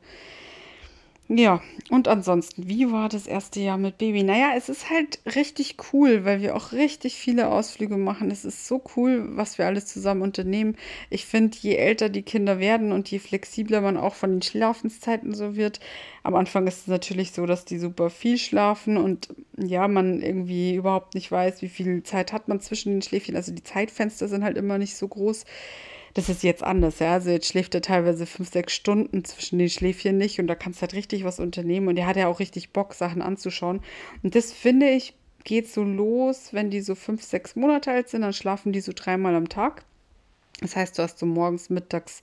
Ja, 1.29 1.61
und 1.91 2.07
ansonsten, 2.07 2.69
wie 2.69 2.93
war 2.93 3.09
das 3.09 3.27
erste 3.27 3.59
Jahr 3.59 3.79
mit 3.79 3.99
Baby? 3.99 4.23
Naja, 4.23 4.53
es 4.57 4.69
ist 4.69 4.91
halt 4.91 5.19
richtig 5.35 5.75
cool, 5.93 6.25
weil 6.25 6.41
wir 6.41 6.55
auch 6.55 6.71
richtig 6.71 7.15
viele 7.17 7.49
Ausflüge 7.49 7.97
machen. 7.97 8.31
Es 8.31 8.45
ist 8.45 8.69
so 8.69 8.81
cool, 8.95 9.37
was 9.37 9.59
wir 9.59 9.67
alles 9.67 9.87
zusammen 9.87 10.23
unternehmen. 10.23 10.77
Ich 11.11 11.27
finde, 11.27 11.59
je 11.61 11.75
älter 11.75 12.11
die 12.11 12.23
Kinder 12.23 12.61
werden 12.61 12.93
und 12.93 13.11
je 13.11 13.19
flexibler 13.19 13.81
man 13.81 13.97
auch 13.97 14.15
von 14.15 14.31
den 14.35 14.43
Schlafenszeiten 14.43 15.35
so 15.35 15.57
wird. 15.57 15.81
Am 16.23 16.37
Anfang 16.37 16.69
ist 16.69 16.83
es 16.83 16.87
natürlich 16.87 17.33
so, 17.33 17.45
dass 17.45 17.65
die 17.65 17.79
super 17.79 18.09
viel 18.09 18.39
schlafen 18.39 18.97
und 18.97 19.29
ja, 19.57 19.89
man 19.89 20.23
irgendwie 20.23 20.77
überhaupt 20.77 21.15
nicht 21.17 21.33
weiß, 21.33 21.61
wie 21.61 21.69
viel 21.69 22.05
Zeit 22.05 22.33
hat 22.33 22.47
man 22.47 22.61
zwischen 22.61 22.93
den 22.93 23.03
Schläfchen. 23.03 23.35
Also 23.35 23.51
die 23.51 23.65
Zeitfenster 23.65 24.29
sind 24.29 24.45
halt 24.45 24.57
immer 24.57 24.79
nicht 24.79 24.95
so 24.97 25.09
groß. 25.09 25.45
Das 26.17 26.31
ist 26.31 26.43
jetzt 26.43 26.63
anders, 26.63 26.99
ja. 27.01 27.13
Also 27.13 27.29
jetzt 27.29 27.47
schläft 27.47 27.75
er 27.75 27.83
teilweise 27.83 28.25
fünf, 28.25 28.51
sechs 28.51 28.73
Stunden 28.73 29.23
zwischen 29.23 29.59
den 29.59 29.69
Schläfchen 29.69 30.17
nicht 30.17 30.41
und 30.41 30.47
da 30.47 30.55
kannst 30.55 30.79
du 30.79 30.81
halt 30.81 30.95
richtig 30.95 31.25
was 31.25 31.39
unternehmen 31.39 31.89
und 31.89 31.99
er 31.99 32.07
hat 32.07 32.17
ja 32.17 32.27
auch 32.27 32.41
richtig 32.41 32.73
Bock, 32.73 32.95
Sachen 32.95 33.21
anzuschauen. 33.21 33.83
Und 34.23 34.35
das 34.35 34.51
finde 34.51 34.89
ich, 34.89 35.13
geht 35.45 35.69
so 35.69 35.83
los, 35.83 36.55
wenn 36.55 36.71
die 36.71 36.81
so 36.81 36.95
fünf, 36.95 37.23
sechs 37.23 37.55
Monate 37.55 37.91
alt 37.91 38.09
sind, 38.09 38.23
dann 38.23 38.33
schlafen 38.33 38.73
die 38.73 38.81
so 38.81 38.93
dreimal 38.95 39.35
am 39.35 39.51
Tag. 39.51 39.85
Das 40.63 40.75
heißt, 40.75 40.99
du 40.99 41.03
hast 41.03 41.19
so 41.19 41.27
morgens, 41.27 41.69
mittags 41.69 42.23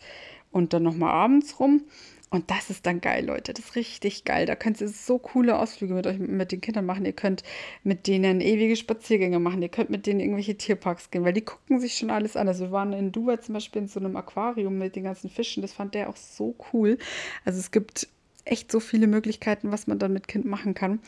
und 0.50 0.74
dann 0.74 0.82
nochmal 0.82 1.12
abends 1.12 1.60
rum. 1.60 1.84
Und 2.34 2.50
das 2.50 2.72
ist 2.72 2.88
dann 2.88 3.00
geil, 3.00 3.24
Leute. 3.24 3.54
Das 3.54 3.64
ist 3.64 3.76
richtig 3.76 4.24
geil. 4.24 4.48
Da 4.48 4.56
könnt 4.56 4.82
ihr 4.82 4.88
so 4.88 5.20
coole 5.20 5.60
Ausflüge 5.60 5.94
mit 5.94 6.08
euch, 6.08 6.18
mit 6.18 6.52
den 6.52 6.62
Kindern 6.62 6.84
machen. 6.84 7.06
Ihr 7.06 7.14
könnt 7.14 7.44
mit 7.84 8.08
denen 8.08 8.42
ewige 8.42 8.76
Spaziergänge 8.76 9.38
machen. 9.38 9.62
Ihr 9.62 9.70
könnt 9.70 9.92
mit 9.92 10.08
denen 10.08 10.20
irgendwelche 10.20 10.58
Tierparks 10.58 11.12
gehen, 11.12 11.24
weil 11.24 11.34
die 11.34 11.42
gucken 11.42 11.80
sich 11.80 11.94
schon 11.96 12.10
alles 12.10 12.36
an. 12.36 12.48
Also 12.48 12.66
wir 12.66 12.72
waren 12.72 12.92
in 12.92 13.12
Dubai 13.12 13.38
zum 13.38 13.54
Beispiel 13.54 13.84
in 13.84 13.88
so 13.88 14.00
einem 14.00 14.16
Aquarium 14.16 14.80
mit 14.80 14.96
den 14.96 15.04
ganzen 15.04 15.30
Fischen. 15.30 15.62
Das 15.62 15.74
fand 15.74 15.94
der 15.94 16.10
auch 16.10 16.16
so 16.16 16.56
cool. 16.74 16.98
Also 17.46 17.60
es 17.60 17.70
gibt 17.70 18.08
echt 18.46 18.72
so 18.72 18.80
viele 18.80 19.06
Möglichkeiten, 19.06 19.72
was 19.72 19.86
man 19.86 20.00
dann 20.00 20.12
mit 20.12 20.28
Kind 20.28 20.46
machen 20.46 20.74
kann 20.74 21.02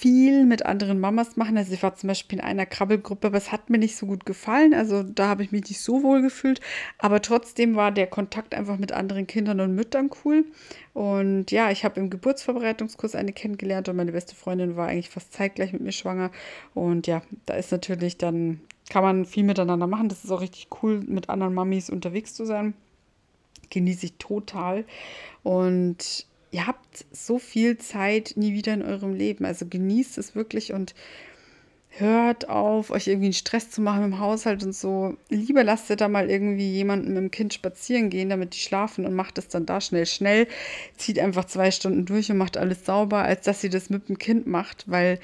viel 0.00 0.46
mit 0.46 0.64
anderen 0.64 0.98
Mamas 0.98 1.36
machen. 1.36 1.58
Also 1.58 1.74
ich 1.74 1.82
war 1.82 1.94
zum 1.94 2.08
Beispiel 2.08 2.38
in 2.38 2.44
einer 2.44 2.64
Krabbelgruppe, 2.64 3.26
aber 3.26 3.36
es 3.36 3.52
hat 3.52 3.68
mir 3.68 3.76
nicht 3.76 3.96
so 3.96 4.06
gut 4.06 4.24
gefallen. 4.24 4.72
Also 4.72 5.02
da 5.02 5.28
habe 5.28 5.42
ich 5.42 5.52
mich 5.52 5.68
nicht 5.68 5.82
so 5.82 6.02
wohl 6.02 6.22
gefühlt. 6.22 6.62
Aber 6.96 7.20
trotzdem 7.20 7.76
war 7.76 7.92
der 7.92 8.06
Kontakt 8.06 8.54
einfach 8.54 8.78
mit 8.78 8.92
anderen 8.92 9.26
Kindern 9.26 9.60
und 9.60 9.74
Müttern 9.74 10.08
cool. 10.24 10.46
Und 10.94 11.50
ja, 11.50 11.70
ich 11.70 11.84
habe 11.84 12.00
im 12.00 12.08
Geburtsvorbereitungskurs 12.08 13.14
eine 13.14 13.34
kennengelernt 13.34 13.90
und 13.90 13.96
meine 13.96 14.12
beste 14.12 14.34
Freundin 14.34 14.74
war 14.74 14.88
eigentlich 14.88 15.10
fast 15.10 15.34
zeitgleich 15.34 15.74
mit 15.74 15.82
mir 15.82 15.92
schwanger. 15.92 16.30
Und 16.72 17.06
ja, 17.06 17.20
da 17.44 17.52
ist 17.52 17.70
natürlich 17.70 18.16
dann, 18.16 18.62
kann 18.88 19.02
man 19.02 19.26
viel 19.26 19.44
miteinander 19.44 19.86
machen. 19.86 20.08
Das 20.08 20.24
ist 20.24 20.30
auch 20.30 20.40
richtig 20.40 20.68
cool, 20.82 21.02
mit 21.06 21.28
anderen 21.28 21.52
Mamis 21.52 21.90
unterwegs 21.90 22.32
zu 22.32 22.46
sein. 22.46 22.72
Genieße 23.68 24.06
ich 24.06 24.14
total. 24.14 24.86
Und 25.42 26.26
ihr 26.50 26.66
habt 26.66 27.04
so 27.12 27.38
viel 27.38 27.78
Zeit 27.78 28.34
nie 28.36 28.52
wieder 28.52 28.74
in 28.74 28.82
eurem 28.82 29.14
Leben. 29.14 29.44
Also 29.44 29.66
genießt 29.66 30.18
es 30.18 30.34
wirklich 30.34 30.72
und 30.72 30.94
hört 31.90 32.48
auf, 32.48 32.90
euch 32.90 33.08
irgendwie 33.08 33.26
einen 33.26 33.32
Stress 33.32 33.70
zu 33.70 33.80
machen 33.80 34.04
im 34.04 34.20
Haushalt 34.20 34.62
und 34.62 34.74
so. 34.74 35.16
Lieber 35.28 35.64
lasst 35.64 35.90
ihr 35.90 35.96
da 35.96 36.08
mal 36.08 36.30
irgendwie 36.30 36.70
jemanden 36.70 37.08
mit 37.08 37.16
dem 37.16 37.30
Kind 37.30 37.52
spazieren 37.52 38.10
gehen, 38.10 38.28
damit 38.28 38.54
die 38.54 38.60
schlafen 38.60 39.04
und 39.06 39.14
macht 39.14 39.38
es 39.38 39.48
dann 39.48 39.66
da 39.66 39.80
schnell, 39.80 40.06
schnell. 40.06 40.46
Zieht 40.96 41.18
einfach 41.18 41.46
zwei 41.46 41.70
Stunden 41.70 42.06
durch 42.06 42.30
und 42.30 42.38
macht 42.38 42.56
alles 42.56 42.86
sauber, 42.86 43.22
als 43.22 43.42
dass 43.42 43.64
ihr 43.64 43.70
das 43.70 43.90
mit 43.90 44.08
dem 44.08 44.18
Kind 44.18 44.46
macht, 44.46 44.84
weil 44.88 45.18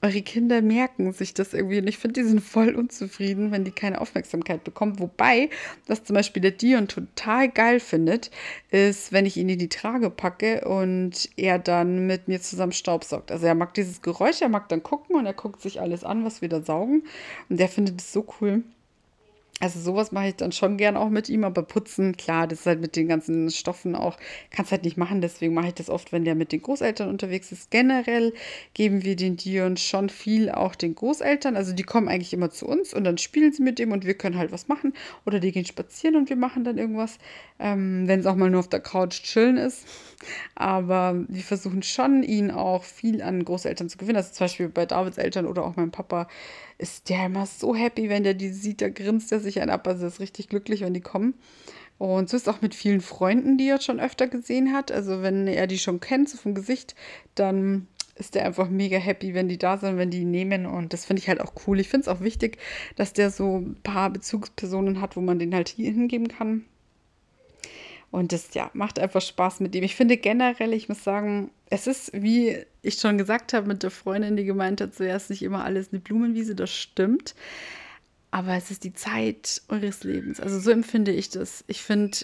eure 0.00 0.22
Kinder 0.22 0.62
merken 0.62 1.12
sich 1.12 1.34
das 1.34 1.54
irgendwie 1.54 1.78
und 1.78 1.88
ich 1.88 1.98
finde, 1.98 2.20
die 2.20 2.28
sind 2.28 2.40
voll 2.40 2.74
unzufrieden, 2.74 3.50
wenn 3.50 3.64
die 3.64 3.72
keine 3.72 4.00
Aufmerksamkeit 4.00 4.62
bekommen. 4.62 5.00
Wobei, 5.00 5.50
was 5.86 6.04
zum 6.04 6.14
Beispiel 6.14 6.40
der 6.40 6.52
Dion 6.52 6.86
total 6.86 7.48
geil 7.48 7.80
findet, 7.80 8.30
ist, 8.70 9.12
wenn 9.12 9.26
ich 9.26 9.36
ihn 9.36 9.48
in 9.48 9.58
die 9.58 9.68
Trage 9.68 10.10
packe 10.10 10.68
und 10.68 11.28
er 11.36 11.58
dann 11.58 12.06
mit 12.06 12.28
mir 12.28 12.40
zusammen 12.40 12.72
Staubsaugt. 12.72 13.32
Also 13.32 13.46
er 13.46 13.54
mag 13.54 13.74
dieses 13.74 14.00
Geräusch, 14.00 14.40
er 14.40 14.48
mag 14.48 14.68
dann 14.68 14.82
gucken 14.82 15.16
und 15.16 15.26
er 15.26 15.34
guckt 15.34 15.60
sich 15.62 15.80
alles 15.80 16.04
an, 16.04 16.24
was 16.24 16.42
wir 16.42 16.48
da 16.48 16.62
saugen. 16.62 17.02
Und 17.48 17.58
der 17.58 17.68
findet 17.68 18.00
es 18.00 18.12
so 18.12 18.26
cool. 18.40 18.62
Also 19.60 19.80
sowas 19.80 20.12
mache 20.12 20.28
ich 20.28 20.36
dann 20.36 20.52
schon 20.52 20.76
gern 20.76 20.96
auch 20.96 21.08
mit 21.08 21.28
ihm, 21.28 21.42
aber 21.42 21.62
putzen, 21.62 22.16
klar, 22.16 22.46
das 22.46 22.60
ist 22.60 22.66
halt 22.66 22.80
mit 22.80 22.94
den 22.94 23.08
ganzen 23.08 23.50
Stoffen 23.50 23.96
auch, 23.96 24.16
kannst 24.52 24.70
halt 24.70 24.84
nicht 24.84 24.96
machen, 24.96 25.20
deswegen 25.20 25.52
mache 25.52 25.68
ich 25.68 25.74
das 25.74 25.90
oft, 25.90 26.12
wenn 26.12 26.24
der 26.24 26.36
mit 26.36 26.52
den 26.52 26.62
Großeltern 26.62 27.08
unterwegs 27.08 27.50
ist. 27.50 27.72
Generell 27.72 28.32
geben 28.74 29.02
wir 29.02 29.16
den 29.16 29.36
Dion 29.36 29.76
schon 29.76 30.10
viel 30.10 30.48
auch 30.48 30.76
den 30.76 30.94
Großeltern, 30.94 31.56
also 31.56 31.72
die 31.72 31.82
kommen 31.82 32.06
eigentlich 32.06 32.32
immer 32.32 32.50
zu 32.50 32.68
uns 32.68 32.94
und 32.94 33.02
dann 33.02 33.18
spielen 33.18 33.52
sie 33.52 33.64
mit 33.64 33.80
dem 33.80 33.90
und 33.90 34.06
wir 34.06 34.14
können 34.14 34.38
halt 34.38 34.52
was 34.52 34.68
machen 34.68 34.92
oder 35.26 35.40
die 35.40 35.50
gehen 35.50 35.64
spazieren 35.64 36.14
und 36.14 36.28
wir 36.28 36.36
machen 36.36 36.62
dann 36.62 36.78
irgendwas, 36.78 37.18
ähm, 37.58 38.06
wenn 38.06 38.20
es 38.20 38.26
auch 38.26 38.36
mal 38.36 38.50
nur 38.50 38.60
auf 38.60 38.68
der 38.68 38.80
Couch 38.80 39.24
chillen 39.24 39.56
ist. 39.56 39.84
Aber 40.54 41.24
wir 41.28 41.42
versuchen 41.42 41.82
schon, 41.82 42.22
ihn 42.22 42.50
auch 42.50 42.84
viel 42.84 43.22
an 43.22 43.44
Großeltern 43.44 43.88
zu 43.88 43.98
gewinnen. 43.98 44.16
Also 44.16 44.32
zum 44.32 44.44
Beispiel 44.44 44.68
bei 44.68 44.84
Davids 44.84 45.18
Eltern 45.18 45.46
oder 45.46 45.64
auch 45.64 45.76
meinem 45.76 45.92
Papa 45.92 46.28
ist 46.78 47.08
der 47.08 47.26
immer 47.26 47.46
so 47.46 47.74
happy, 47.74 48.08
wenn 48.08 48.22
der 48.22 48.34
die 48.34 48.50
sieht, 48.50 48.80
da 48.80 48.88
grinst 48.88 49.32
er 49.32 49.40
sich 49.40 49.60
ein 49.60 49.70
ab. 49.70 49.86
Also 49.86 50.06
ist 50.06 50.20
richtig 50.20 50.48
glücklich, 50.48 50.82
wenn 50.82 50.94
die 50.94 51.00
kommen. 51.00 51.34
Und 51.98 52.30
so 52.30 52.36
ist 52.36 52.48
auch 52.48 52.60
mit 52.62 52.74
vielen 52.74 53.00
Freunden, 53.00 53.58
die 53.58 53.68
er 53.68 53.80
schon 53.80 53.98
öfter 53.98 54.28
gesehen 54.28 54.72
hat. 54.72 54.92
Also 54.92 55.20
wenn 55.22 55.48
er 55.48 55.66
die 55.66 55.78
schon 55.78 55.98
kennt, 56.00 56.28
so 56.28 56.38
vom 56.38 56.54
Gesicht, 56.54 56.94
dann 57.34 57.88
ist 58.14 58.34
der 58.36 58.44
einfach 58.44 58.68
mega 58.68 58.98
happy, 58.98 59.34
wenn 59.34 59.48
die 59.48 59.58
da 59.58 59.78
sind, 59.78 59.96
wenn 59.96 60.10
die 60.10 60.20
ihn 60.20 60.30
nehmen. 60.30 60.66
Und 60.66 60.92
das 60.92 61.04
finde 61.04 61.20
ich 61.20 61.28
halt 61.28 61.40
auch 61.40 61.52
cool. 61.66 61.80
Ich 61.80 61.88
finde 61.88 62.02
es 62.02 62.08
auch 62.08 62.20
wichtig, 62.20 62.58
dass 62.94 63.12
der 63.12 63.30
so 63.30 63.58
ein 63.58 63.76
paar 63.82 64.10
Bezugspersonen 64.10 65.00
hat, 65.00 65.16
wo 65.16 65.20
man 65.20 65.40
den 65.40 65.54
halt 65.54 65.68
hier 65.68 65.90
hingeben 65.90 66.28
kann. 66.28 66.64
Und 68.10 68.32
das, 68.32 68.54
ja, 68.54 68.70
macht 68.72 68.98
einfach 68.98 69.20
Spaß 69.20 69.60
mit 69.60 69.74
ihm. 69.74 69.84
Ich 69.84 69.94
finde 69.94 70.16
generell, 70.16 70.72
ich 70.72 70.88
muss 70.88 71.04
sagen, 71.04 71.50
es 71.68 71.86
ist, 71.86 72.10
wie 72.14 72.56
ich 72.82 72.94
schon 72.94 73.18
gesagt 73.18 73.52
habe, 73.52 73.68
mit 73.68 73.82
der 73.82 73.90
Freundin, 73.90 74.36
die 74.36 74.44
gemeint 74.44 74.80
hat, 74.80 74.94
zuerst 74.94 75.28
nicht 75.30 75.42
immer 75.42 75.64
alles 75.64 75.90
eine 75.92 76.00
Blumenwiese, 76.00 76.54
das 76.54 76.74
stimmt. 76.74 77.34
Aber 78.30 78.54
es 78.54 78.70
ist 78.70 78.84
die 78.84 78.94
Zeit 78.94 79.62
eures 79.68 80.04
Lebens. 80.04 80.40
Also 80.40 80.58
so 80.58 80.70
empfinde 80.70 81.12
ich 81.12 81.30
das. 81.30 81.64
Ich 81.66 81.82
finde, 81.82 82.18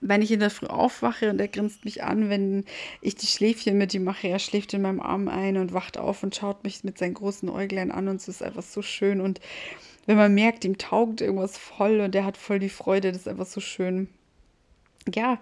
wenn 0.00 0.22
ich 0.22 0.30
in 0.30 0.40
der 0.40 0.50
Früh 0.50 0.66
aufwache 0.66 1.30
und 1.30 1.40
er 1.40 1.48
grinst 1.48 1.84
mich 1.84 2.02
an, 2.04 2.30
wenn 2.30 2.64
ich 3.00 3.16
die 3.16 3.26
Schläfchen 3.26 3.78
mit 3.78 3.94
ihm 3.94 4.04
mache, 4.04 4.28
er 4.28 4.38
schläft 4.38 4.74
in 4.74 4.82
meinem 4.82 5.00
Arm 5.00 5.28
ein 5.28 5.56
und 5.56 5.72
wacht 5.72 5.98
auf 5.98 6.22
und 6.22 6.34
schaut 6.34 6.64
mich 6.64 6.84
mit 6.84 6.98
seinen 6.98 7.14
großen 7.14 7.48
Äuglein 7.48 7.90
an 7.90 8.08
und 8.08 8.16
es 8.16 8.28
ist 8.28 8.42
einfach 8.42 8.62
so 8.62 8.82
schön. 8.82 9.20
Und 9.20 9.40
wenn 10.06 10.16
man 10.16 10.34
merkt, 10.34 10.64
ihm 10.64 10.78
taugt 10.78 11.20
irgendwas 11.20 11.58
voll 11.58 12.00
und 12.00 12.14
er 12.14 12.24
hat 12.24 12.36
voll 12.36 12.58
die 12.58 12.68
Freude, 12.68 13.12
das 13.12 13.22
ist 13.22 13.28
einfach 13.28 13.46
so 13.46 13.60
schön. 13.60 14.08
Ja, 15.14 15.38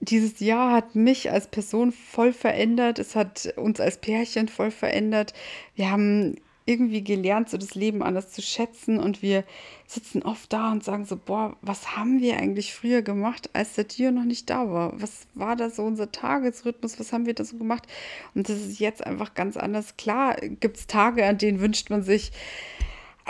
dieses 0.00 0.40
Jahr 0.40 0.72
hat 0.72 0.94
mich 0.94 1.30
als 1.30 1.48
Person 1.48 1.92
voll 1.92 2.32
verändert. 2.32 2.98
Es 2.98 3.14
hat 3.16 3.52
uns 3.56 3.80
als 3.80 3.98
Pärchen 3.98 4.48
voll 4.48 4.70
verändert. 4.70 5.34
Wir 5.74 5.90
haben 5.90 6.36
irgendwie 6.66 7.02
gelernt, 7.02 7.50
so 7.50 7.56
das 7.56 7.74
Leben 7.74 8.02
anders 8.02 8.30
zu 8.30 8.42
schätzen 8.42 8.98
und 8.98 9.22
wir 9.22 9.44
sitzen 9.86 10.22
oft 10.22 10.52
da 10.52 10.70
und 10.70 10.84
sagen 10.84 11.04
so, 11.04 11.16
boah, 11.16 11.56
was 11.62 11.96
haben 11.96 12.20
wir 12.20 12.36
eigentlich 12.36 12.72
früher 12.74 13.02
gemacht, 13.02 13.50
als 13.54 13.74
der 13.74 13.88
Tier 13.88 14.12
noch 14.12 14.24
nicht 14.24 14.48
da 14.50 14.70
war? 14.70 15.00
Was 15.00 15.26
war 15.34 15.56
da 15.56 15.68
so 15.68 15.82
unser 15.82 16.12
Tagesrhythmus? 16.12 17.00
Was 17.00 17.12
haben 17.12 17.26
wir 17.26 17.34
da 17.34 17.44
so 17.44 17.56
gemacht? 17.56 17.88
Und 18.34 18.48
das 18.48 18.58
ist 18.58 18.78
jetzt 18.78 19.04
einfach 19.04 19.34
ganz 19.34 19.56
anders. 19.56 19.96
Klar 19.96 20.36
gibt 20.36 20.76
es 20.76 20.86
Tage, 20.86 21.26
an 21.26 21.38
denen 21.38 21.60
wünscht 21.60 21.90
man 21.90 22.02
sich, 22.02 22.30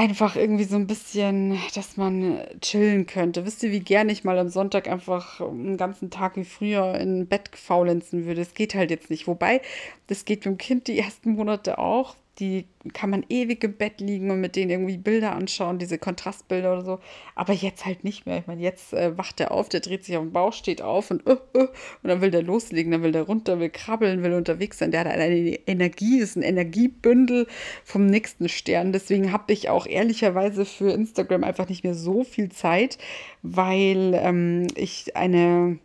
einfach 0.00 0.34
irgendwie 0.34 0.64
so 0.64 0.76
ein 0.76 0.86
bisschen, 0.86 1.58
dass 1.74 1.98
man 1.98 2.40
chillen 2.62 3.04
könnte. 3.04 3.44
Wisst 3.44 3.62
ihr, 3.62 3.70
wie 3.70 3.80
gerne 3.80 4.12
ich 4.12 4.24
mal 4.24 4.38
am 4.38 4.48
Sonntag 4.48 4.88
einfach 4.88 5.42
einen 5.42 5.76
ganzen 5.76 6.08
Tag 6.08 6.36
wie 6.36 6.44
früher 6.44 6.94
in 6.94 7.26
Bett 7.26 7.50
faulenzen 7.52 8.24
würde? 8.24 8.40
Es 8.40 8.54
geht 8.54 8.74
halt 8.74 8.90
jetzt 8.90 9.10
nicht. 9.10 9.26
Wobei, 9.26 9.60
das 10.06 10.24
geht 10.24 10.46
dem 10.46 10.56
Kind 10.56 10.88
die 10.88 10.98
ersten 10.98 11.32
Monate 11.32 11.78
auch 11.78 12.16
die 12.38 12.66
kann 12.94 13.10
man 13.10 13.26
ewig 13.28 13.62
im 13.64 13.74
Bett 13.74 14.00
liegen 14.00 14.30
und 14.30 14.40
mit 14.40 14.56
denen 14.56 14.70
irgendwie 14.70 14.96
Bilder 14.96 15.32
anschauen, 15.32 15.78
diese 15.78 15.98
Kontrastbilder 15.98 16.72
oder 16.72 16.84
so. 16.84 16.98
Aber 17.34 17.52
jetzt 17.52 17.84
halt 17.84 18.04
nicht 18.04 18.24
mehr. 18.24 18.38
Ich 18.38 18.46
meine, 18.46 18.62
jetzt 18.62 18.94
äh, 18.94 19.16
wacht 19.18 19.40
er 19.40 19.50
auf, 19.50 19.68
der 19.68 19.80
dreht 19.80 20.04
sich 20.04 20.16
auf 20.16 20.22
den 20.22 20.32
Bauch, 20.32 20.52
steht 20.52 20.80
auf 20.80 21.10
und, 21.10 21.26
uh, 21.26 21.36
uh, 21.54 21.60
und 21.60 21.68
dann 22.04 22.22
will 22.22 22.30
der 22.30 22.42
loslegen, 22.42 22.92
dann 22.92 23.02
will 23.02 23.12
der 23.12 23.24
runter, 23.24 23.60
will 23.60 23.68
krabbeln, 23.68 24.22
will 24.22 24.32
unterwegs 24.32 24.78
sein. 24.78 24.90
Der 24.90 25.00
hat 25.00 25.08
eine 25.08 25.58
Energie, 25.66 26.18
ist 26.18 26.36
ein 26.36 26.42
Energiebündel 26.42 27.46
vom 27.84 28.06
nächsten 28.06 28.48
Stern. 28.48 28.92
Deswegen 28.92 29.32
habe 29.32 29.52
ich 29.52 29.68
auch 29.68 29.86
ehrlicherweise 29.86 30.64
für 30.64 30.92
Instagram 30.92 31.44
einfach 31.44 31.68
nicht 31.68 31.84
mehr 31.84 31.94
so 31.94 32.24
viel 32.24 32.50
Zeit, 32.50 32.96
weil 33.42 34.18
ähm, 34.22 34.66
ich 34.76 35.16
eine 35.16 35.78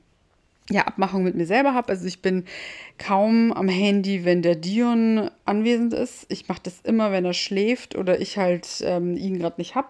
ja, 0.69 0.83
Abmachung 0.83 1.23
mit 1.23 1.35
mir 1.35 1.45
selber 1.45 1.73
habe. 1.73 1.89
Also 1.89 2.05
ich 2.05 2.21
bin 2.21 2.45
kaum 2.97 3.53
am 3.53 3.67
Handy, 3.67 4.25
wenn 4.25 4.41
der 4.41 4.55
Dion 4.55 5.29
anwesend 5.45 5.93
ist. 5.93 6.25
Ich 6.29 6.47
mache 6.47 6.61
das 6.63 6.81
immer, 6.81 7.11
wenn 7.11 7.25
er 7.25 7.33
schläft 7.33 7.95
oder 7.95 8.19
ich 8.19 8.37
halt 8.37 8.67
ähm, 8.81 9.15
ihn 9.15 9.37
gerade 9.37 9.59
nicht 9.59 9.75
habe. 9.75 9.89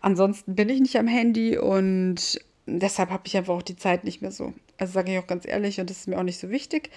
Ansonsten 0.00 0.54
bin 0.54 0.68
ich 0.68 0.80
nicht 0.80 0.96
am 0.96 1.06
Handy 1.06 1.56
und 1.56 2.40
deshalb 2.66 3.10
habe 3.10 3.22
ich 3.26 3.36
einfach 3.36 3.54
auch 3.54 3.62
die 3.62 3.76
Zeit 3.76 4.04
nicht 4.04 4.20
mehr 4.20 4.32
so. 4.32 4.52
Also 4.76 4.94
sage 4.94 5.12
ich 5.12 5.18
auch 5.18 5.26
ganz 5.26 5.46
ehrlich 5.46 5.80
und 5.80 5.88
das 5.88 5.98
ist 5.98 6.08
mir 6.08 6.18
auch 6.18 6.24
nicht 6.24 6.38
so 6.38 6.50
wichtig. 6.50 6.90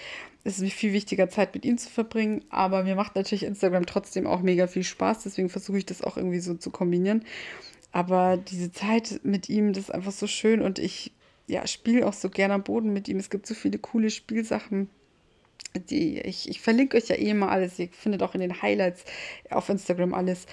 Es 0.43 0.55
ist 0.55 0.61
mir 0.61 0.69
viel 0.69 0.91
wichtiger, 0.91 1.29
Zeit 1.29 1.53
mit 1.53 1.65
ihm 1.65 1.77
zu 1.77 1.89
verbringen. 1.89 2.43
Aber 2.49 2.83
mir 2.83 2.95
macht 2.95 3.15
natürlich 3.15 3.43
Instagram 3.43 3.85
trotzdem 3.85 4.27
auch 4.27 4.41
mega 4.41 4.67
viel 4.67 4.83
Spaß. 4.83 5.23
Deswegen 5.23 5.49
versuche 5.49 5.77
ich 5.77 5.85
das 5.85 6.01
auch 6.01 6.17
irgendwie 6.17 6.39
so 6.39 6.55
zu 6.55 6.71
kombinieren. 6.71 7.23
Aber 7.91 8.37
diese 8.37 8.71
Zeit 8.71 9.21
mit 9.23 9.49
ihm, 9.49 9.71
das 9.71 9.85
ist 9.85 9.91
einfach 9.91 10.11
so 10.11 10.27
schön 10.27 10.61
und 10.61 10.79
ich 10.79 11.13
ja, 11.47 11.65
spiele 11.67 12.07
auch 12.07 12.13
so 12.13 12.29
gerne 12.29 12.53
am 12.53 12.63
Boden 12.63 12.93
mit 12.93 13.07
ihm. 13.07 13.17
Es 13.17 13.29
gibt 13.29 13.45
so 13.45 13.53
viele 13.53 13.77
coole 13.77 14.09
Spielsachen. 14.09 14.89
Die, 15.89 16.19
ich, 16.19 16.49
ich 16.49 16.61
verlinke 16.61 16.97
euch 16.97 17.09
ja 17.09 17.17
eh 17.17 17.33
mal 17.33 17.49
alles. 17.49 17.77
Ihr 17.79 17.89
findet 17.89 18.23
auch 18.23 18.33
in 18.33 18.41
den 18.41 18.61
Highlights 18.61 19.05
auf 19.49 19.69
Instagram 19.69 20.13
alles. 20.13 20.47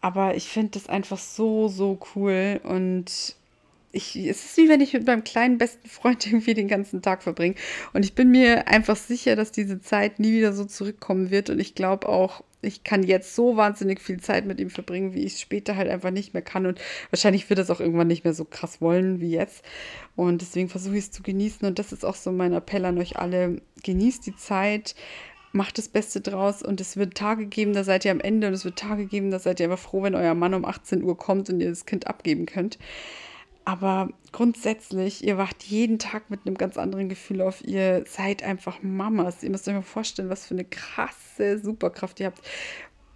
Aber 0.00 0.34
ich 0.34 0.48
finde 0.48 0.70
das 0.72 0.88
einfach 0.88 1.18
so, 1.18 1.68
so 1.68 1.98
cool. 2.14 2.60
Und 2.62 3.36
ich, 3.92 4.16
es 4.16 4.44
ist 4.44 4.56
wie 4.56 4.68
wenn 4.68 4.80
ich 4.80 4.92
mit 4.92 5.06
meinem 5.06 5.24
kleinen 5.24 5.58
besten 5.58 5.88
Freund 5.88 6.26
irgendwie 6.26 6.54
den 6.54 6.68
ganzen 6.68 7.02
Tag 7.02 7.22
verbringe. 7.22 7.56
Und 7.92 8.04
ich 8.04 8.14
bin 8.14 8.30
mir 8.30 8.68
einfach 8.68 8.96
sicher, 8.96 9.36
dass 9.36 9.52
diese 9.52 9.80
Zeit 9.80 10.18
nie 10.18 10.32
wieder 10.32 10.52
so 10.52 10.64
zurückkommen 10.64 11.30
wird. 11.30 11.50
Und 11.50 11.58
ich 11.58 11.74
glaube 11.74 12.08
auch, 12.08 12.42
ich 12.66 12.84
kann 12.84 13.02
jetzt 13.02 13.34
so 13.34 13.56
wahnsinnig 13.56 14.00
viel 14.00 14.20
Zeit 14.20 14.46
mit 14.46 14.60
ihm 14.60 14.70
verbringen, 14.70 15.14
wie 15.14 15.24
ich 15.24 15.34
es 15.34 15.40
später 15.40 15.76
halt 15.76 15.88
einfach 15.88 16.10
nicht 16.10 16.34
mehr 16.34 16.42
kann. 16.42 16.66
Und 16.66 16.80
wahrscheinlich 17.10 17.48
wird 17.48 17.60
es 17.60 17.70
auch 17.70 17.80
irgendwann 17.80 18.08
nicht 18.08 18.24
mehr 18.24 18.34
so 18.34 18.44
krass 18.44 18.80
wollen 18.80 19.20
wie 19.20 19.30
jetzt. 19.30 19.64
Und 20.16 20.42
deswegen 20.42 20.68
versuche 20.68 20.96
ich 20.96 21.04
es 21.04 21.10
zu 21.10 21.22
genießen. 21.22 21.66
Und 21.66 21.78
das 21.78 21.92
ist 21.92 22.04
auch 22.04 22.16
so 22.16 22.32
mein 22.32 22.52
Appell 22.52 22.84
an 22.84 22.98
euch 22.98 23.16
alle. 23.18 23.62
Genießt 23.82 24.26
die 24.26 24.36
Zeit, 24.36 24.94
macht 25.52 25.78
das 25.78 25.88
Beste 25.88 26.20
draus. 26.20 26.62
Und 26.62 26.80
es 26.80 26.96
wird 26.96 27.14
Tage 27.14 27.46
geben, 27.46 27.72
da 27.72 27.84
seid 27.84 28.04
ihr 28.04 28.10
am 28.10 28.20
Ende. 28.20 28.48
Und 28.48 28.54
es 28.54 28.64
wird 28.64 28.78
Tage 28.78 29.06
geben, 29.06 29.30
da 29.30 29.38
seid 29.38 29.60
ihr 29.60 29.66
einfach 29.66 29.78
froh, 29.78 30.02
wenn 30.02 30.14
euer 30.14 30.34
Mann 30.34 30.54
um 30.54 30.64
18 30.64 31.02
Uhr 31.02 31.16
kommt 31.16 31.48
und 31.48 31.60
ihr 31.60 31.70
das 31.70 31.86
Kind 31.86 32.06
abgeben 32.06 32.46
könnt. 32.46 32.78
Aber 33.66 34.10
grundsätzlich, 34.30 35.24
ihr 35.24 35.38
wacht 35.38 35.64
jeden 35.64 35.98
Tag 35.98 36.30
mit 36.30 36.46
einem 36.46 36.56
ganz 36.56 36.78
anderen 36.78 37.08
Gefühl 37.08 37.42
auf. 37.42 37.64
Ihr 37.64 38.04
seid 38.06 38.44
einfach 38.44 38.80
Mamas. 38.80 39.42
Ihr 39.42 39.50
müsst 39.50 39.66
euch 39.66 39.74
mal 39.74 39.82
vorstellen, 39.82 40.30
was 40.30 40.46
für 40.46 40.54
eine 40.54 40.64
krasse 40.64 41.58
Superkraft 41.58 42.20
ihr 42.20 42.26
habt. 42.26 42.40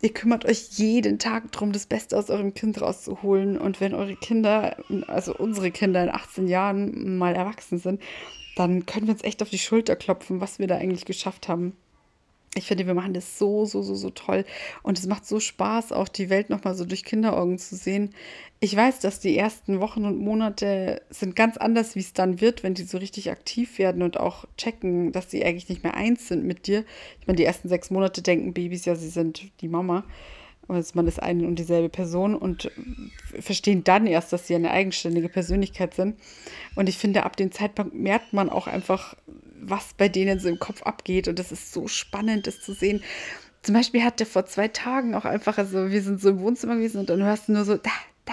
Ihr 0.03 0.13
kümmert 0.13 0.45
euch 0.45 0.71
jeden 0.73 1.21
Tag 1.21 1.53
darum, 1.53 1.71
das 1.71 1.87
Beste 1.87 2.19
aus 2.19 2.31
eurem 2.31 2.53
Kind 2.53 2.81
rauszuholen. 2.81 3.59
Und 3.59 3.81
wenn 3.81 3.95
eure 3.95 4.17
Kinder, 4.17 4.77
also 5.07 5.37
unsere 5.37 5.71
Kinder 5.71 6.03
in 6.03 6.11
18 6.11 6.49
Jahren 6.49 7.17
mal 7.17 7.37
erwachsen 7.37 7.79
sind, 7.79 8.03
dann 8.57 8.87
können 8.87 9.07
wir 9.07 9.15
uns 9.15 9.23
echt 9.23 9.43
auf 9.43 9.51
die 9.51 9.59
Schulter 9.59 9.95
klopfen, 9.95 10.41
was 10.41 10.59
wir 10.59 10.67
da 10.67 10.79
eigentlich 10.79 11.05
geschafft 11.05 11.47
haben 11.47 11.77
ich 12.57 12.65
finde, 12.65 12.87
wir 12.87 12.95
machen 12.95 13.15
das 13.15 13.39
so, 13.39 13.65
so, 13.65 13.81
so, 13.81 13.95
so 13.95 14.11
toll. 14.11 14.45
Und 14.83 14.99
es 14.99 15.07
macht 15.07 15.25
so 15.25 15.39
Spaß, 15.39 15.93
auch 15.93 16.09
die 16.09 16.31
Welt 16.31 16.51
nochmal 16.51 16.75
so 16.75 16.85
durch 16.85 17.05
Kinderaugen 17.05 17.59
zu 17.59 17.77
sehen. 17.77 18.11
Ich 18.59 18.75
weiß, 18.75 18.99
dass 18.99 19.21
die 19.21 19.39
ersten 19.39 19.81
Wochen 19.81 20.05
und 20.05 20.19
Monate 20.19 21.01
sind 21.11 21.37
ganz 21.37 21.57
anders, 21.57 21.95
wie 21.95 22.01
es 22.01 22.13
dann 22.13 22.41
wird, 22.41 22.65
wenn 22.65 22.75
die 22.75 22.83
so 22.83 22.99
richtig 22.99 23.31
aktiv 23.31 23.79
werden 23.79 24.03
und 24.03 24.19
auch 24.19 24.47
checken, 24.57 25.13
dass 25.13 25.31
sie 25.31 25.45
eigentlich 25.45 25.69
nicht 25.69 25.85
mehr 25.85 25.95
eins 25.95 26.27
sind 26.27 26.45
mit 26.45 26.67
dir. 26.67 26.85
Ich 27.21 27.29
meine, 27.29 27.37
die 27.37 27.45
ersten 27.45 27.69
sechs 27.69 27.91
Monate 27.91 28.21
denken 28.21 28.53
Babys 28.53 28.85
ja, 28.85 28.97
sie 28.97 29.11
sind 29.11 29.43
die 29.61 29.69
Mama. 29.69 30.05
Also 30.67 30.93
man 30.95 31.07
ist 31.07 31.23
eine 31.23 31.47
und 31.47 31.59
dieselbe 31.59 31.89
Person 31.89 32.35
und 32.35 32.71
verstehen 33.41 33.83
dann 33.85 34.07
erst, 34.07 34.33
dass 34.33 34.47
sie 34.47 34.55
eine 34.55 34.71
eigenständige 34.71 35.29
Persönlichkeit 35.29 35.95
sind. 35.95 36.17
Und 36.75 36.89
ich 36.89 36.99
finde, 36.99 37.25
ab 37.25 37.37
dem 37.37 37.51
Zeitpunkt 37.53 37.95
merkt 37.95 38.33
man 38.33 38.51
auch 38.51 38.67
einfach, 38.67 39.17
was 39.63 39.95
bei 39.95 40.09
denen 40.09 40.39
so 40.39 40.49
im 40.49 40.59
Kopf 40.59 40.83
abgeht. 40.83 41.29
Und 41.29 41.39
das 41.39 41.53
ist 41.53 41.73
so 41.73 41.89
spannend, 41.89 42.47
das 42.47 42.61
zu 42.61 42.73
sehen. 42.73 43.03
Zum 43.63 43.75
Beispiel 43.75 44.03
hat 44.03 44.21
der 44.21 44.27
vor 44.27 44.47
zwei 44.47 44.69
Tagen 44.69 45.15
auch 45.15 45.25
einfach, 45.25 45.59
also 45.59 45.91
wir 45.91 46.03
sind 46.03 46.21
so 46.21 46.31
im 46.31 46.41
Wohnzimmer 46.41 46.77
gewesen 46.77 46.99
und 46.99 47.11
dann 47.11 47.23
hörst 47.23 47.49
du 47.49 47.53
nur 47.53 47.65
so, 47.65 47.77
da, 47.77 47.91
da. 48.25 48.33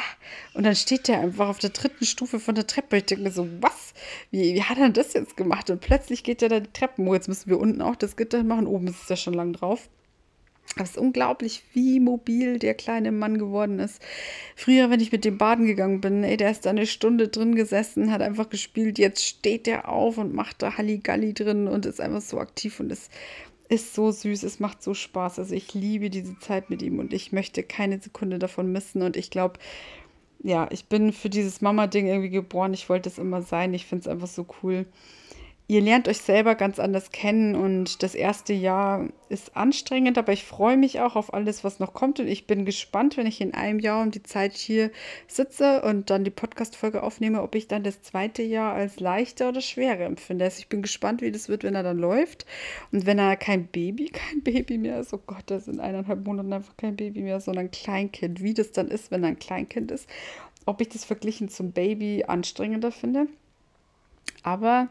Und 0.53 0.65
dann 0.65 0.75
steht 0.75 1.07
der 1.07 1.19
einfach 1.19 1.49
auf 1.49 1.59
der 1.59 1.71
dritten 1.71 2.05
Stufe 2.05 2.39
von 2.39 2.55
der 2.55 2.65
Treppe. 2.65 2.97
Ich 2.97 3.05
denke 3.05 3.25
mir 3.25 3.31
so, 3.31 3.47
was? 3.61 3.93
Wie, 4.31 4.53
wie 4.53 4.63
hat 4.63 4.77
er 4.77 4.89
das 4.89 5.13
jetzt 5.13 5.35
gemacht? 5.35 5.69
Und 5.69 5.81
plötzlich 5.81 6.23
geht 6.23 6.41
er 6.41 6.49
da 6.49 6.59
die 6.61 6.71
Treppen 6.71 7.05
hoch. 7.05 7.13
Jetzt 7.13 7.27
müssen 7.27 7.49
wir 7.49 7.59
unten 7.59 7.81
auch 7.81 7.95
das 7.95 8.15
Gitter 8.15 8.43
machen. 8.43 8.67
Oben 8.67 8.87
ist 8.87 9.03
es 9.03 9.09
ja 9.09 9.15
schon 9.17 9.33
lang 9.33 9.53
drauf. 9.53 9.89
Es 10.75 10.91
ist 10.91 10.97
unglaublich, 10.97 11.63
wie 11.73 11.99
mobil 11.99 12.59
der 12.59 12.75
kleine 12.75 13.11
Mann 13.11 13.37
geworden 13.37 13.79
ist. 13.79 14.01
Früher, 14.55 14.89
wenn 14.89 14.99
ich 14.99 15.11
mit 15.11 15.25
dem 15.25 15.37
baden 15.37 15.65
gegangen 15.65 16.01
bin, 16.01 16.23
ey, 16.23 16.37
der 16.37 16.51
ist 16.51 16.65
da 16.65 16.69
eine 16.69 16.85
Stunde 16.85 17.29
drin 17.29 17.55
gesessen, 17.55 18.11
hat 18.11 18.21
einfach 18.21 18.49
gespielt. 18.49 18.99
Jetzt 18.99 19.25
steht 19.25 19.65
der 19.65 19.89
auf 19.89 20.17
und 20.17 20.33
macht 20.33 20.61
da 20.61 20.77
Halligalli 20.77 21.33
drin 21.33 21.67
und 21.67 21.85
ist 21.85 22.01
einfach 22.01 22.21
so 22.21 22.39
aktiv 22.39 22.79
und 22.79 22.91
es 22.91 23.09
ist 23.69 23.95
so 23.95 24.11
süß. 24.11 24.43
Es 24.43 24.59
macht 24.59 24.83
so 24.83 24.93
Spaß. 24.93 25.39
Also 25.39 25.55
ich 25.55 25.73
liebe 25.73 26.09
diese 26.09 26.37
Zeit 26.39 26.69
mit 26.69 26.81
ihm 26.81 26.99
und 26.99 27.13
ich 27.13 27.31
möchte 27.31 27.63
keine 27.63 27.99
Sekunde 27.99 28.39
davon 28.39 28.71
missen. 28.71 29.01
Und 29.01 29.17
ich 29.17 29.29
glaube, 29.31 29.59
ja, 30.43 30.67
ich 30.71 30.85
bin 30.85 31.11
für 31.11 31.29
dieses 31.29 31.61
Mama-Ding 31.61 32.07
irgendwie 32.07 32.29
geboren. 32.29 32.73
Ich 32.73 32.89
wollte 32.89 33.09
es 33.09 33.17
immer 33.17 33.41
sein. 33.41 33.73
Ich 33.73 33.85
finde 33.85 34.01
es 34.01 34.07
einfach 34.07 34.27
so 34.27 34.45
cool 34.61 34.85
ihr 35.69 35.81
lernt 35.81 36.07
euch 36.07 36.19
selber 36.19 36.55
ganz 36.55 36.79
anders 36.79 37.11
kennen 37.11 37.53
und 37.55 38.01
das 38.01 38.15
erste 38.15 38.53
Jahr 38.53 39.09
ist 39.27 39.57
anstrengend, 39.57 40.17
aber 40.17 40.31
ich 40.31 40.45
freue 40.45 40.77
mich 40.77 41.01
auch 41.01 41.17
auf 41.17 41.33
alles, 41.33 41.65
was 41.65 41.79
noch 41.79 41.93
kommt 41.93 42.21
und 42.21 42.27
ich 42.27 42.47
bin 42.47 42.63
gespannt, 42.63 43.17
wenn 43.17 43.27
ich 43.27 43.41
in 43.41 43.53
einem 43.53 43.79
Jahr 43.79 44.01
um 44.01 44.11
die 44.11 44.23
Zeit 44.23 44.53
hier 44.53 44.91
sitze 45.27 45.81
und 45.81 46.09
dann 46.09 46.23
die 46.23 46.31
Podcast-Folge 46.31 47.03
aufnehme, 47.03 47.41
ob 47.41 47.53
ich 47.53 47.67
dann 47.67 47.83
das 47.83 48.01
zweite 48.01 48.43
Jahr 48.43 48.75
als 48.75 49.01
leichter 49.01 49.49
oder 49.49 49.59
schwerer 49.59 50.05
empfinde. 50.05 50.45
Also 50.45 50.59
ich 50.59 50.69
bin 50.69 50.81
gespannt, 50.81 51.21
wie 51.21 51.31
das 51.31 51.49
wird, 51.49 51.65
wenn 51.65 51.75
er 51.75 51.83
dann 51.83 51.97
läuft 51.97 52.45
und 52.93 53.05
wenn 53.05 53.19
er 53.19 53.35
kein 53.35 53.67
Baby, 53.67 54.05
kein 54.13 54.43
Baby 54.43 54.77
mehr 54.77 55.01
ist, 55.01 55.13
oh 55.13 55.21
Gott, 55.27 55.43
das 55.47 55.67
ist 55.67 55.73
in 55.73 55.81
eineinhalb 55.81 56.25
Monaten 56.25 56.53
einfach 56.53 56.77
kein 56.77 56.95
Baby 56.95 57.23
mehr, 57.23 57.41
sondern 57.41 57.71
Kleinkind, 57.71 58.41
wie 58.41 58.53
das 58.53 58.71
dann 58.71 58.87
ist, 58.87 59.11
wenn 59.11 59.23
er 59.23 59.29
ein 59.29 59.39
Kleinkind 59.39 59.91
ist, 59.91 60.07
ob 60.65 60.79
ich 60.79 60.87
das 60.87 61.03
verglichen 61.03 61.49
zum 61.49 61.73
Baby 61.73 62.23
anstrengender 62.25 62.93
finde. 62.93 63.27
Aber 64.43 64.87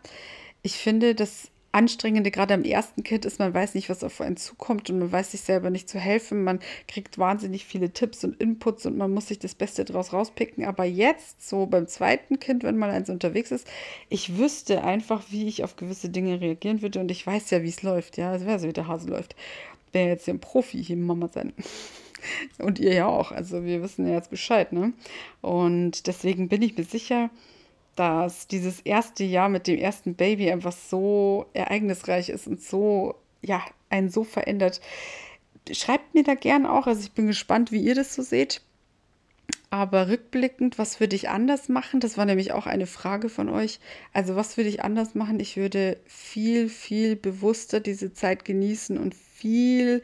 ich 0.67 0.79
finde, 0.79 1.15
das 1.15 1.53
Anstrengende 1.71 2.33
gerade 2.33 2.55
am 2.55 2.65
ersten 2.65 3.05
Kind 3.05 3.25
ist, 3.25 3.39
man 3.39 3.55
weiß 3.55 3.75
nicht, 3.75 3.89
was 3.89 4.03
auf 4.03 4.21
einen 4.21 4.37
zukommt 4.37 4.91
und 4.91 4.99
man 4.99 5.13
weiß 5.13 5.31
sich 5.31 5.43
selber 5.43 5.71
nicht 5.71 5.89
zu 5.89 6.01
helfen. 6.01 6.43
Man 6.43 6.59
kriegt 6.89 7.19
wahnsinnig 7.19 7.67
viele 7.67 7.93
Tipps 7.93 8.25
und 8.25 8.41
Inputs 8.41 8.85
und 8.85 8.97
man 8.97 9.15
muss 9.15 9.29
sich 9.29 9.39
das 9.39 9.55
Beste 9.55 9.85
draus 9.85 10.13
rauspicken. 10.13 10.65
Aber 10.65 10.85
jetzt, 10.85 11.49
so 11.49 11.67
beim 11.67 11.87
zweiten 11.87 12.41
Kind, 12.41 12.65
wenn 12.65 12.79
mal 12.79 12.91
eins 12.91 13.09
unterwegs 13.11 13.53
ist, 13.53 13.69
ich 14.09 14.39
wüsste 14.39 14.83
einfach, 14.83 15.23
wie 15.31 15.47
ich 15.47 15.63
auf 15.63 15.77
gewisse 15.77 16.09
Dinge 16.09 16.41
reagieren 16.41 16.83
würde 16.83 16.99
und 16.99 17.13
ich 17.13 17.25
weiß 17.25 17.51
ja, 17.51 17.63
wie 17.63 17.69
es 17.69 17.85
läuft. 17.85 18.17
Ja, 18.17 18.33
also 18.33 18.67
wie 18.67 18.73
der 18.73 18.89
Hase 18.89 19.09
läuft. 19.09 19.37
Wäre 19.93 20.09
jetzt 20.09 20.25
hier 20.25 20.35
ein 20.35 20.41
Profi, 20.41 20.83
hier 20.83 20.97
Mama 20.97 21.29
sein. 21.29 21.53
Und 22.59 22.81
ihr 22.81 22.93
ja 22.93 23.07
auch. 23.07 23.31
Also 23.31 23.65
wir 23.65 23.83
wissen 23.83 24.05
ja 24.05 24.15
jetzt 24.15 24.31
Bescheid, 24.31 24.73
ne? 24.73 24.95
Und 25.43 26.09
deswegen 26.09 26.49
bin 26.49 26.61
ich 26.61 26.77
mir 26.77 26.83
sicher, 26.83 27.31
dass 27.97 28.47
dieses 28.47 28.81
erste 28.81 29.25
Jahr 29.25 29.49
mit 29.49 29.67
dem 29.67 29.79
ersten 29.79 30.15
Baby 30.15 30.51
einfach 30.51 30.73
so 30.73 31.47
ereignisreich 31.55 32.29
ist 32.29 32.47
und 32.47 32.63
so, 32.63 33.17
ja, 33.43 33.63
einen 33.91 34.11
so 34.11 34.23
verändert. 34.23 34.81
Schreibt 35.71 36.15
mir 36.15 36.23
da 36.23 36.35
gern 36.35 36.67
auch. 36.67 36.87
Also 36.87 37.01
ich 37.01 37.13
bin 37.13 37.27
gespannt, 37.27 37.73
wie 37.73 37.81
ihr 37.81 37.95
das 37.95 38.15
so 38.15 38.23
seht. 38.23 38.63
Aber 39.71 40.09
rückblickend, 40.09 40.79
was 40.79 41.01
würde 41.01 41.17
ich 41.17 41.29
anders 41.29 41.69
machen? 41.69 42.01
Das 42.01 42.17
war 42.17 42.25
nämlich 42.25 42.53
auch 42.53 42.67
eine 42.67 42.87
Frage 42.87 43.29
von 43.29 43.49
euch. 43.49 43.81
Also 44.13 44.37
was 44.37 44.57
würde 44.57 44.71
ich 44.71 44.85
anders 44.85 45.15
machen? 45.15 45.41
Ich 45.41 45.57
würde 45.57 45.99
viel, 46.07 46.69
viel 46.69 47.17
bewusster 47.17 47.81
diese 47.81 48.13
Zeit 48.13 48.45
genießen 48.45 48.97
und 48.97 49.15
viel 49.15 50.03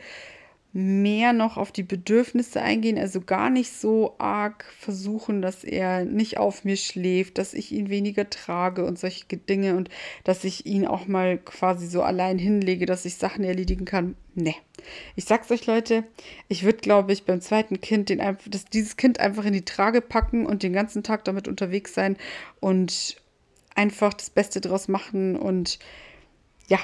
mehr 0.75 1.35
noch 1.35 1.59
auf 1.59 1.71
die 1.71 1.83
Bedürfnisse 1.83 2.63
eingehen, 2.63 2.99
also 2.99 3.21
gar 3.21 3.51
nicht 3.51 3.73
so 3.73 4.15
arg 4.19 4.65
versuchen, 4.79 5.43
dass 5.43 5.65
er 5.65 6.07
nicht 6.07 6.39
auf 6.39 6.65
mir 6.65 6.77
schläft, 6.77 7.37
dass 7.37 7.53
ich 7.53 7.73
ihn 7.73 7.91
weniger 7.91 8.31
trage 8.31 8.87
und 8.87 8.99
solche 8.99 9.27
Dinge 9.37 9.77
und 9.77 9.91
dass 10.25 10.45
ich 10.45 10.65
ihn 10.65 10.87
auch 10.87 11.07
mal 11.07 11.37
quasi 11.37 11.87
so 11.87 12.03
allein 12.03 12.39
hinlege, 12.39 12.87
dass 12.87 13.05
ich 13.05 13.17
Sachen 13.17 13.45
erledigen 13.45 13.85
kann. 13.85 14.17
Ne. 14.35 14.55
Ich 15.15 15.27
sag's 15.27 15.51
euch, 15.51 15.67
Leute, 15.67 16.05
ich 16.49 16.63
würde, 16.65 16.79
glaube 16.79 17.13
ich, 17.13 17.25
beim 17.25 17.43
zweiten 17.43 17.83
Kind 17.83 18.09
den 18.09 18.23
einfach, 18.23 18.49
das, 18.49 18.65
dieses 18.65 18.97
Kind 18.97 19.21
einfach 19.21 19.45
in 19.45 19.53
die 19.53 19.67
Trage 19.67 20.01
packen 20.01 20.47
und 20.47 20.63
den 20.63 20.73
ganzen 20.73 21.03
Tag 21.03 21.25
damit 21.25 21.49
unterwegs 21.49 21.93
sein 21.93 22.17
und 22.61 23.17
einfach 23.75 24.15
das 24.15 24.31
Beste 24.31 24.63
draus 24.63 24.89
machen 24.89 25.37
und 25.37 25.79
ja, 26.69 26.79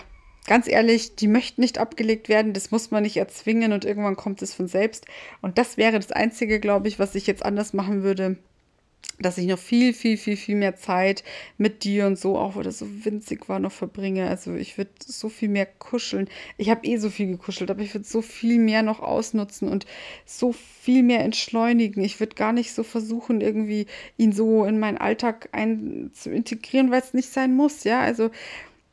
ganz 0.47 0.69
ehrlich, 0.69 1.17
die 1.17 1.29
möchten 1.29 1.61
nicht 1.61 1.79
abgelegt 1.79 2.29
werden, 2.29 2.53
das 2.53 2.71
muss 2.71 2.91
man 2.91 3.03
nicht 3.03 3.17
erzwingen 3.17 3.73
und 3.73 3.85
irgendwann 3.85 4.17
kommt 4.17 4.43
es 4.43 4.55
von 4.55 4.69
selbst. 4.69 5.07
Und 5.43 5.59
das 5.59 5.77
wäre 5.77 5.99
das 5.99 6.13
Einzige, 6.13 6.61
glaube 6.61 6.89
ich, 6.89 6.99
was 6.99 7.15
ich 7.15 7.27
jetzt 7.27 7.45
anders 7.45 7.73
machen 7.73 8.03
würde, 8.03 8.37
dass 9.21 9.39
ich 9.39 9.47
noch 9.47 9.59
viel, 9.59 9.95
viel, 9.95 10.17
viel, 10.17 10.37
viel 10.37 10.55
mehr 10.55 10.77
Zeit 10.77 11.25
mit 11.57 11.83
dir 11.83 12.07
und 12.07 12.17
so, 12.17 12.39
auch 12.39 12.63
das 12.63 12.79
so 12.79 12.87
winzig 13.05 13.49
war, 13.49 13.59
noch 13.59 13.73
verbringe. 13.73 14.29
Also 14.29 14.55
ich 14.55 14.79
würde 14.79 14.93
so 15.05 15.29
viel 15.29 15.49
mehr 15.49 15.67
kuscheln. 15.67 16.29
Ich 16.57 16.71
habe 16.71 16.87
eh 16.87 16.99
so 16.99 17.11
viel 17.11 17.27
gekuschelt, 17.27 17.71
aber 17.71 17.83
ich 17.83 17.95
würde 17.95 18.07
so 18.07 18.23
viel 18.23 18.59
mehr 18.59 18.83
noch 18.83 19.01
ausnutzen 19.01 19.69
und 19.69 19.87
so 20.25 20.53
viel 20.53 21.03
mehr 21.03 21.25
entschleunigen. 21.25 22.05
Ich 22.05 22.21
würde 22.21 22.37
gar 22.37 22.53
nicht 22.53 22.73
so 22.73 22.85
versuchen, 22.85 23.41
irgendwie 23.41 23.87
ihn 24.17 24.33
so 24.33 24.65
in 24.65 24.79
meinen 24.79 24.99
Alltag 24.99 25.49
ein 25.51 26.11
zu 26.15 26.31
integrieren, 26.31 26.93
weil 26.93 27.01
es 27.01 27.15
nicht 27.15 27.31
sein 27.31 27.57
muss. 27.57 27.83
Ja, 27.83 28.01
also 28.01 28.31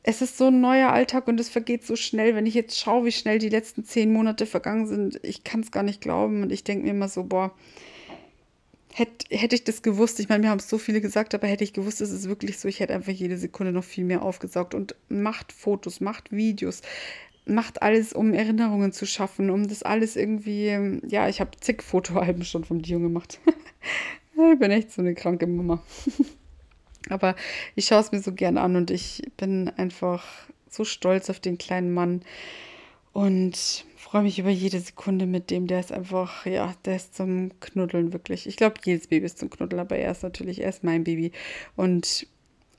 es 0.07 0.21
ist 0.21 0.37
so 0.37 0.47
ein 0.47 0.61
neuer 0.61 0.91
Alltag 0.91 1.27
und 1.27 1.39
es 1.39 1.49
vergeht 1.49 1.83
so 1.83 1.95
schnell. 1.95 2.35
Wenn 2.35 2.45
ich 2.45 2.53
jetzt 2.53 2.79
schaue, 2.79 3.05
wie 3.05 3.11
schnell 3.11 3.39
die 3.39 3.49
letzten 3.49 3.83
zehn 3.83 4.13
Monate 4.13 4.45
vergangen 4.45 4.85
sind, 4.85 5.19
ich 5.23 5.43
kann 5.43 5.61
es 5.61 5.71
gar 5.71 5.81
nicht 5.81 5.99
glauben. 5.99 6.43
Und 6.43 6.51
ich 6.51 6.63
denke 6.63 6.83
mir 6.83 6.91
immer 6.91 7.07
so, 7.07 7.23
boah, 7.23 7.51
hätte, 8.93 9.35
hätte 9.35 9.55
ich 9.55 9.63
das 9.63 9.81
gewusst, 9.81 10.19
ich 10.19 10.29
meine, 10.29 10.43
wir 10.43 10.51
haben 10.51 10.59
es 10.59 10.69
so 10.69 10.77
viele 10.77 11.01
gesagt, 11.01 11.33
aber 11.33 11.47
hätte 11.47 11.63
ich 11.63 11.73
gewusst, 11.73 12.01
es 12.01 12.11
ist 12.11 12.29
wirklich 12.29 12.59
so, 12.59 12.67
ich 12.67 12.81
hätte 12.81 12.93
einfach 12.93 13.11
jede 13.11 13.35
Sekunde 13.39 13.71
noch 13.71 13.83
viel 13.83 14.03
mehr 14.03 14.21
aufgesaugt 14.21 14.75
und 14.75 14.93
macht 15.09 15.51
Fotos, 15.51 16.01
macht 16.01 16.31
Videos, 16.31 16.83
macht 17.47 17.81
alles, 17.81 18.13
um 18.13 18.31
Erinnerungen 18.31 18.91
zu 18.91 19.07
schaffen, 19.07 19.49
um 19.49 19.67
das 19.67 19.81
alles 19.81 20.15
irgendwie, 20.15 20.99
ja, 21.07 21.27
ich 21.27 21.41
habe 21.41 21.57
zig 21.59 21.81
Fotoalben 21.81 22.45
schon 22.45 22.63
vom 22.63 22.83
Dio 22.83 22.99
gemacht. 22.99 23.39
ich 24.53 24.59
bin 24.59 24.69
echt 24.69 24.91
so 24.91 25.01
eine 25.01 25.15
kranke 25.15 25.47
Mama. 25.47 25.81
Aber 27.09 27.35
ich 27.75 27.85
schaue 27.85 27.99
es 27.99 28.11
mir 28.11 28.21
so 28.21 28.33
gern 28.33 28.57
an 28.57 28.75
und 28.75 28.91
ich 28.91 29.21
bin 29.37 29.69
einfach 29.69 30.23
so 30.69 30.83
stolz 30.83 31.29
auf 31.29 31.39
den 31.39 31.57
kleinen 31.57 31.93
Mann 31.93 32.21
und 33.13 33.85
freue 33.95 34.23
mich 34.23 34.39
über 34.39 34.49
jede 34.49 34.79
Sekunde 34.79 35.25
mit 35.25 35.49
dem. 35.49 35.67
Der 35.67 35.79
ist 35.79 35.91
einfach, 35.91 36.45
ja, 36.45 36.73
der 36.85 36.97
ist 36.97 37.15
zum 37.15 37.51
Knuddeln 37.59 38.13
wirklich. 38.13 38.47
Ich 38.47 38.55
glaube, 38.55 38.75
jedes 38.83 39.07
Baby 39.07 39.25
ist 39.25 39.39
zum 39.39 39.49
Knuddeln, 39.49 39.79
aber 39.79 39.97
er 39.97 40.11
ist 40.11 40.23
natürlich, 40.23 40.61
er 40.61 40.69
ist 40.69 40.83
mein 40.83 41.03
Baby. 41.03 41.31
Und 41.75 42.27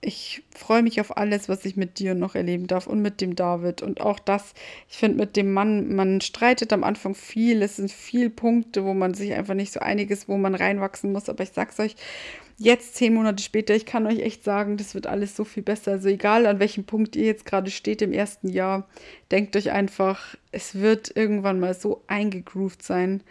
ich 0.00 0.42
freue 0.50 0.82
mich 0.82 1.00
auf 1.00 1.16
alles, 1.16 1.48
was 1.48 1.64
ich 1.64 1.76
mit 1.76 1.98
dir 1.98 2.14
noch 2.14 2.34
erleben 2.34 2.66
darf 2.66 2.86
und 2.86 3.02
mit 3.02 3.20
dem 3.20 3.34
David. 3.34 3.82
Und 3.82 4.00
auch 4.00 4.18
das, 4.18 4.54
ich 4.88 4.96
finde, 4.96 5.18
mit 5.18 5.36
dem 5.36 5.52
Mann, 5.52 5.94
man 5.94 6.20
streitet 6.20 6.72
am 6.72 6.84
Anfang 6.84 7.14
viel. 7.14 7.62
Es 7.62 7.76
sind 7.76 7.90
viele 7.90 8.30
Punkte, 8.30 8.84
wo 8.84 8.94
man 8.94 9.14
sich 9.14 9.32
einfach 9.34 9.54
nicht 9.54 9.72
so 9.72 9.80
einig 9.80 10.10
ist, 10.10 10.28
wo 10.28 10.36
man 10.36 10.54
reinwachsen 10.54 11.12
muss. 11.12 11.28
Aber 11.28 11.42
ich 11.42 11.50
sag's 11.50 11.80
euch, 11.80 11.96
jetzt 12.58 12.94
zehn 12.94 13.14
Monate 13.14 13.42
später, 13.42 13.74
ich 13.74 13.86
kann 13.86 14.06
euch 14.06 14.20
echt 14.20 14.44
sagen, 14.44 14.76
das 14.76 14.94
wird 14.94 15.06
alles 15.06 15.36
so 15.36 15.44
viel 15.44 15.62
besser. 15.62 15.92
Also 15.92 16.08
egal 16.08 16.46
an 16.46 16.60
welchem 16.60 16.84
Punkt 16.84 17.16
ihr 17.16 17.26
jetzt 17.26 17.44
gerade 17.44 17.70
steht 17.70 18.02
im 18.02 18.12
ersten 18.12 18.48
Jahr, 18.48 18.88
denkt 19.30 19.56
euch 19.56 19.70
einfach, 19.72 20.36
es 20.52 20.76
wird 20.76 21.16
irgendwann 21.16 21.60
mal 21.60 21.74
so 21.74 22.02
eingegroovt 22.06 22.82
sein 22.82 23.22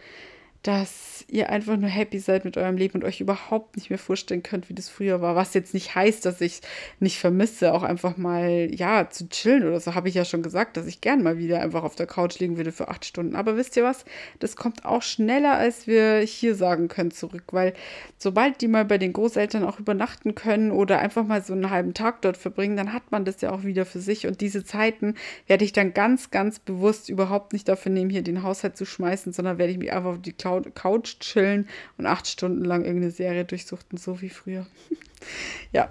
dass 0.65 1.23
ihr 1.27 1.51
einfach 1.51 1.77
nur 1.77 1.89
happy 1.89 2.17
seid 2.17 2.43
mit 2.43 2.57
eurem 2.57 2.75
Leben 2.75 2.95
und 2.95 3.03
euch 3.03 3.21
überhaupt 3.21 3.75
nicht 3.75 3.91
mehr 3.91 3.99
vorstellen 3.99 4.41
könnt, 4.41 4.67
wie 4.67 4.73
das 4.73 4.89
früher 4.89 5.21
war. 5.21 5.35
Was 5.35 5.53
jetzt 5.53 5.75
nicht 5.75 5.93
heißt, 5.93 6.25
dass 6.25 6.41
ich 6.41 6.61
nicht 6.99 7.19
vermisse, 7.19 7.71
auch 7.73 7.83
einfach 7.83 8.17
mal, 8.17 8.67
ja, 8.73 9.07
zu 9.09 9.29
chillen 9.29 9.67
oder 9.67 9.79
so, 9.79 9.93
habe 9.93 10.09
ich 10.09 10.15
ja 10.15 10.25
schon 10.25 10.41
gesagt, 10.41 10.75
dass 10.75 10.87
ich 10.87 11.01
gern 11.01 11.21
mal 11.21 11.37
wieder 11.37 11.61
einfach 11.61 11.83
auf 11.83 11.95
der 11.95 12.07
Couch 12.07 12.39
liegen 12.39 12.57
würde 12.57 12.71
für 12.71 12.87
acht 12.87 13.05
Stunden. 13.05 13.35
Aber 13.35 13.57
wisst 13.57 13.77
ihr 13.77 13.83
was? 13.83 14.05
Das 14.39 14.55
kommt 14.55 14.85
auch 14.85 15.03
schneller, 15.03 15.53
als 15.53 15.85
wir 15.85 16.19
hier 16.19 16.55
sagen 16.55 16.87
können, 16.87 17.11
zurück, 17.11 17.45
weil 17.51 17.73
sobald 18.17 18.61
die 18.61 18.67
mal 18.67 18.85
bei 18.85 18.97
den 18.97 19.13
Großeltern 19.13 19.63
auch 19.63 19.79
übernachten 19.79 20.33
können 20.33 20.71
oder 20.71 20.97
einfach 20.97 21.25
mal 21.25 21.43
so 21.43 21.53
einen 21.53 21.69
halben 21.69 21.93
Tag 21.93 22.23
dort 22.23 22.37
verbringen, 22.37 22.75
dann 22.75 22.91
hat 22.91 23.11
man 23.11 23.23
das 23.23 23.41
ja 23.41 23.51
auch 23.51 23.63
wieder 23.63 23.85
für 23.85 23.99
sich. 23.99 24.25
Und 24.25 24.41
diese 24.41 24.63
Zeiten 24.63 25.13
werde 25.45 25.63
ich 25.63 25.73
dann 25.73 25.93
ganz, 25.93 26.31
ganz 26.31 26.57
bewusst 26.57 27.09
überhaupt 27.09 27.53
nicht 27.53 27.67
dafür 27.67 27.91
nehmen, 27.91 28.09
hier 28.09 28.23
den 28.23 28.41
Haushalt 28.41 28.77
zu 28.77 28.85
schmeißen, 28.85 29.31
sondern 29.31 29.59
werde 29.59 29.71
ich 29.71 29.77
mich 29.77 29.93
einfach 29.93 30.11
auf 30.11 30.21
die 30.21 30.33
Cloud 30.33 30.54
Couch 30.61 31.19
chillen 31.19 31.67
und 31.97 32.05
acht 32.05 32.27
Stunden 32.27 32.63
lang 32.63 32.83
irgendeine 32.83 33.11
Serie 33.11 33.45
durchsuchten, 33.45 33.97
so 33.97 34.21
wie 34.21 34.29
früher. 34.29 34.65
ja. 35.71 35.89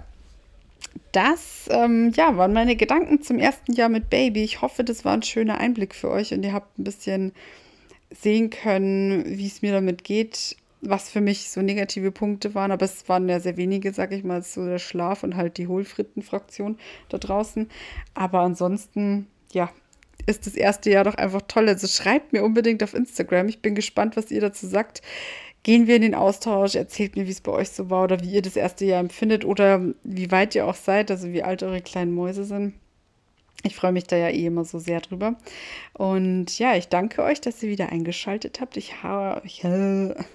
Das 1.11 1.67
ähm, 1.71 2.13
ja, 2.15 2.37
waren 2.37 2.53
meine 2.53 2.75
Gedanken 2.75 3.21
zum 3.21 3.37
ersten 3.37 3.73
Jahr 3.73 3.89
mit 3.89 4.09
Baby. 4.09 4.43
Ich 4.43 4.61
hoffe, 4.61 4.83
das 4.83 5.03
war 5.03 5.13
ein 5.13 5.23
schöner 5.23 5.57
Einblick 5.57 5.93
für 5.93 6.09
euch 6.09 6.33
und 6.33 6.43
ihr 6.43 6.53
habt 6.53 6.77
ein 6.79 6.83
bisschen 6.85 7.33
sehen 8.11 8.49
können, 8.49 9.23
wie 9.25 9.47
es 9.47 9.61
mir 9.61 9.73
damit 9.73 10.03
geht, 10.03 10.55
was 10.81 11.09
für 11.09 11.21
mich 11.21 11.49
so 11.49 11.61
negative 11.61 12.11
Punkte 12.11 12.55
waren. 12.55 12.71
Aber 12.71 12.85
es 12.85 13.07
waren 13.09 13.27
ja 13.27 13.39
sehr 13.39 13.57
wenige, 13.57 13.93
sag 13.93 14.11
ich 14.11 14.23
mal, 14.23 14.41
so 14.41 14.65
der 14.65 14.79
Schlaf 14.79 15.23
und 15.23 15.35
halt 15.35 15.57
die 15.57 15.67
Hohlfritten-Fraktion 15.67 16.77
da 17.09 17.17
draußen. 17.17 17.69
Aber 18.13 18.41
ansonsten, 18.41 19.27
ja, 19.51 19.69
ist 20.25 20.45
das 20.47 20.55
erste 20.55 20.89
Jahr 20.89 21.03
doch 21.03 21.15
einfach 21.15 21.41
toll. 21.47 21.69
Also 21.69 21.87
schreibt 21.87 22.33
mir 22.33 22.43
unbedingt 22.43 22.83
auf 22.83 22.93
Instagram. 22.93 23.47
Ich 23.47 23.61
bin 23.61 23.75
gespannt, 23.75 24.17
was 24.17 24.31
ihr 24.31 24.41
dazu 24.41 24.67
sagt. 24.67 25.01
Gehen 25.63 25.87
wir 25.87 25.95
in 25.95 26.03
den 26.03 26.15
Austausch, 26.15 26.75
erzählt 26.75 27.15
mir, 27.15 27.25
wie 27.25 27.31
es 27.31 27.41
bei 27.41 27.51
euch 27.51 27.71
so 27.71 27.89
war 27.89 28.03
oder 28.03 28.21
wie 28.21 28.31
ihr 28.31 28.43
das 28.43 28.55
erste 28.55 28.85
Jahr 28.85 28.99
empfindet 28.99 29.45
oder 29.45 29.81
wie 30.03 30.29
weit 30.29 30.53
ihr 30.53 30.67
auch 30.67 30.75
seid, 30.75 31.09
also 31.09 31.33
wie 31.33 31.41
alt 31.41 31.63
eure 31.63 31.81
kleinen 31.81 32.13
Mäuse 32.13 32.43
sind. 32.43 32.75
Ich 33.63 33.75
freue 33.75 33.91
mich 33.91 34.03
da 34.03 34.15
ja 34.15 34.29
eh 34.29 34.45
immer 34.45 34.63
so 34.63 34.77
sehr 34.77 35.01
drüber. 35.01 35.35
Und 35.93 36.59
ja, 36.59 36.75
ich 36.75 36.87
danke 36.87 37.23
euch, 37.23 37.41
dass 37.41 37.63
ihr 37.63 37.69
wieder 37.69 37.89
eingeschaltet 37.89 38.61
habt. 38.61 38.77
Ich 38.77 39.01
habe. 39.01 39.41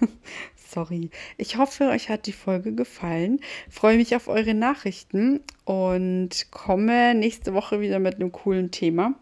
Sorry. 0.73 1.11
Ich 1.37 1.57
hoffe, 1.57 1.89
euch 1.89 2.09
hat 2.11 2.27
die 2.27 2.33
Folge 2.33 2.73
gefallen. 2.73 3.41
Freue 3.69 3.97
mich 3.97 4.15
auf 4.15 4.29
eure 4.29 4.55
Nachrichten 4.55 5.41
und 5.65 6.53
komme 6.53 7.13
nächste 7.17 7.55
Woche 7.55 7.81
wieder 7.81 7.99
mit 7.99 8.17
einem 8.17 8.31
coolen 8.31 8.71
Thema. 8.71 9.15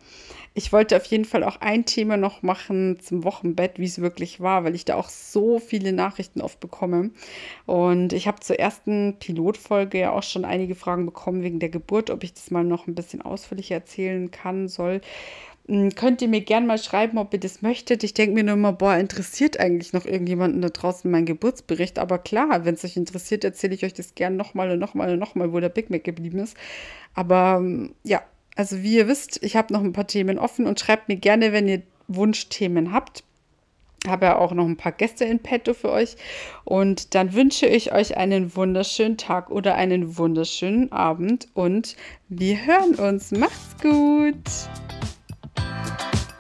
Ich 0.53 0.73
wollte 0.73 0.97
auf 0.97 1.05
jeden 1.07 1.25
Fall 1.25 1.45
auch 1.45 1.61
ein 1.61 1.87
Thema 1.87 2.17
noch 2.17 2.43
machen 2.43 2.99
zum 3.01 3.25
Wochenbett, 3.25 3.79
wie 3.79 3.85
es 3.85 4.01
wirklich 4.01 4.41
war, 4.41 4.65
weil 4.65 4.75
ich 4.75 4.85
da 4.85 4.97
auch 4.97 5.09
so 5.09 5.59
viele 5.59 5.93
Nachrichten 5.93 6.43
oft 6.43 6.61
bekomme. 6.61 7.13
Und 7.65 8.13
ich 8.13 8.27
habe 8.27 8.41
zur 8.41 8.59
ersten 8.59 9.17
Pilotfolge 9.19 10.01
ja 10.01 10.11
auch 10.11 10.25
schon 10.25 10.45
einige 10.45 10.75
Fragen 10.75 11.07
bekommen 11.07 11.43
wegen 11.43 11.61
der 11.61 11.69
Geburt, 11.71 12.11
ob 12.11 12.25
ich 12.25 12.35
das 12.35 12.51
mal 12.51 12.65
noch 12.65 12.89
ein 12.89 12.95
bisschen 12.95 13.23
ausführlicher 13.23 13.77
erzählen 13.77 14.31
kann, 14.31 14.69
soll. 14.69 15.01
Hm, 15.69 15.95
könnt 15.95 16.23
ihr 16.23 16.29
mir 16.29 16.41
gerne 16.41 16.67
mal 16.67 16.79
schreiben, 16.79 17.19
ob 17.19 17.33
ihr 17.35 17.41
das 17.41 17.61
möchtet. 17.63 18.03
Ich 18.03 18.15
denke 18.15 18.35
mir 18.35 18.43
nur 18.43 18.55
immer, 18.55 18.73
boah, 18.73 18.97
interessiert 18.97 19.61
eigentlich 19.61 19.93
noch 19.93 20.07
irgendjemanden 20.07 20.63
da 20.63 20.71
draußen 20.71 21.11
mein 21.11 21.27
Geburtsbericht? 21.27 21.99
Aber 21.99 22.19
klar, 22.19 22.65
wenn 22.65 22.75
es 22.75 22.85
euch 22.85 22.97
interessiert, 22.97 23.45
erzähle 23.45 23.75
ich 23.75 23.85
euch 23.85 23.95
das 23.95 24.15
gerne 24.15 24.37
nochmal 24.37 24.71
und 24.71 24.79
nochmal 24.79 25.13
und 25.13 25.19
nochmal, 25.19 25.53
wo 25.53 25.61
der 25.61 25.69
Big 25.69 25.91
Mac 25.91 26.05
geblieben 26.05 26.39
ist. 26.39 26.57
Aber 27.15 27.57
hm, 27.59 27.95
ja, 28.03 28.23
also 28.57 28.83
wie 28.83 28.97
ihr 28.97 29.09
wisst, 29.09 29.43
ich 29.43 29.57
habe 29.57 29.73
noch 29.73 29.83
ein 29.83 29.93
paar 29.93 30.07
Themen 30.07 30.39
offen 30.39 30.67
und 30.67 30.81
schreibt 30.81 31.09
mir 31.09 31.17
gerne, 31.17 31.53
wenn 31.53 31.69
ihr 31.69 31.83
Wunschthemen 32.09 32.93
habt. 32.93 33.23
habe 34.07 34.27
ja 34.27 34.39
auch 34.39 34.53
noch 34.53 34.65
ein 34.65 34.79
paar 34.79 34.93
Gäste 34.93 35.27
in 35.27 35.41
petto 35.41 35.75
für 35.75 35.91
euch. 35.91 36.17
Und 36.65 37.15
dann 37.15 37.35
wünsche 37.35 37.67
ich 37.67 37.93
euch 37.93 38.17
einen 38.17 38.57
wunderschönen 38.57 39.19
Tag 39.19 39.51
oder 39.51 39.75
einen 39.75 40.17
wunderschönen 40.17 40.93
Abend 40.93 41.49
und 41.53 41.97
wir 42.31 42.65
hören 42.65 42.95
uns. 42.95 43.33
Macht's 43.33 43.77
gut! 43.83 44.35
Música 45.89 46.39